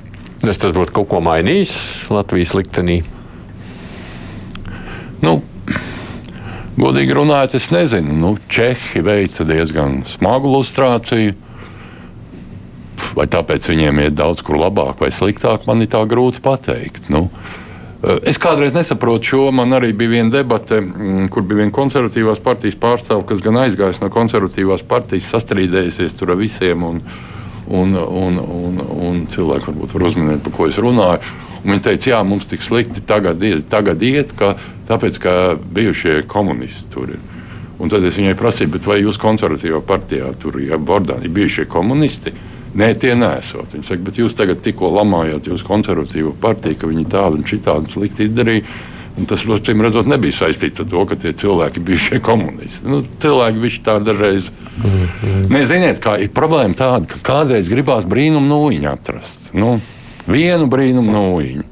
Tas, 0.42 0.58
tas 0.58 0.74
būtu 0.74 0.96
kaut 0.96 1.10
ko 1.12 1.20
mainījis 1.22 1.74
Latvijas 2.10 2.56
liktenī. 2.58 3.02
Nu, 5.22 5.36
godīgi 6.82 7.14
runājot, 7.14 7.56
es 7.60 7.70
nezinu. 7.74 8.16
Nu, 8.18 8.34
Čehi 8.50 9.04
veica 9.06 9.46
diezgan 9.46 10.02
smagu 10.10 10.50
lustrāciju. 10.50 11.38
Vai 13.18 13.28
tāpēc 13.30 13.68
viņiem 13.70 14.06
iet 14.06 14.16
daudz 14.18 14.42
kur 14.46 14.58
labāk 14.58 15.04
vai 15.04 15.12
sliktāk, 15.14 15.68
man 15.70 15.84
ir 15.84 15.92
tā 15.94 16.02
grūti 16.10 16.42
pateikt. 16.42 17.10
Nu, 17.12 17.28
Es 18.02 18.40
kādreiz 18.42 18.74
nesaprotu 18.74 19.30
šo. 19.30 19.42
Man 19.54 19.76
arī 19.78 19.92
bija 19.94 20.10
viena 20.10 20.34
debate, 20.34 20.80
mm, 20.82 21.28
kur 21.30 21.44
bija 21.46 21.60
viena 21.60 21.74
konservatīvās 21.76 22.42
partijas 22.42 22.80
pārstāve, 22.82 23.28
kas 23.30 23.44
gan 23.46 23.60
aizgājis 23.62 24.02
no 24.02 24.10
konservatīvās 24.10 24.82
partijas, 24.90 25.30
sastrīdējusies 25.30 26.18
tur 26.18 26.34
ar 26.34 26.40
visiem. 26.40 26.82
Un, 26.82 27.04
un, 27.72 27.96
un, 27.96 28.38
un, 28.42 28.84
un 29.08 29.24
cilvēki 29.32 29.72
varbūt 29.72 29.96
var 29.96 30.08
uzminēt, 30.10 30.44
par 30.46 30.56
ko 30.58 30.68
es 30.70 30.80
runāju. 30.82 31.34
Un 31.62 31.76
viņi 31.76 31.84
teica, 31.86 32.10
jā, 32.16 32.22
mums 32.26 32.48
tik 32.50 32.64
slikti 32.66 33.04
tagad 33.06 33.44
iet, 33.46 33.68
tagad 33.70 34.02
iet 34.02 34.34
ka, 34.38 34.56
tāpēc, 34.90 35.20
ka 35.22 35.34
bijušie 35.74 36.24
komunisti 36.30 36.88
tur 36.94 37.14
ir. 37.14 37.22
Un 37.82 37.90
tad 37.90 38.06
es 38.06 38.18
viņai 38.18 38.38
prasīju, 38.38 38.82
vai 38.86 39.00
jūs 39.02 39.18
konservatīvā 39.22 39.82
partijā 39.86 40.32
tur 40.42 40.60
ja, 40.62 40.78
bordā, 40.78 41.18
ir 41.22 41.34
bijušie 41.34 41.66
komunisti? 41.70 42.34
Nē, 42.78 42.94
tie 42.96 43.16
nesot. 43.20 43.74
Viņi 43.76 43.84
saka, 43.84 44.04
bet 44.08 44.18
jūs 44.22 44.36
tagad 44.38 44.62
tikko 44.64 44.94
lamājāt 44.96 45.50
jūsu 45.50 45.66
konservatīvo 45.68 46.32
partiju, 46.42 46.78
ka 46.80 46.90
viņi 46.92 47.08
tādu 47.12 47.42
un 47.42 47.48
šitādu 47.50 47.92
slikti 47.92 48.30
izdarīja. 48.30 48.64
Un 49.22 49.28
tas, 49.30 49.44
acīm 49.46 49.84
redzot, 49.86 50.08
nebija 50.10 50.34
saistīts 50.34 50.82
ar 50.82 50.88
to, 50.90 51.02
ka 51.06 51.16
tie 51.22 51.30
cilvēki 51.38 51.84
bija 51.86 52.02
šie 52.08 52.20
komunisti. 52.26 52.88
Nu, 52.90 53.04
cilvēki 53.22 53.62
viņš 53.62 53.76
tā 53.86 54.00
dažreiz. 54.02 54.48
Mm 54.82 55.04
-hmm. 55.08 55.44
Nē, 55.54 55.66
ziniet, 55.70 56.00
kā 56.02 56.16
ir 56.18 56.32
problēma 56.34 56.74
tāda, 56.74 57.06
ka 57.06 57.20
kādreiz 57.22 57.70
gribās 57.70 58.08
brīnumu 58.10 58.50
nūjiņu 58.50 58.90
atrast. 58.90 59.52
Nu, 59.54 59.76
vienu 60.26 60.66
brīnumu 60.66 61.14
nūjiņu. 61.14 61.68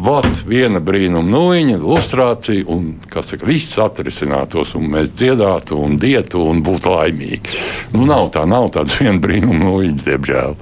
Vot 0.00 0.44
viena 0.46 0.80
brīnuma 0.80 1.30
nūjiņa, 1.30 1.78
ilustrācija, 1.78 2.64
un 2.68 2.94
saka, 3.08 3.46
viss 3.46 3.78
atrisinātos, 3.78 4.74
un 4.74 4.84
mēs 4.92 5.14
dziedātu, 5.16 5.80
un 5.80 5.96
dietu, 5.96 6.44
un 6.44 6.62
būtu 6.62 6.92
laimīgi. 6.92 7.40
Nu, 7.92 8.04
nav 8.04 8.30
tā, 8.36 8.44
nav 8.44 8.68
tādas 8.68 8.98
viena 9.00 9.18
brīnuma 9.18 9.64
nūjiņa, 9.64 10.04
diemžēl. 10.04 10.56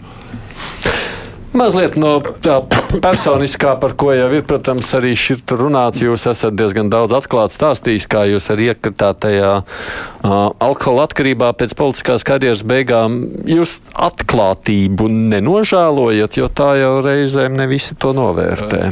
Mazliet 1.59 1.97
no 1.99 2.19
tā 2.45 2.61
personiskā, 3.03 3.75
par 3.83 3.95
ko 3.99 4.13
jau 4.15 4.29
ir, 4.37 4.45
protams, 4.47 4.91
arī 4.95 5.15
šeit 5.19 5.51
runāts. 5.59 6.03
Jūs 6.05 6.29
esat 6.31 6.55
diezgan 6.59 6.91
daudz 6.93 7.17
atklāti 7.19 7.59
stāstījis, 7.59 8.07
kā 8.11 8.25
jūs 8.31 8.47
arī 8.55 8.71
iekritāt 8.73 9.19
tajā 9.25 9.53
uh, 9.59 10.39
alkohola 10.63 11.09
atkarībā 11.09 11.51
pēc 11.59 11.75
politiskās 11.79 12.27
karjeras 12.29 12.63
beigām. 12.69 13.21
Jūs 13.49 13.79
atklātību 14.09 15.11
nenožēlojat, 15.35 16.39
jo 16.39 16.51
tā 16.53 16.75
jau 16.79 16.95
reizēm 17.05 17.59
ne 17.59 17.69
visi 17.71 17.99
to 17.99 18.15
novērtē. 18.17 18.85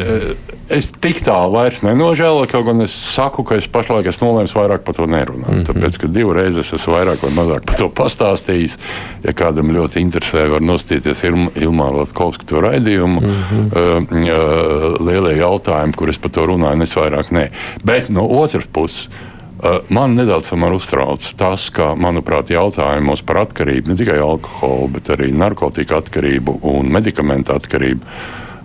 Es 0.67 0.89
tik 0.91 1.21
tālu 1.23 1.53
vairs 1.55 1.79
nenožēloju, 1.87 2.49
kaut 2.51 2.65
gan 2.67 2.83
es 2.83 2.95
saku, 3.15 3.45
ka 3.47 3.55
es 3.61 3.69
pašlaik 3.71 4.09
esmu 4.11 4.33
nolēmis 4.33 4.55
vairāk 4.57 4.83
par 4.83 4.97
to 4.99 5.07
nerunāt. 5.07 5.47
Mm 5.47 5.61
-hmm. 5.61 5.67
Tāpēc, 5.69 5.99
ka 6.03 6.07
divreiz 6.11 6.57
es 6.59 6.73
esmu 6.73 6.95
vairāk 6.95 7.23
vai 7.23 7.31
mazāk 7.37 7.67
par 7.67 7.77
to 7.79 7.89
pastāstījis. 7.89 8.75
Ja 9.23 9.33
kādam 9.33 9.71
ļoti 9.71 10.03
interesē, 10.03 10.49
var 10.51 10.61
nostīties 10.61 11.23
Ilmā 11.55 11.87
Latkovska 11.99 12.45
to 12.45 12.61
raidījumu. 12.61 13.21
Mm 13.21 13.27
-hmm. 13.29 13.67
uh, 13.67 14.03
uh, 14.03 15.07
lielie 15.07 15.37
jautājumi, 15.39 15.95
kur 15.97 16.09
es 16.09 16.19
par 16.19 16.31
to 16.31 16.47
runāju, 16.47 16.83
es 16.83 16.97
vairāk 16.97 17.31
nē. 17.31 17.49
Bet 17.85 18.09
no 18.09 18.27
otras 18.27 18.67
puses. 18.73 19.09
Uh, 19.57 19.71
man 19.89 20.15
nedaudz 20.15 20.53
uztrauc 20.53 21.21
tas, 21.37 21.71
ka, 21.71 21.95
manuprāt, 21.95 22.51
jautājumos 22.51 23.23
par 23.23 23.37
atkarību, 23.37 23.89
ne 23.89 23.97
tikai 23.97 24.19
alkoholu, 24.19 24.89
bet 24.89 25.09
arī 25.09 25.33
narkotiku 25.33 25.95
atkarību 25.95 26.59
un 26.63 26.93
medikamentu 26.93 27.53
atkarību, 27.53 28.01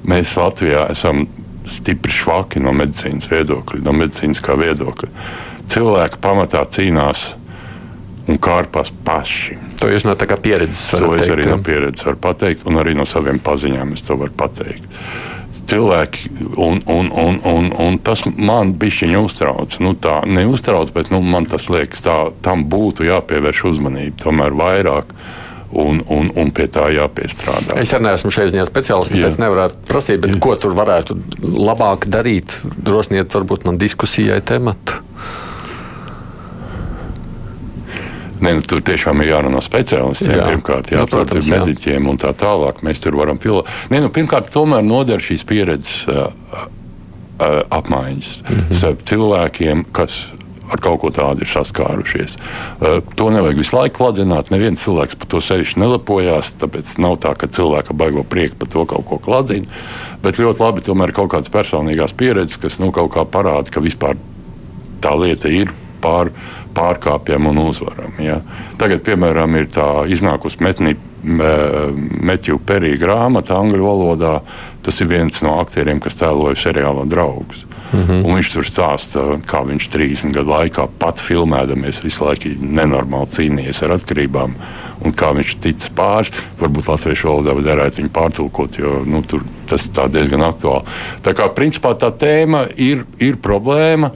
mēs 0.04 0.38
Latvijā 0.38 0.91
esam 0.91 1.28
stipri 1.70 2.14
švaki 2.14 2.62
no 2.64 2.74
medicīnas 2.76 3.30
viedokļa, 3.32 3.84
no 3.86 3.93
medicīniskā 3.99 4.55
viedokļa. 4.59 5.12
Cilvēki 5.72 6.20
pamatā 6.24 6.64
cīnās 6.74 7.32
un 8.30 8.39
kārpās 8.41 8.91
paši. 9.05 9.57
To 9.82 9.89
jūs 9.91 10.05
no 10.05 10.16
tā 10.20 10.28
kā 10.30 10.38
pieredzes 10.41 10.93
varat 10.93 11.03
to 11.03 11.12
teikt. 11.12 11.20
To 11.20 11.26
es 11.26 11.36
arī 11.36 11.47
ja? 11.47 11.55
no 11.55 11.66
pieredzes 11.66 12.07
varu 12.07 12.22
pateikt, 12.22 12.66
un 12.70 12.80
arī 12.82 12.95
no 12.97 13.07
saviem 13.09 13.41
paziņām 13.43 13.93
es 13.97 14.05
to 14.07 14.18
varu 14.20 14.36
pateikt. 14.38 14.88
Cilvēki, 15.68 16.30
un, 16.64 16.80
un, 16.88 17.09
un, 17.12 17.38
un, 17.47 17.70
un 17.84 17.97
tas 18.03 18.24
man 18.26 18.72
bišķiņi 18.80 19.18
uztrauc. 19.20 19.76
Nu, 19.84 19.93
tā 19.99 20.22
neuztrauc, 20.28 20.93
bet 20.95 21.12
nu, 21.12 21.20
man 21.24 21.47
tas 21.51 21.68
liekas, 21.72 22.03
tā, 22.05 22.18
tam 22.43 22.64
būtu 22.72 23.07
jāpievērš 23.07 23.66
uzmanība 23.74 24.24
tomēr 24.24 24.55
vairāk. 24.55 25.12
Un, 25.72 26.01
un, 26.11 26.28
un 26.36 26.49
pie 26.51 26.65
tā 26.67 26.89
jāpiestrādā. 26.91 27.78
Es 27.80 27.93
arī 27.95 28.09
neesmu 28.09 28.32
šeit 28.36 28.49
ziņā 28.51 28.65
speciālists, 28.67 29.13
tāpēc 29.15 29.38
nevaru 29.39 29.69
prasīt, 29.88 30.19
bet 30.19 30.34
Jā. 30.34 30.39
ko 30.43 30.55
tur 30.59 30.76
varētu 30.76 31.15
labāk 31.39 32.09
darīt? 32.11 32.57
Drosniet, 32.76 33.32
varbūt 33.32 33.63
man 33.69 33.80
diskusijai 33.80 34.41
tematu. 34.43 34.99
Ne, 38.41 38.55
nu, 38.57 38.65
tur 38.65 38.82
tiešām 38.82 39.22
ir 39.22 39.36
jārunā 39.36 39.61
speciālistiem. 39.61 40.34
Jā. 40.39 40.49
Pirmkārt, 40.49 40.91
jā, 40.91 41.05
nu, 41.05 41.24
jā. 41.38 41.61
mediķiem 41.61 42.07
un 42.09 42.17
tā 42.22 42.34
tālāk. 42.34 42.82
Mēs 42.86 43.03
tur 43.03 43.15
varam 43.19 43.38
pilot. 43.41 43.69
Ne, 43.93 44.01
nu, 44.01 44.09
pirmkārt, 44.13 44.49
tomēr 44.53 44.82
noder 44.86 45.22
šīs 45.22 45.45
pieredzes 45.47 46.07
uh, 46.09 46.32
uh, 46.57 47.61
apmaiņas 47.69 48.32
mm 48.41 48.55
-hmm. 48.55 48.80
starp 48.82 49.05
cilvēkiem, 49.11 49.86
kas 49.93 50.24
ar 50.72 50.82
kaut 50.84 51.01
ko 51.03 51.11
tādu 51.13 51.43
ir 51.43 51.51
saskārušies. 51.51 52.38
Uh, 52.80 52.99
to 53.17 53.30
nevajag 53.34 53.59
visu 53.59 53.78
laiku 53.78 53.99
kladināt. 53.99 54.51
Neviens 54.53 54.84
cilvēks 54.86 55.19
par 55.19 55.32
to 55.34 55.43
sevišķi 55.43 55.82
nelapojās. 55.84 56.53
Tāpēc 56.61 56.95
nav 57.03 57.17
tā, 57.24 57.36
ka 57.38 57.51
cilvēka 57.51 57.95
baigo 57.97 58.24
prieku 58.28 58.61
par 58.61 58.72
to 58.72 58.86
kaut 58.89 59.07
ko 59.09 59.19
kladina. 59.22 59.67
Bet 60.24 60.39
ļoti 60.39 60.63
labi 60.63 60.86
tomēr 60.86 61.13
kaut 61.17 61.34
kādas 61.34 61.51
personīgās 61.51 62.15
pieredzes, 62.17 62.59
kas 62.61 62.80
nu, 62.82 62.91
kaut 62.95 63.11
kā 63.15 63.26
parāda, 63.28 63.74
ka 63.74 63.84
vispār 63.84 64.19
tā 65.01 65.13
lieta 65.17 65.49
ir 65.51 65.74
pār, 66.01 66.32
pārkāpjam 66.78 67.49
un 67.51 67.63
uzvaram. 67.67 68.13
Ja. 68.22 68.39
Tagad, 68.82 69.03
piemēram, 69.05 69.57
ir 69.59 69.72
tā 69.74 69.88
iznākusi 70.11 70.63
metnī. 70.63 70.97
Metju 71.22 72.55
Perī 72.65 72.95
grāmata 72.97 73.59
angļu 73.61 73.84
valodā. 73.86 74.39
Tas 74.82 74.97
ir 75.03 75.11
viens 75.11 75.43
no 75.45 75.59
aktieriem, 75.61 75.99
kas 76.01 76.17
tēloja 76.17 76.57
seriāla 76.57 77.03
draugus. 77.05 77.67
Mm 77.92 78.04
-hmm. 78.04 78.26
Un 78.26 78.38
viņš 78.38 78.54
tur 78.54 78.66
stāsta, 78.66 79.20
kā 79.46 79.64
viņš 79.68 79.89
30 79.92 80.32
gadu 80.32 80.50
laikā 80.50 80.88
pat 81.00 81.20
filmēdamies, 81.20 82.04
visu 82.04 82.26
laiku 82.26 82.50
nenormāli 82.60 83.28
cīnījies 83.36 83.84
ar 83.84 83.92
atkarībām. 83.98 84.56
Un 85.06 85.12
kā 85.12 85.34
viņš 85.36 85.56
tic 85.60 85.89
pāri, 85.96 86.30
varbūt 86.60 86.88
latviešu 86.88 87.28
valodā 87.28 87.56
varētu 87.58 88.02
viņu 88.02 88.10
pārtulkot, 88.10 88.78
jo 88.80 89.04
nu, 89.06 89.22
tur, 89.22 89.42
tas 89.68 89.86
ir 89.86 90.10
diezgan 90.10 90.42
aktuāli. 90.42 90.84
Tā 91.24 91.34
kā 91.34 91.50
principā 91.50 91.96
tā 91.98 92.12
tēma 92.12 92.68
ir, 92.78 93.06
ir 93.20 93.36
problēma. 93.36 94.12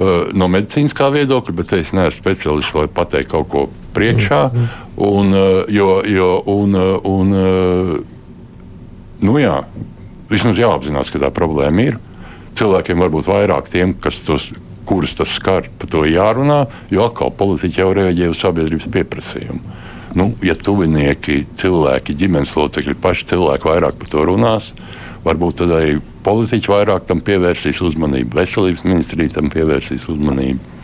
Uh, 0.00 0.32
no 0.32 0.48
medicīniskā 0.48 1.10
viedokļa, 1.12 1.54
bet 1.54 1.72
es 1.72 1.90
neesmu 1.92 2.22
speciālists, 2.22 2.74
lai 2.74 2.86
pateiktu 2.88 3.30
kaut 3.30 3.48
ko 3.48 3.68
priekšā. 3.92 4.50
Mhm. 4.52 4.64
Un, 4.96 5.32
uh, 5.32 5.64
jo, 5.68 6.02
jo, 6.08 6.42
un, 6.46 6.74
uh, 6.74 7.00
un, 7.04 7.28
nu 9.20 9.38
jā, 9.38 9.64
vismaz 10.30 10.56
jāapzinās, 10.56 11.10
ka 11.12 11.18
tā 11.18 11.30
problēma 11.30 11.80
ir. 11.80 11.98
Cilvēkiem 12.60 13.00
varbūt 13.00 13.30
vairāk 13.30 13.70
tiem, 13.72 13.94
kas 13.96 14.18
tos, 14.26 14.50
kurus 14.88 15.14
tas 15.16 15.30
skar, 15.32 15.70
par 15.80 15.88
to 15.88 16.04
jārunā, 16.04 16.66
jo 16.92 17.06
atkal 17.06 17.32
politiķi 17.32 17.80
jau 17.80 17.92
reaģē 17.96 18.28
uz 18.32 18.42
sabiedrības 18.42 18.90
pieprasījumu. 18.92 19.78
Nu, 20.18 20.32
ja 20.44 20.56
tuvinieki, 20.58 21.44
cilvēki, 21.60 22.16
ģimenes 22.18 22.52
locekļi, 22.58 22.96
paši 23.00 23.28
cilvēki 23.30 23.68
vairāk 23.70 23.96
par 24.00 24.10
to 24.10 24.24
runās, 24.26 24.72
varbūt 25.24 25.60
tad 25.62 25.72
arī 25.76 26.00
politiķi 26.26 26.72
vairāk 26.72 27.06
tam 27.08 27.22
pievērsīs 27.24 27.80
uzmanību, 27.86 28.36
veselības 28.40 28.84
ministrija 28.88 29.36
tam 29.38 29.48
pievērsīs 29.54 30.08
uzmanību. 30.10 30.79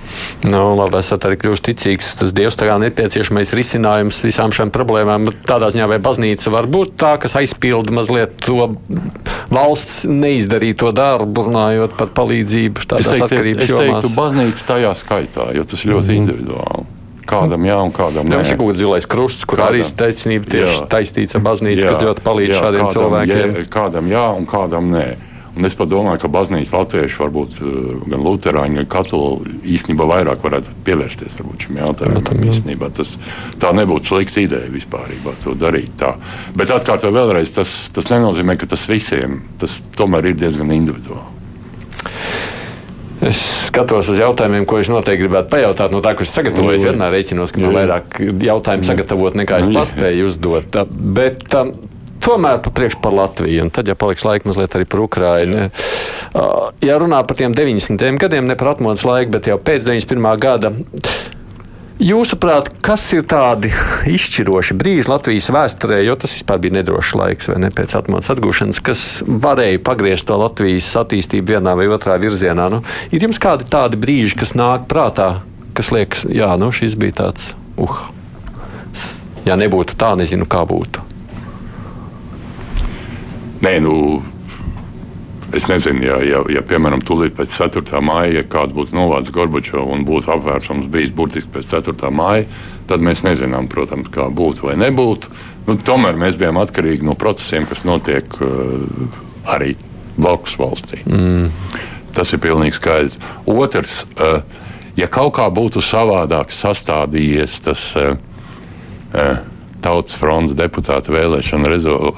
Nu, 0.47 0.63
labi, 0.79 1.01
esat 1.01 1.27
arī 1.29 1.39
kļuvuši 1.41 1.65
ticīgs. 1.71 2.11
Tas 2.21 2.35
Dievs 2.37 2.59
tā 2.59 2.69
kā 2.69 2.77
nepieciešamais 2.83 3.55
risinājums 3.57 4.23
visām 4.27 4.55
šīm 4.55 4.73
problēmām. 4.75 5.29
Tādā 5.49 5.71
ziņā, 5.75 5.89
vai 5.91 6.01
baznīca 6.03 6.53
var 6.55 6.69
būt 6.71 6.97
tā, 7.01 7.15
kas 7.23 7.37
aizpilda 7.41 7.95
mazliet 7.97 8.37
to 8.45 8.73
valsts 9.53 10.05
neizdarīto 10.11 10.93
darbu, 10.97 11.49
runājot 11.49 11.97
par 11.99 12.13
palīdzību 12.17 12.87
tādās 12.87 13.07
es 13.07 13.15
teiktu, 13.15 13.31
atkarības 13.31 13.73
jomās. 13.73 13.87
Es 13.87 13.97
teiktu, 13.97 14.13
baznīca 14.19 14.69
tajā 14.75 14.93
skaitā, 15.01 15.49
jo 15.57 15.67
tas 15.69 15.89
ļoti 15.89 16.13
mm. 16.13 16.21
individuāli. 16.23 16.93
Kādam 17.27 17.65
jā, 17.67 17.77
un 17.83 17.91
kādam 17.91 18.29
nē. 18.29 18.39
Mums 18.39 18.53
ir 18.53 18.59
kaut 18.61 18.71
kāds 18.71 18.83
zilais 18.85 19.07
krusts, 19.11 19.47
kur 19.51 19.59
kādam, 19.59 19.81
arī 19.83 19.97
taisnība 19.99 20.47
tieši 20.53 20.77
jā, 20.77 20.85
taistīts 20.93 21.35
ar 21.35 21.43
baznīcu, 21.43 21.83
jā, 21.83 21.91
kas 21.91 22.05
ļoti 22.07 22.23
palīdz 22.27 22.53
jā, 22.53 22.61
šādiem 22.63 22.85
kādam, 22.85 22.95
cilvēkiem. 22.95 23.57
Jā, 23.57 23.65
kādam 23.75 24.11
jā, 24.13 24.27
un 24.39 24.47
kādam 24.51 24.93
nē. 24.93 25.07
Un 25.57 25.65
es 25.65 25.77
domāju, 25.77 26.21
ka 26.21 26.29
baznīcas 26.29 26.75
latvieši, 26.77 27.17
varbūt 27.23 27.59
eh, 27.61 27.77
gan 28.13 28.25
luterāņi, 28.27 28.81
gan 28.81 28.89
katoļi 28.93 29.55
īstenībā 29.77 30.09
vairāk 30.11 30.45
varētu 30.45 30.75
pievērsties 30.85 31.39
šim 31.63 31.79
jautājumam. 31.81 32.43
Īstenībā 32.51 32.91
tas 32.97 33.15
tā 33.63 33.73
nebūtu 33.77 34.13
slikta 34.13 34.45
ideja 34.45 34.69
vispār 34.73 35.15
to 35.45 35.57
darīt. 35.57 35.95
Tā. 35.97 36.13
Bet 36.57 36.75
atkārtoju 36.75 37.17
vēlreiz, 37.17 37.55
tas, 37.57 37.73
tas 37.97 38.11
nenozīmē, 38.13 38.59
ka 38.61 38.69
tas 38.69 38.85
visiem 38.91 39.41
tas 39.61 39.81
tomēr 39.97 40.33
ir 40.33 40.39
diezgan 40.45 40.75
individuāli. 40.77 41.33
Es 43.25 43.39
skatos 43.71 44.11
uz 44.13 44.19
jautājumiem, 44.21 44.67
ko 44.69 44.77
es 44.83 44.91
noteikti 44.93 45.25
gribētu 45.25 45.55
pajautāt. 45.55 45.93
No 45.95 46.03
tā, 46.05 46.13
sagatavoju, 46.21 46.77
es 46.77 46.85
vienmēr 46.85 47.15
rēķinos, 47.17 47.55
ka 47.55 47.63
man 47.65 47.79
vairāk 47.79 48.19
jautājumu 48.45 48.87
sagatavot 48.87 49.39
nekā 49.41 49.63
es 49.65 49.71
paspēju 49.73 50.29
uzdot. 50.29 50.77
Bet 51.17 51.47
tomēr 52.27 52.61
papriekš 52.65 52.99
par 53.03 53.15
Latviju, 53.17 53.67
un 53.67 53.73
tad, 53.75 53.89
ja 53.89 53.97
paliks 53.99 54.27
laika 54.27 54.49
mazliet 54.49 54.75
arī 54.77 54.89
par 54.91 55.05
Ukrainu. 55.07 55.69
Ja 56.85 56.99
runā 57.01 57.23
par 57.27 57.39
tiem 57.39 57.55
90. 57.57 58.03
gadiem, 58.21 58.51
ne 58.51 58.59
par 58.59 58.75
atmodas 58.75 59.07
laiku, 59.07 59.33
bet 59.39 59.49
jau 59.51 59.59
pēc 59.63 59.87
91. 59.87 60.29
gada. 60.43 60.75
Jūsuprāt, 61.97 62.69
kas 62.85 63.07
ir 63.17 63.23
tādi 63.25 63.71
izšķiroši 64.17 64.77
brīži 64.77 65.09
Latvijas 65.09 65.49
vēsturē, 65.55 66.03
jo 66.05 66.19
tas 66.21 66.35
vispār 66.37 66.61
bija 66.61 66.77
nedrošs 66.77 67.15
laiks, 67.17 67.49
vai 67.49 67.57
ne 67.63 67.71
pēc 67.73 67.95
atmodas 67.97 68.29
atgūšanas, 68.35 68.83
kas 68.85 69.07
varēja 69.25 69.81
pagriezt 69.87 70.29
to 70.29 70.37
Latvijas 70.43 70.91
attīstību 71.01 71.57
vienā 71.57 71.73
vai 71.79 71.89
otrā 71.89 72.19
virzienā? 72.21 72.69
Nu, 72.75 72.83
ir 73.09 73.25
jums 73.25 73.41
kādi 73.41 73.65
tādi 73.73 73.97
brīži, 74.03 74.37
kas 74.43 74.53
nāk 74.59 74.85
prātā, 74.93 75.39
kas 75.79 75.89
liekas, 75.95 76.29
jā, 76.29 76.53
nu 76.61 76.69
šis 76.69 77.01
bija 77.01 77.23
tāds, 77.25 77.55
uh, 77.81 77.99
ja 79.49 79.57
nebūtu 79.57 79.97
tā, 79.97 80.13
nezinu, 80.21 80.45
kā 80.45 80.67
būtu. 80.69 81.16
Nē, 83.65 83.79
nu, 83.81 84.23
es 85.57 85.65
nezinu, 85.71 86.03
ja, 86.05 86.19
ja, 86.25 86.43
ja 86.53 86.63
piemēram, 86.67 87.01
tūlīt 87.07 87.37
pēc 87.39 87.55
4. 87.57 88.03
māja, 88.05 88.41
ja 88.41 88.45
kāds 88.53 88.75
būtu 88.77 88.97
novācis 88.99 89.33
Gorbačovu 89.33 89.95
un 89.97 90.05
būtu 90.09 90.33
apvērsums 90.35 90.91
bijis 90.93 91.15
burtiski 91.17 91.53
pēc 91.55 91.71
4. 91.79 92.11
māja, 92.13 92.45
tad 92.91 93.05
mēs 93.05 93.25
nezinām, 93.25 93.71
protams, 93.73 94.11
kā 94.13 94.29
būtu 94.29 94.69
vai 94.69 94.77
nebūtu. 94.83 95.33
Nu, 95.67 95.79
tomēr 95.81 96.19
mēs 96.21 96.37
bijām 96.39 96.61
atkarīgi 96.61 97.07
no 97.07 97.17
procesiem, 97.19 97.67
kas 97.71 97.87
notiek 97.89 98.39
uh, 98.45 98.85
arī 99.57 99.75
blakus 100.17 100.59
valstī. 100.61 101.01
Mm. 101.09 101.49
Tas 102.17 102.33
ir 102.33 102.41
pilnīgi 102.45 102.77
skaidrs. 102.77 103.19
Otrs, 103.49 104.03
uh, 104.21 104.41
ja 105.01 105.09
kaut 105.13 105.35
kā 105.41 105.49
būtu 105.53 105.83
savādāk 105.85 106.53
sastādījies 106.55 107.61
tas. 107.65 107.91
Uh, 107.97 108.17
uh, 109.17 109.37
Tautas 109.87 110.17
fronts 110.19 110.57
deputāta 110.59 111.13
vēlēšana 111.15 111.71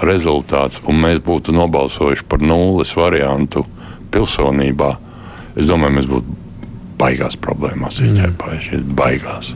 rezultāts, 0.09 0.81
un 0.89 1.03
mēs 1.03 1.19
būtu 1.21 1.53
nobalsojuši 1.53 2.25
par 2.25 2.41
nulles 2.41 2.95
variantu 2.97 3.67
pilsonībā, 4.15 4.95
es 5.53 5.69
domāju, 5.69 5.97
mēs 5.99 6.09
būtu 6.09 6.37
baigās 6.99 7.37
problēmās 7.37 8.01
mm. 8.01 8.17
ieķēpājušies. 8.17 8.87
Baigās. 8.97 9.53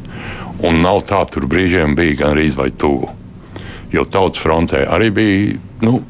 Un 0.60 0.82
nav 0.84 1.00
tā, 1.08 1.22
tur 1.32 1.48
brīžiem 1.48 1.96
bija 1.96 2.20
gan 2.20 2.36
arī 2.36 2.50
vai 2.58 2.68
tuvu. 2.76 3.08
Jo 3.92 4.04
tautas 4.04 4.44
frontē 4.44 4.84
arī 4.92 5.08
bija 5.16 5.56
nu, 5.84 6.02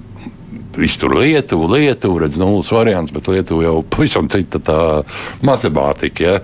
Viss 0.77 0.97
tur 0.97 1.13
Lietuva, 1.19 1.77
Lietuva, 1.77 2.23
redz, 2.25 2.39
nulles 2.41 2.71
variants, 2.73 3.13
bet 3.13 3.29
Lietuva 3.29 3.67
jau 3.67 3.75
pavisam 3.93 4.29
cita 4.33 4.61
tā 4.63 4.79
matemātika. 5.45 6.25
Ja? 6.25 6.39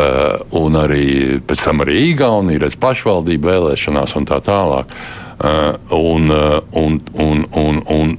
Uh, 0.00 0.62
un 0.62 0.78
arī 0.80 1.40
pēc 1.44 1.66
tam 1.66 1.84
arī 1.84 1.98
Igaunija, 2.10 2.64
redz, 2.64 2.78
pašvaldību 2.80 3.50
vēlēšanās 3.50 4.16
un 4.16 4.28
tā 4.28 4.40
tālāk. 4.44 4.94
Uh, 5.40 5.76
un, 5.96 6.32
uh, 6.32 6.60
un, 6.76 7.00
un, 7.20 7.44
un, 7.56 7.82
un 7.92 8.16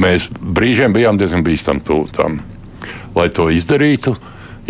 mēs 0.00 0.28
brīžiem 0.30 0.92
bijām 0.96 1.20
diezgan 1.20 1.44
bīstami 1.44 1.84
tam, 2.16 2.40
lai 3.16 3.28
to 3.32 3.48
izdarītu. 3.52 4.16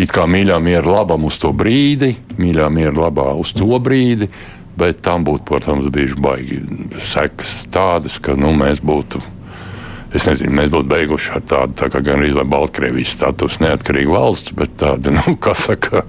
It 0.01 0.09
kā 0.15 0.23
mīļā 0.25 0.55
miera 0.63 0.87
labam 0.87 1.27
uz 1.27 1.35
to 1.37 1.51
brīdi, 1.53 2.15
mīļā 2.39 2.71
miera 2.73 2.95
labā 3.03 3.27
uz 3.37 3.51
to 3.53 3.67
brīdi. 3.83 4.25
Uh, 4.31 4.60
Bet 4.79 5.01
tam 5.05 5.25
būtu, 5.27 5.43
protams, 5.47 5.89
bijuši 5.91 6.17
baigi 6.21 6.59
sekas 7.03 7.65
tādas, 7.73 8.17
ka 8.23 8.37
nu, 8.39 8.53
mēs 8.57 8.79
būtu. 8.85 9.21
Es 10.15 10.25
nezinu, 10.27 10.51
mēs 10.57 10.71
būtu 10.71 10.89
beiguši 10.91 11.35
ar 11.37 11.43
tādu 11.47 11.77
tā 11.79 11.87
kā 11.91 12.01
gan 12.03 12.23
arī 12.23 12.31
Baltkrievijas 12.35 13.13
statusu 13.15 13.63
neatkarīgu 13.63 14.15
valsts, 14.15 14.55
bet 14.57 14.75
tāda, 14.81 15.13
nu, 15.19 15.35
kas 15.39 15.67
saka, 15.69 16.03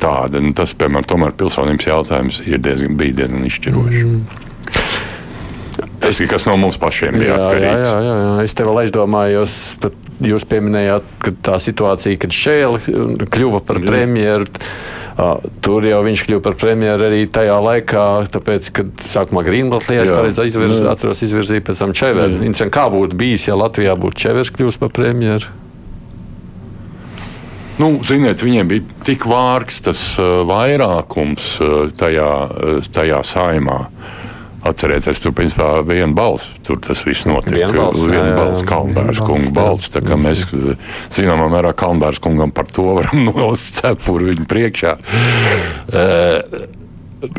tāda. 0.00 0.40
Nu, 0.40 0.52
tas, 0.56 0.76
piemēram, 0.78 1.08
tomēr 1.08 1.36
pilsonības 1.36 1.88
jautājums 1.90 2.42
ir 2.46 2.60
diezgan, 2.64 2.96
bija 3.00 3.22
diezgan 3.22 3.48
izšķirošs. 3.50 4.02
Mm. 4.04 4.44
Tas 6.06 6.20
ir 6.20 6.28
kas 6.30 6.44
no 6.46 6.54
mums 6.60 6.76
pašiem 6.78 7.16
bija 7.18 7.32
jā, 7.32 7.36
atkarīgs. 7.40 7.80
Jā, 7.82 7.94
jā, 8.04 8.16
jā. 8.22 8.34
Es 8.46 8.54
tev 8.56 8.70
aizdomājos, 8.78 9.54
jūs 10.22 10.44
pieminējāt, 10.48 11.08
ka 11.24 11.32
tā 11.48 11.56
situācija, 11.62 12.20
kad 12.22 12.36
Šēle 12.36 13.26
kļuva 13.32 13.62
par 13.66 13.80
premjeru 13.82 14.46
Tur 15.64 15.86
jau 15.88 16.00
viņš 16.04 16.22
kļuva 16.26 16.42
par 16.44 16.56
premjeru 16.60 17.06
arī 17.06 17.22
tajā 17.32 17.54
laikā, 17.64 18.06
tāpēc, 18.34 18.66
kad 18.76 18.90
sākumā 19.00 19.46
Grīnblatt 19.46 19.88
lietas 19.88 20.12
pareizi 20.12 20.50
izvirz, 20.50 20.82
atceros 20.90 21.22
izvirzīja 21.24 21.64
pēc 21.64 21.80
tam 21.80 21.94
Čevers. 21.96 22.60
Kā 22.72 22.84
būtu 22.92 23.16
bijis, 23.16 23.46
ja 23.48 23.56
Latvijā 23.56 23.94
būtu 23.96 24.26
Čevers 24.26 24.52
kļūst 24.52 24.82
par 24.82 24.92
premjeru? 24.96 25.48
Nu, 27.80 27.90
ziniet, 28.04 28.44
viņiem 28.44 28.68
bija 28.68 29.00
tik 29.04 29.24
vārgs 29.28 29.82
tas 29.84 30.04
uh, 30.20 30.44
vairākums 30.48 31.48
uh, 31.60 31.74
tajā, 31.96 32.30
uh, 32.48 32.92
tajā 32.92 33.24
saimā. 33.24 33.80
Uh, 33.86 34.15
Atcerieties, 34.66 35.20
tur 35.22 35.34
principā 35.36 35.68
viena 35.86 36.10
balss. 36.16 36.48
Tur 36.66 36.80
tas 36.82 37.02
viss 37.06 37.26
notika. 37.28 37.68
Viena 37.70 38.34
balss, 38.36 38.64
Kalnbērs 38.66 39.22
kunga 39.24 39.52
balss. 39.56 39.92
Tā 39.94 40.02
kā 40.04 40.18
mēs 40.20 40.46
zināmā 41.14 41.48
mērā 41.52 41.74
Kalnbērs 41.78 42.20
kungam 42.22 42.54
par 42.54 42.70
to 42.70 42.88
varam 42.98 43.24
nolist 43.28 43.80
cepuri 43.80 44.32
viņu 44.32 44.48
priekšā. 44.50 44.96
Uh, 45.86 46.66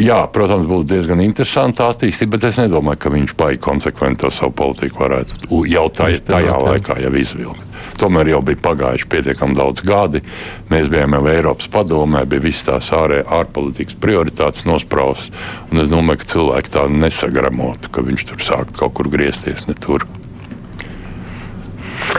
Jā, 0.02 0.20
protams, 0.34 0.68
būtu 0.70 0.88
diezgan 0.92 1.22
interesanti 1.24 1.84
attīstīt, 1.86 2.30
bet 2.34 2.44
es 2.50 2.60
nedomāju, 2.60 3.00
ka 3.04 3.12
viņš 3.14 3.34
baigi 3.40 3.62
konsekventi 3.64 4.26
to 4.26 4.32
savu 4.34 4.54
politiku 4.58 5.06
varētu 5.06 5.64
jau 5.72 5.86
taj, 5.94 6.20
tajā 6.28 6.58
laikā 6.64 7.00
jau 7.04 7.14
izvilkt. 7.18 7.64
Tomēr 7.98 8.30
jau 8.30 8.42
bija 8.46 8.60
pagājuši 8.62 9.08
pietiekami 9.10 9.58
daudz 9.58 9.82
gadi. 9.86 10.22
Mēs 10.70 10.90
bijām 10.94 11.16
jau 11.18 11.24
Eiropas 11.32 11.70
padomē, 11.74 12.26
bija 12.30 12.44
visas 12.46 12.68
tās 12.68 12.92
ārējās 12.94 13.32
ārpolitikas 13.40 13.98
prioritātes 14.02 14.68
nospraustas. 14.70 15.32
Es 15.74 15.94
domāju, 15.94 16.22
ka 16.22 16.32
cilvēki 16.34 16.74
tā 16.78 16.86
nesagramotu, 16.94 17.90
ka 17.94 18.06
viņš 18.06 18.28
tur 18.32 18.46
sāktu 18.46 18.82
kaut 18.84 18.98
kur 19.00 19.10
griezties 19.14 19.66
ne 19.70 19.78
tur. 19.78 20.06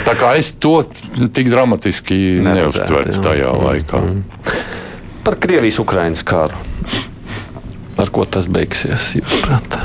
Tā 0.05 0.15
kā 0.19 0.35
es 0.39 0.51
to 0.59 0.81
tik 1.35 1.51
dramatiski 1.53 2.39
neuztvertu 2.45 3.23
tajā 3.23 3.53
laikā. 3.55 4.03
Mm. 4.03 4.25
Par 5.27 5.39
Krievijas-Ukrainas 5.39 6.25
karu. 6.27 6.68
Ar 7.99 8.13
ko 8.15 8.23
tas 8.31 8.47
beigsies, 8.47 9.13
jūsuprāt? 9.19 9.79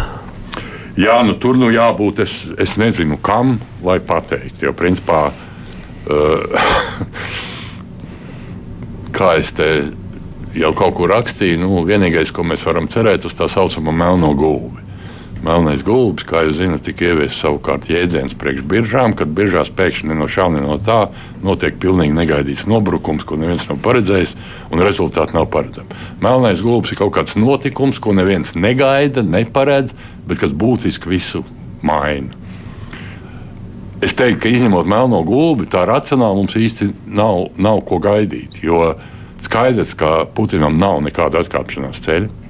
Jā, 0.99 1.16
nu, 1.26 1.34
tur 1.41 1.57
nu 1.57 1.72
jābūt. 1.74 2.22
Es, 2.22 2.36
es 2.61 2.76
nezinu, 2.78 3.18
kam 3.18 3.57
lai 3.86 3.97
pateikt. 4.03 4.61
Jo, 4.61 4.76
principā, 4.78 5.26
uh, 5.34 6.70
kā 9.18 9.34
es 9.41 9.49
te 9.57 9.70
jau 10.53 10.70
kaut 10.78 10.93
kur 10.99 11.09
rakstīju, 11.09 11.64
nu, 11.64 11.82
vienīgais, 11.89 12.30
ko 12.34 12.45
mēs 12.45 12.66
varam 12.68 12.86
cerēt, 12.91 13.26
uz 13.26 13.34
tā 13.38 13.49
saucamo 13.49 13.93
melno 13.95 14.34
gulbi. 14.38 14.82
Melnais 15.43 15.81
gulbis, 15.83 16.23
kā 16.23 16.45
jūs 16.45 16.61
zināt, 16.61 16.85
tika 16.85 17.09
ieviesis 17.09 17.41
savukārt 17.43 17.89
jēdziens 17.91 18.31
priekš 18.39 18.63
biržām, 18.71 19.11
kad 19.19 19.33
biržās 19.35 19.67
pēkšņi 19.75 20.15
no 20.15 20.29
šā, 20.31 20.45
no 20.55 20.77
tā 20.79 21.09
notiek 21.43 21.75
pilnīgi 21.83 22.15
negaidīts 22.15 22.63
nobrukums, 22.71 23.25
ko 23.27 23.35
neviens 23.41 23.65
nav 23.67 23.81
paredzējis, 23.83 24.31
un 24.71 24.83
rezultāti 24.87 25.35
nav 25.35 25.49
paredzami. 25.51 25.99
Melnais 26.23 26.63
gulbis 26.63 26.93
ir 26.93 27.01
kaut 27.01 27.11
kāds 27.17 27.35
notikums, 27.35 27.99
ko 27.99 28.15
neviens 28.15 28.53
negaida, 28.55 29.19
neparedz, 29.19 29.91
bet 30.29 30.39
kas 30.39 30.55
būtiski 30.55 31.11
visu 31.11 31.43
maina. 31.83 32.31
Es 34.03 34.15
teiktu, 34.15 34.45
ka 34.45 34.51
izņemot 34.51 34.87
melno 34.87 35.19
gulbi, 35.27 35.67
tā 35.67 35.83
racionāli 35.87 36.39
mums 36.39 36.55
īsti 36.59 36.87
nav, 37.19 37.49
nav 37.59 37.83
ko 37.87 37.99
gaidīt. 38.03 38.61
Jo 38.63 38.93
skaidrs, 39.43 39.91
ka 39.99 40.23
Putinam 40.35 40.79
nav 40.79 41.01
nekāda 41.03 41.43
atkāpšanās 41.43 41.99
ceļa. 42.03 42.42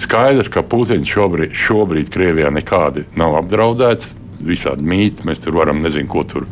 Skaidrs, 0.00 0.48
ka 0.48 0.62
Putins 0.64 1.08
šobrīd, 1.10 1.52
šobrīd 1.56 2.10
Krievijā 2.12 2.50
nekādi 2.54 3.04
nav 3.20 3.36
apdraudēts. 3.42 4.16
visādi 4.40 4.80
mīti. 4.88 5.26
Mēs 5.28 5.42
tur 5.44 5.58
varam 5.58 5.82
nezinu, 5.84 6.08
ko 6.08 6.22
tur 6.24 6.46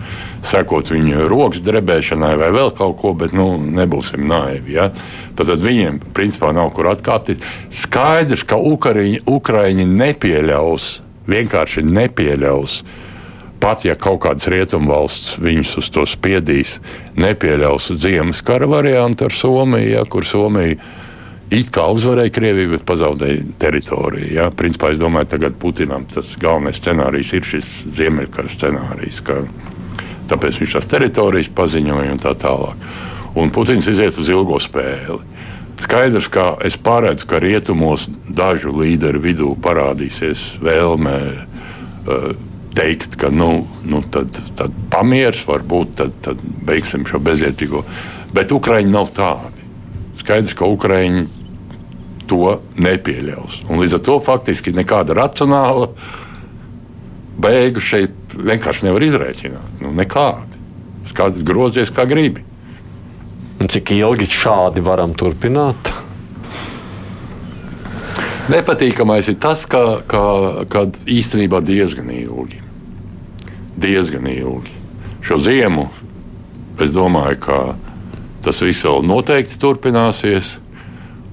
sekot 0.45 0.91
viņa 0.93 1.25
rokas 1.31 1.63
drebēšanai 1.65 2.35
vai 2.37 2.51
vēl 2.53 2.75
kaut 2.77 2.99
ko, 3.01 3.15
bet 3.17 3.33
nu, 3.33 3.55
nebūsim 3.57 4.27
naivi. 4.29 4.75
Ja? 4.77 4.91
Tad 5.37 5.65
viņiem 5.65 6.03
principā 6.13 6.53
nav 6.53 6.75
kur 6.77 6.91
atkāpties. 6.93 7.41
Skaidrs, 7.73 8.45
ka 8.45 8.61
Ukraiņi, 8.61 9.23
Ukraiņi 9.25 9.89
nepieļaus, 9.89 10.91
vienkārši 11.33 11.87
nepieļaus. 11.89 12.83
Pat 13.59 13.83
ja 13.89 13.97
kaut 13.99 14.21
kādas 14.23 14.47
rietumvalsts 14.53 15.39
viņus 15.41 15.79
uz 15.81 15.89
to 15.91 16.05
spiedīs, 16.07 16.77
nepieļaus 17.17 17.89
ziemas 17.97 18.45
kara 18.45 18.69
variantu 18.71 19.27
ar 19.27 19.35
Somiju, 19.35 19.97
ja, 19.97 20.05
kur 20.05 20.29
Somija 20.29 20.77
it 21.55 21.71
kā 21.75 21.87
uzvarēja 21.95 22.33
Krieviju, 22.35 22.75
bet 22.77 22.85
pazaudēja 22.89 23.45
teritoriju. 23.61 24.33
Ja? 24.35 24.49
Principā 24.55 24.93
es 24.93 25.01
domāju, 25.01 25.39
ka 25.39 25.53
Putinam 25.61 26.07
tas 26.11 26.35
galvenais 26.41 26.81
scenārijs 26.81 27.33
ir 27.37 27.49
šis 27.49 27.71
ziemeļkara 27.99 28.53
scenārijs. 28.53 29.23
Ka, 29.25 29.41
tāpēc 30.29 30.61
viņš 30.61 30.77
tās 30.77 30.91
teritorijas 30.91 31.53
paziņoja 31.57 32.15
un 32.15 32.23
tā 32.23 32.35
tālāk. 32.39 32.89
Un 33.39 33.53
Putins 33.55 33.87
iziet 33.89 34.19
uz 34.19 34.29
ilgo 34.33 34.59
spēli. 34.61 35.21
Skaidrs, 35.79 36.27
ka 36.33 36.57
es 36.67 36.75
paredzu, 36.81 37.29
ka 37.31 37.39
rietumos 37.39 38.09
dažu 38.27 38.73
līderu 38.75 39.21
vidū 39.23 39.53
parādīsies 39.63 40.57
vēlme 40.65 41.15
uh, 41.23 42.33
teikt, 42.75 43.15
ka 43.21 43.31
nu, 43.31 43.63
nu, 43.87 44.03
tad, 44.11 44.35
tad 44.59 44.75
pamieris 44.91 45.45
varbūt 45.47 45.95
tad, 46.01 46.17
tad 46.25 46.43
beigsim 46.67 47.07
šo 47.07 47.23
bezjēdzīgo. 47.23 47.85
Bet 48.35 48.53
Ukraiņi 48.55 48.91
nav 48.91 49.13
tādi. 49.15 49.67
Skaidrs, 50.19 50.57
ka 50.59 50.67
Ukraiņi 50.67 51.38
to 52.29 52.59
nepieļaus. 52.81 53.63
Un 53.69 53.83
līdz 53.83 53.99
ar 53.99 54.03
to 54.07 54.19
faktiski 54.25 54.75
nekāda 54.77 55.17
racionāla 55.19 55.91
beigu 57.39 57.83
šeit 57.83 58.35
vienkārši 58.35 58.89
nevar 58.89 59.05
izrēķināt. 59.07 59.83
Nu, 59.83 59.93
nekādi. 59.97 60.59
Skaties, 61.09 61.47
grozies 61.47 61.93
kā 61.95 62.05
gribi. 62.09 62.45
Un 63.59 63.71
cik 63.71 63.95
ilgi 63.97 64.29
šādi 64.31 64.83
varam 64.85 65.15
turpināt? 65.19 65.93
Nepatīkamais 68.49 69.29
ir 69.29 69.37
tas, 69.43 69.67
ka, 69.69 70.01
ka, 70.09 70.23
ka 70.73 70.87
īstenībā 71.05 71.61
diezgan 71.65 72.09
ilgi. 72.15 72.63
Diezgan 73.79 74.29
ilgi. 74.31 74.73
Šo 75.27 75.37
ziemu 75.45 75.89
es 76.81 76.95
domāju, 76.95 77.41
ka 77.45 77.59
tas 78.47 78.63
viss 78.65 78.87
vēl 78.87 79.05
noteikti 79.05 79.59
turpināsies 79.61 80.55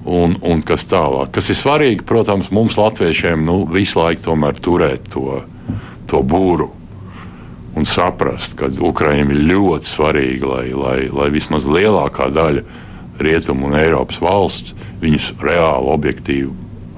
un, 0.06 0.36
un 0.46 0.62
kas 0.64 0.86
tālāk. 0.88 1.32
Kas 1.34 1.50
ir 1.50 1.58
svarīgi, 1.58 2.06
protams, 2.06 2.52
mums, 2.54 2.78
latviešiem, 2.78 3.42
nu, 3.46 3.64
visu 3.70 4.00
laiku 4.00 4.28
tomēr 4.30 4.58
turēt 4.62 5.10
to, 5.12 5.42
to 6.10 6.22
būru 6.22 6.70
un 7.76 7.84
saprast, 7.84 8.54
ka 8.56 8.70
Ukraiņiem 8.70 9.34
ir 9.34 9.42
ļoti 9.50 9.90
svarīgi, 9.90 10.46
lai, 10.48 10.66
lai, 10.72 10.98
lai 11.12 11.28
vismaz 11.34 11.66
lielākā 11.68 12.30
daļa 12.32 12.62
rietumu 13.20 13.68
un 13.68 13.76
Eiropas 13.76 14.20
valsts 14.22 14.76
viņus 15.02 15.34
reāli, 15.42 15.92
objektīvi 15.92 16.54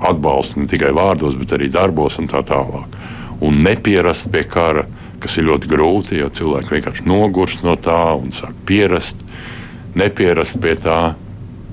atbalsta 0.08 0.60
ne 0.60 0.70
tikai 0.70 0.92
vārdos, 0.94 1.34
bet 1.38 1.56
arī 1.56 1.70
darbos 1.74 2.20
un 2.22 2.28
tā 2.30 2.44
tālāk. 2.46 2.94
Un 3.42 3.58
nepierast 3.62 4.30
pie 4.30 4.44
kara, 4.50 4.84
kas 5.22 5.38
ir 5.38 5.48
ļoti 5.48 5.70
grūti, 5.70 6.20
jo 6.20 6.30
cilvēki 6.30 6.76
vienkārši 6.76 7.06
nogurst 7.10 7.64
no 7.66 7.74
tā 7.74 8.14
un 8.18 8.30
sāk 8.34 8.54
pierast. 8.66 9.24
Nepierast 9.98 10.60
pie 10.62 10.76
tā, 10.78 11.00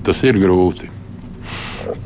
tas 0.06 0.22
ir 0.26 0.38
grūti. 0.42 0.95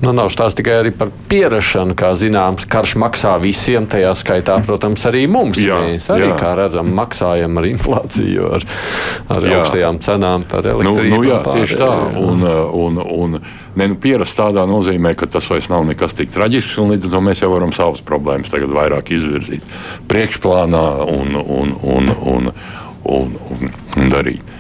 Nu, 0.01 0.15
nav 0.17 0.31
stāsts 0.33 0.57
tikai 0.57 0.95
par 0.97 1.11
pierašanu, 1.29 1.93
kā 1.99 2.15
zināms, 2.17 2.65
karš 2.73 2.95
maksā 3.03 3.35
visiem, 3.43 3.85
tajā 3.91 4.15
skaitā, 4.17 4.57
protams, 4.65 5.03
arī 5.11 5.27
mums. 5.29 5.61
Jā, 5.61 5.77
Mēs 5.85 6.07
arī, 6.15 6.31
jā. 6.31 6.39
kā 6.41 6.55
redzam, 6.57 6.89
maksājam 6.97 7.61
ar 7.61 7.69
inflāciju, 7.69 8.47
ar, 8.57 8.65
ar 9.37 9.45
jā. 9.45 9.59
augstajām 9.59 10.01
cenām 10.01 10.47
par 10.49 10.71
elektrību. 10.73 11.11
Nu, 11.13 11.19
nu, 11.21 11.29
jā, 11.29 11.43
tieši 11.45 11.77
tā. 11.83 11.91
Un, 12.17 12.47
un, 12.81 12.97
un, 13.05 13.37
ne, 13.77 13.91
nu, 13.93 13.99
pierast 14.01 14.41
tādā 14.41 14.65
nozīmē, 14.71 15.13
ka 15.21 15.29
tas 15.37 15.51
vairs 15.53 15.69
nav 15.73 15.85
nekas 15.91 16.17
tik 16.17 16.33
traģisks, 16.33 16.79
un 16.81 16.95
līdz 16.95 17.11
ar 17.11 17.15
to 17.19 17.23
mēs 17.29 17.45
jau 17.45 17.53
varam 17.53 17.77
savas 17.77 18.01
problēmas 18.01 18.55
tagad 18.55 18.73
vairāk 18.73 19.13
izvirzīt 19.19 19.69
priekšplānā 20.09 20.85
un, 21.13 21.37
un, 21.45 21.77
un, 21.93 22.15
un, 22.33 22.53
un, 23.05 23.37
un, 23.53 23.71
un 24.01 24.17
darīt. 24.17 24.57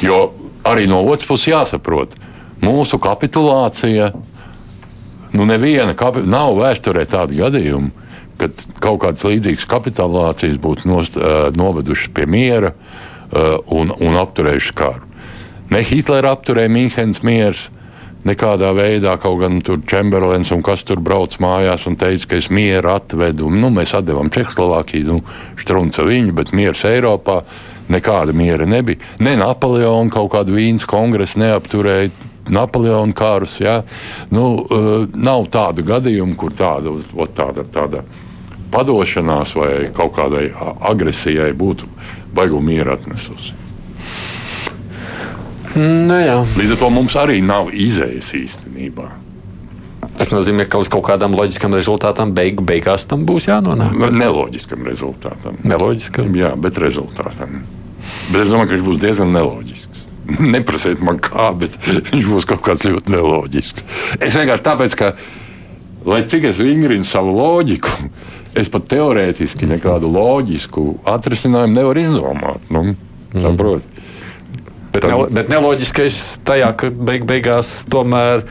Jo 0.00 0.30
arī 0.64 0.88
no 0.88 1.04
otras 1.04 1.28
puses 1.28 1.52
jāsaprot, 1.52 2.16
mūsu 2.62 2.98
kapitulācija. 3.02 4.12
Nu, 5.32 5.46
neviena 5.48 5.94
kapi 5.96 6.24
nav 6.28 6.56
vēsturē 6.60 7.04
tāda 7.08 7.36
gadījuma, 7.36 7.90
kad 8.40 8.64
kaut 8.82 9.00
kādas 9.04 9.24
līdzīgas 9.28 9.68
kapitulācijas 9.70 10.58
būtu 10.62 10.88
nost, 10.90 11.16
uh, 11.16 11.48
novedušas 11.56 12.12
pie 12.14 12.26
miera 12.28 12.74
uh, 12.74 13.56
un, 13.72 13.92
un 13.92 14.18
apturējušas 14.20 14.76
karu. 14.76 15.08
Ne 15.72 15.80
Hitlera 15.88 16.34
apturēja 16.36 16.72
Mīnhenes 16.72 17.22
mieru. 17.24 17.70
Nekādā 18.22 18.68
veidā, 18.76 19.16
kaut 19.18 19.40
gan 19.40 19.56
tur 19.66 19.80
Čemberlins 19.88 20.52
un 20.54 20.60
kas 20.62 20.84
tur 20.86 21.00
brauc 21.02 21.32
mājās 21.42 21.88
un 21.90 21.96
teica, 21.98 22.28
ka 22.30 22.36
es 22.38 22.52
mieru 22.54 22.92
atvedu. 22.92 23.48
Nu, 23.50 23.72
mēs 23.74 23.96
atdevām 23.98 24.30
Čehoslovākiju, 24.30 25.06
nu, 25.08 25.16
strunca 25.58 26.04
viņu, 26.06 26.34
bet 26.38 26.52
miers 26.54 26.84
Eiropā. 26.86 27.40
Nekāda 27.90 28.30
miera 28.36 28.62
nebija. 28.68 29.02
Ne 29.18 29.34
Napoleona 29.40 30.12
kaut 30.14 30.30
kādu 30.36 30.54
Vīnas 30.54 30.86
kongresa 30.88 31.40
neapturēja 31.42 32.12
Napoleona 32.50 33.14
kārus. 33.14 33.58
Ja? 33.62 33.80
Nu, 34.34 34.46
uh, 34.62 35.06
nav 35.14 35.46
tādu 35.52 35.84
gadījumu, 35.86 36.36
kur 36.38 36.54
tāda, 36.56 36.94
tāda, 37.36 37.66
tāda 37.70 38.04
padošanās 38.72 39.54
vai 39.58 39.72
kaut 39.94 40.14
kādai 40.16 40.48
agresijai 40.88 41.52
būtu 41.56 41.88
baiguma 42.34 42.72
miera 42.72 42.96
atnesusi. 42.96 43.58
Nu. 45.72 46.16
Līdz 46.58 46.74
ar 46.74 46.80
to 46.82 46.88
mums 46.92 47.14
arī 47.16 47.38
nav 47.44 47.70
izējas 47.72 48.32
īstenībā. 48.36 49.08
Tas 50.18 50.32
nozīmē, 50.34 50.66
ka 50.68 50.80
uz 50.82 50.90
kaut 50.92 51.06
kādam 51.06 51.32
loģiskam 51.36 51.72
rezultātam 51.76 52.34
beigu, 52.36 52.64
beigās 52.66 53.06
tam 53.08 53.24
būs 53.28 53.48
jānonāk. 53.48 53.94
Neloģiskam 54.12 54.84
rezultātam. 54.86 55.56
Neloģiskam. 55.64 56.34
Jā, 56.36 56.52
bet 56.60 56.80
rezultātam. 56.82 57.62
Bet 58.28 58.42
es 58.42 58.52
domāju, 58.52 58.68
ka 58.68 58.76
viņš 58.76 58.84
būs 58.90 59.00
diezgan 59.02 59.32
neloģisks. 59.32 59.91
Neprasiet 60.54 61.02
man 61.04 61.20
kā, 61.22 61.50
bet 61.58 61.76
viņš 62.10 62.28
būs 62.28 62.48
kaut 62.48 62.64
kāds 62.66 62.86
ļoti 62.88 63.14
neloģisks. 63.14 63.86
Es 64.20 64.36
vienkārši 64.38 64.66
tāpēc, 64.68 64.96
ka, 64.98 65.12
lai 66.08 66.22
cik 66.28 66.50
es 66.52 66.60
vingrinu 66.60 67.06
savu 67.08 67.34
loģiku, 67.38 68.10
es 68.60 68.70
pat 68.72 68.88
teorētiski 68.92 69.68
nekādu 69.70 70.10
loģisku 70.12 70.86
atrisinājumu 71.08 71.78
nevaru 71.78 72.04
izdomāt. 72.04 72.68
Nu, 72.72 72.92
mm. 72.92 73.42
Saprot? 73.46 73.88
Bet, 74.92 75.06
ne, 75.08 75.16
bet 75.32 75.48
neloģiskais 75.48 76.18
tajā, 76.44 76.68
ka 76.76 76.90
beig, 76.92 77.24
beigās 77.28 77.80
tomēr 77.88 78.44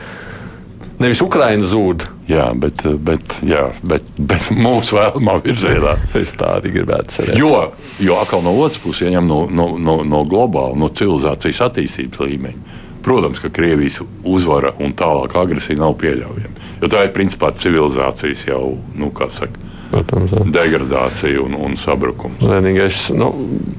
nevis 1.00 1.22
Ukraiņa 1.24 1.70
zūd, 1.72 2.08
Jā, 2.30 2.52
bet, 2.54 2.84
bet, 3.02 3.34
jā, 3.44 3.64
bet, 3.82 4.06
bet 4.16 4.46
mūsu 4.54 4.96
vēlamā 4.96 5.34
virzienā. 5.42 5.96
Es 6.18 6.36
tā 6.38 6.56
arī 6.60 6.70
gribētu 6.76 7.16
cerēt. 7.16 7.38
Jo, 7.40 7.72
jo 8.00 8.18
atkal 8.22 8.44
no 8.44 8.54
otras 8.62 8.78
puses, 8.82 9.08
ja 9.08 9.16
ņem 9.16 9.26
no, 9.26 9.40
no, 9.50 9.66
no, 9.76 9.98
no 10.06 10.22
globāla, 10.28 10.78
no 10.78 10.88
civilizācijas 10.92 11.64
attīstības 11.66 12.22
līmeņa, 12.22 12.78
protams, 13.02 13.42
ka 13.42 13.50
Krievijas 13.52 13.98
uzvara 14.22 14.70
un 14.80 14.94
tālāk 14.96 15.34
agresija 15.40 15.80
nav 15.80 15.96
pieļaujama. 16.00 16.70
Jo 16.82 16.92
tā 16.94 17.02
ir 17.08 17.14
principā 17.16 17.50
civilizācijas 17.58 18.46
jau, 18.46 18.76
nu, 18.98 19.10
kā 19.16 19.28
saka, 19.34 19.71
Protams, 19.92 20.32
degradācija 20.54 21.42
un, 21.42 21.56
un 21.60 21.74
sabrukums. 21.76 22.40
Vienīgais, 22.40 23.00
nu, 23.16 23.28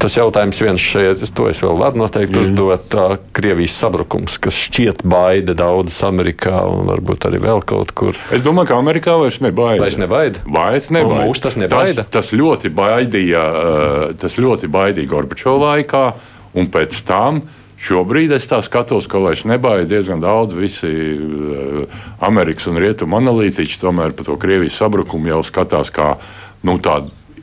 tas 0.01 0.14
jautājums 0.20 0.59
viens 0.61 0.84
šeit, 0.84 1.24
to 1.34 1.47
es 1.49 1.61
vēl 1.66 1.80
varu 1.80 2.03
noteikti 2.03 2.38
jā. 2.38 2.45
uzdot. 2.45 2.86
Tā 2.93 3.07
Krievijas 3.34 3.78
sabrukums, 3.82 4.38
kas 4.43 4.57
šķiet 4.68 5.01
baida 5.09 5.55
daudz 5.57 5.97
Amerikā 6.05 6.59
un 6.70 6.86
varbūt 6.91 7.26
arī 7.30 7.41
vēl 7.43 7.64
kaut 7.66 7.95
kur. 7.97 8.20
Es 8.36 8.45
domāju, 8.45 8.70
ka 8.70 8.78
Amerikā 8.78 9.18
vairs 9.22 9.41
nebaida. 9.43 9.82
Vairs 9.82 9.97
nebaida. 10.01 10.45
Vairs 10.45 10.91
nebaida. 10.93 11.26
Mūs 11.26 11.41
tas 11.43 11.57
nebaida. 11.59 12.05
Tas, 12.05 12.14
tas 12.20 12.32
ļoti 12.38 12.70
baidīja, 12.78 13.43
tas 14.22 14.38
ļoti 14.38 14.70
baidīja 14.74 15.09
Gorbačova 15.09 15.74
laikā 15.74 16.05
un 16.59 16.70
pēc 16.74 17.01
tam. 17.07 17.41
Šobrīd 17.84 18.31
es 18.31 18.45
tā 18.47 18.61
skatos, 18.63 19.09
ka 19.11 19.19
vairs 19.19 19.43
nebaida 19.49 19.89
diezgan 19.89 20.21
daudz 20.23 20.55
visi 20.55 20.88
uh, 20.88 21.84
Amerikas 22.23 22.69
un 22.71 22.79
Rietumu 22.79 23.19
analītiķi. 23.19 23.81
Tomēr 23.81 24.15
par 24.15 24.29
to 24.29 24.38
Krievijas 24.39 24.79
sabrukumu 24.79 25.34
jau 25.34 25.41
skatās 25.43 25.91
kā 25.91 26.13
nu, 26.63 26.77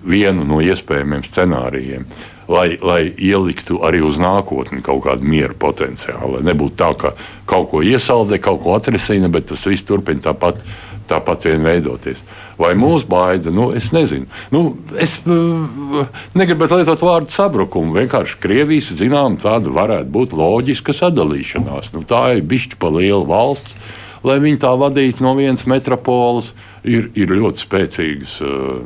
vienu 0.01 0.47
no 0.49 0.63
iespējamiem 0.65 1.25
scenārijiem. 1.27 2.07
Lai, 2.51 2.75
lai 2.83 3.13
ieliktu 3.15 3.79
arī 3.87 4.01
uz 4.03 4.17
nākotni 4.19 4.81
kaut 4.83 5.05
kādu 5.05 5.29
miera 5.29 5.55
potenciālu. 5.55 6.41
Nebūtu 6.43 6.75
tā, 6.81 6.89
ka 6.99 7.13
kaut 7.47 7.69
ko 7.71 7.83
iesaldē, 7.87 8.41
kaut 8.43 8.65
ko 8.65 8.75
atrisina, 8.75 9.29
bet 9.31 9.53
tas 9.53 9.63
viss 9.69 9.87
turpina 9.87 10.25
tāpat 10.25 10.65
tāpat 11.11 11.47
vien 11.49 11.65
veidoties. 11.65 12.23
Vai 12.61 12.73
mūsu 12.79 13.09
baida? 13.11 13.53
Nu, 13.55 13.71
es 13.77 13.91
nezinu. 13.95 14.29
Nu, 14.53 14.63
es 15.01 15.19
uh, 15.25 16.05
negribētu 16.37 16.81
lietot 16.81 17.05
vārdu 17.05 17.33
sabrukumu. 17.35 17.97
Vienkārši 17.99 18.39
Krievijas 18.43 18.93
zinām, 18.99 19.39
tāda 19.41 19.73
varētu 19.75 20.11
būt 20.15 20.37
loģiska 20.37 20.95
sadalīšanās. 20.97 21.95
Nu, 21.97 22.05
tā 22.09 22.37
ir 22.37 22.47
bišķi 22.51 22.81
pa 22.81 22.93
lielu 22.95 23.25
valsts, 23.29 23.77
lai 24.27 24.39
viņi 24.43 24.61
tā 24.65 24.75
vadītu 24.79 25.25
no 25.25 25.37
vienas 25.39 25.67
metropoles. 25.71 26.53
Ir, 26.81 27.11
ir 27.13 27.29
ļoti 27.29 27.61
spēcīgas 27.61 28.39
uh, 28.41 28.79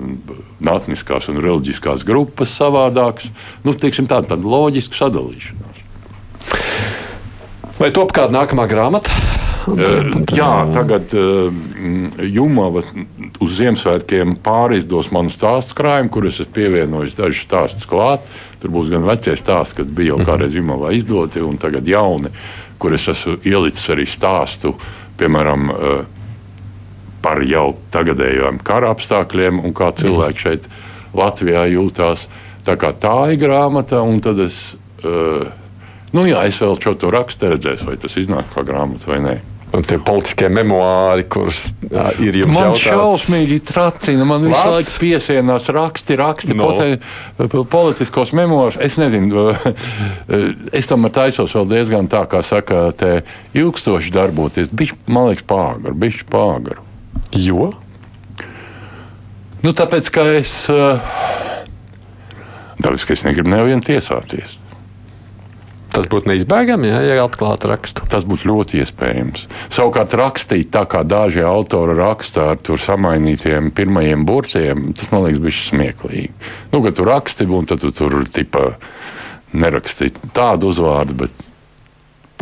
natniskās 0.67 1.29
un 1.31 1.39
reliģiskās 1.39 2.03
grupas, 2.07 2.51
savādākas. 2.59 3.31
Nu, 3.63 3.77
teiksim, 3.79 4.11
tā, 4.11 4.19
tāda 4.27 4.43
loģiska 4.43 4.99
sadalīšanās. 4.99 5.85
Vai 7.79 7.91
top 7.95 8.11
kāda 8.15 8.35
nākamā 8.35 8.67
grāmata? 8.71 9.15
Uh, 9.65 10.25
jā, 10.37 10.51
tagad 10.75 11.15
uh, 11.17 11.53
Jumava 12.21 12.83
uz 13.41 13.55
Ziemassvētkiem 13.57 14.35
pārizdos 14.45 15.09
manu 15.15 15.33
stāstu 15.33 15.79
krājumu, 15.79 16.11
kur 16.13 16.27
es 16.29 16.41
esmu 16.43 16.53
pievienojis 16.59 17.17
dažus 17.17 17.47
stāstus 17.47 17.89
klāt. 17.89 18.27
Tur 18.61 18.75
būs 18.75 18.91
gan 18.93 19.07
vecie 19.09 19.37
stāsti, 19.41 19.81
kas 19.81 19.89
bija 19.89 20.13
jau 20.13 20.19
mhm. 20.21 20.29
kādreiz 20.29 20.59
Jumavā 20.59 20.93
izdoti, 20.97 21.41
un 21.45 21.57
tagad 21.61 21.89
jauni, 21.89 22.33
kur 22.81 22.97
es 22.97 23.09
esmu 23.09 23.39
ielicis 23.49 23.89
arī 23.95 24.05
stāstu, 24.09 24.75
piemēram, 25.21 25.73
uh, 25.73 26.05
par 27.25 27.41
jau 27.49 27.71
tagadējiem 27.95 28.61
kara 28.67 28.93
apstākļiem 28.93 29.63
un 29.65 29.73
kā 29.77 29.89
cilvēki 29.97 30.45
šeit 30.45 30.69
Latvijā 31.17 31.65
jūtās. 31.73 32.29
Tā, 32.65 32.77
tā 32.77 33.17
ir 33.33 33.41
grāmata, 33.41 34.03
un 34.05 34.21
tad 34.25 34.45
es, 34.45 34.77
uh, 35.05 35.49
nu 36.13 36.29
jā, 36.29 36.45
es 36.45 36.61
vēl 36.61 36.77
šo 36.85 36.97
to 37.01 37.13
rakstu 37.17 37.55
redzēšu, 37.55 37.89
vai 37.89 37.97
tas 38.01 38.21
iznāk 38.21 38.53
kā 38.53 38.65
grāmata 38.67 39.09
vai 39.09 39.25
nē. 39.25 39.37
Tie 39.83 39.97
politiskie 39.99 40.47
memoāri, 40.53 41.25
kurus 41.27 41.73
ir 42.23 42.37
jums 42.39 42.55
man 42.55 42.69
jautāts. 42.69 42.85
šausmīgi 42.85 43.59
tracina. 43.67 44.27
Man 44.29 44.45
visu 44.47 44.55
Lats? 44.55 44.71
laiku 44.77 44.93
piesienās 45.03 45.67
raksti, 45.75 46.19
raksti, 46.21 46.55
no. 46.55 46.69
pote, 46.71 47.59
politiskos 47.73 48.31
memoārus. 48.37 48.79
Es 48.85 48.99
nezinu, 49.01 49.49
es 50.79 50.91
tam 50.91 51.09
taisos 51.11 51.57
vēl 51.59 51.67
diezgan 51.73 52.11
tā, 52.13 52.23
kā 52.31 52.43
saka, 52.47 52.87
te 52.95 53.25
ilgstoši 53.59 54.15
darboties. 54.15 54.71
Bišķi, 54.71 55.09
man 55.11 55.33
liekas, 55.33 55.47
pāgaru, 55.51 55.97
bišķi 56.07 56.29
pāgaru. 56.31 56.85
Jo? 57.35 57.73
Nu, 59.65 59.73
tāpēc, 59.73 60.11
ka 60.15 60.27
es, 60.37 60.53
tāpēc, 62.79 63.09
ka 63.09 63.17
es 63.17 63.25
negribu 63.27 63.51
nevienu 63.57 63.83
tiesāties. 63.87 64.59
Tas 65.95 66.09
būtu 66.11 66.27
neizbēgami, 66.27 66.89
ja, 66.91 67.01
ja 67.07 67.17
atklātu 67.23 67.69
rakstu. 67.71 68.03
Tas 68.11 68.25
būtu 68.27 68.49
ļoti 68.51 68.81
iespējams. 68.83 69.47
Savukārt, 69.73 70.17
rakstīt 70.19 70.73
tā, 70.75 70.83
kā 70.91 71.05
daži 71.07 71.45
autori 71.47 71.95
raksta 71.99 72.49
ar 72.51 72.59
tur 72.59 72.83
samainītiem 72.83 73.71
pirmajiem 73.77 74.25
burtiem, 74.27 74.89
tas 74.99 75.13
man 75.13 75.29
liekas, 75.29 75.43
bija 75.45 75.61
smieklīgi. 75.61 76.33
Nu, 76.73 76.83
kad 76.83 76.99
tu 76.99 77.07
raksti, 77.07 77.47
un 77.47 77.71
tad 77.71 77.85
tu 77.85 77.93
tur 77.95 78.19
tipa 78.27 78.73
neraksti 79.55 80.11
tādu 80.35 80.73
uzvārdu, 80.75 81.21
bet 81.23 81.47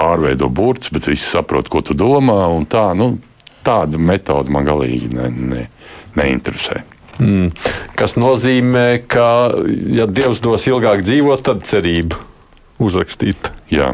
pārveido 0.00 0.48
burtus, 0.48 0.88
bet 0.94 1.10
visi 1.10 1.28
saprot, 1.28 1.68
ko 1.68 1.84
tu 1.84 1.96
domā. 1.98 2.40
Tā, 2.72 2.88
nu, 2.96 3.18
tāda 3.66 4.00
metode 4.00 4.52
man 4.54 4.64
galīgi 4.64 5.12
ne, 5.12 5.28
ne, 5.28 5.68
neinteresē. 6.16 6.80
Mm. 7.20 7.52
Kas 8.00 8.16
nozīmē, 8.16 9.02
ka, 9.04 9.52
ja 9.92 10.08
Dievs 10.08 10.40
dos 10.40 10.64
ilgāk 10.72 11.04
dzīvot, 11.04 11.44
tad 11.44 11.66
cerība 11.68 12.31
uzrakstīt. 12.82 13.52
Jā. 13.72 13.92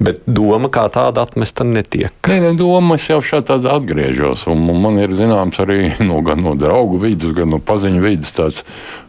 Bet 0.00 0.22
doma 0.24 0.70
kā 0.72 0.86
tāda 0.88 1.26
atmesta 1.26 1.64
netiek. 1.66 2.14
Nē, 2.24 2.38
ne, 2.40 2.50
doma 2.56 2.96
jau 2.96 3.18
šādi 3.20 3.68
atgriežos. 3.68 4.46
Man 4.48 4.96
ir 5.02 5.12
zināms 5.16 5.60
arī 5.60 5.92
no, 6.08 6.22
gan 6.24 6.40
no 6.44 6.56
draugu 6.56 7.02
vidus, 7.02 7.36
gan 7.36 7.52
no 7.52 7.60
paziņu 7.60 8.04
vidus 8.04 8.32
tāds 8.36 8.62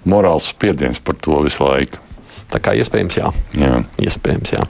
morāls 0.03 0.51
spiediens 0.51 0.99
par 0.99 1.15
to 1.15 1.43
visu 1.47 1.63
laiku. 1.63 2.07
Tā 2.51 2.59
kā 2.59 2.73
iespējams, 2.75 3.15
jā. 3.15 3.29
jā. 3.55 3.77
Iespējams, 4.03 4.51
jā. 4.51 4.65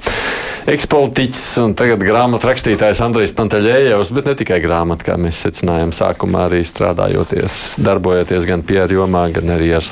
Ekspolitiķis 0.69 1.45
un 1.63 1.73
tagad 1.73 2.03
grāmatu 2.05 2.45
rakstītājs 2.45 3.01
Andrijs 3.01 3.33
Panteļējevs, 3.33 4.11
bet 4.13 4.29
ne 4.29 4.35
tikai 4.37 4.59
grāmatu, 4.61 5.07
kā 5.07 5.17
mēs 5.17 5.41
secinājām 5.47 5.89
sākumā, 5.97 6.45
arī 6.45 6.61
strādājoties, 6.67 7.57
darbojoties 7.81 8.45
gan 8.45 8.61
PR 8.69 8.93
jomā, 8.93 9.25
gan 9.33 9.55
arī 9.57 9.73
ar 9.79 9.89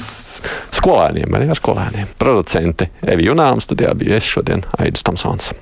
skolēniem, 0.75 1.35
arī 1.35 1.49
ar 1.51 1.59
skolēniem. 1.59 2.13
Producenti 2.21 2.89
Evi 3.05 3.29
Junām 3.29 3.63
studijā 3.63 3.95
bija 3.99 4.19
es 4.19 4.29
šodien 4.29 4.65
Aidis 4.79 5.05
Tomsons. 5.05 5.53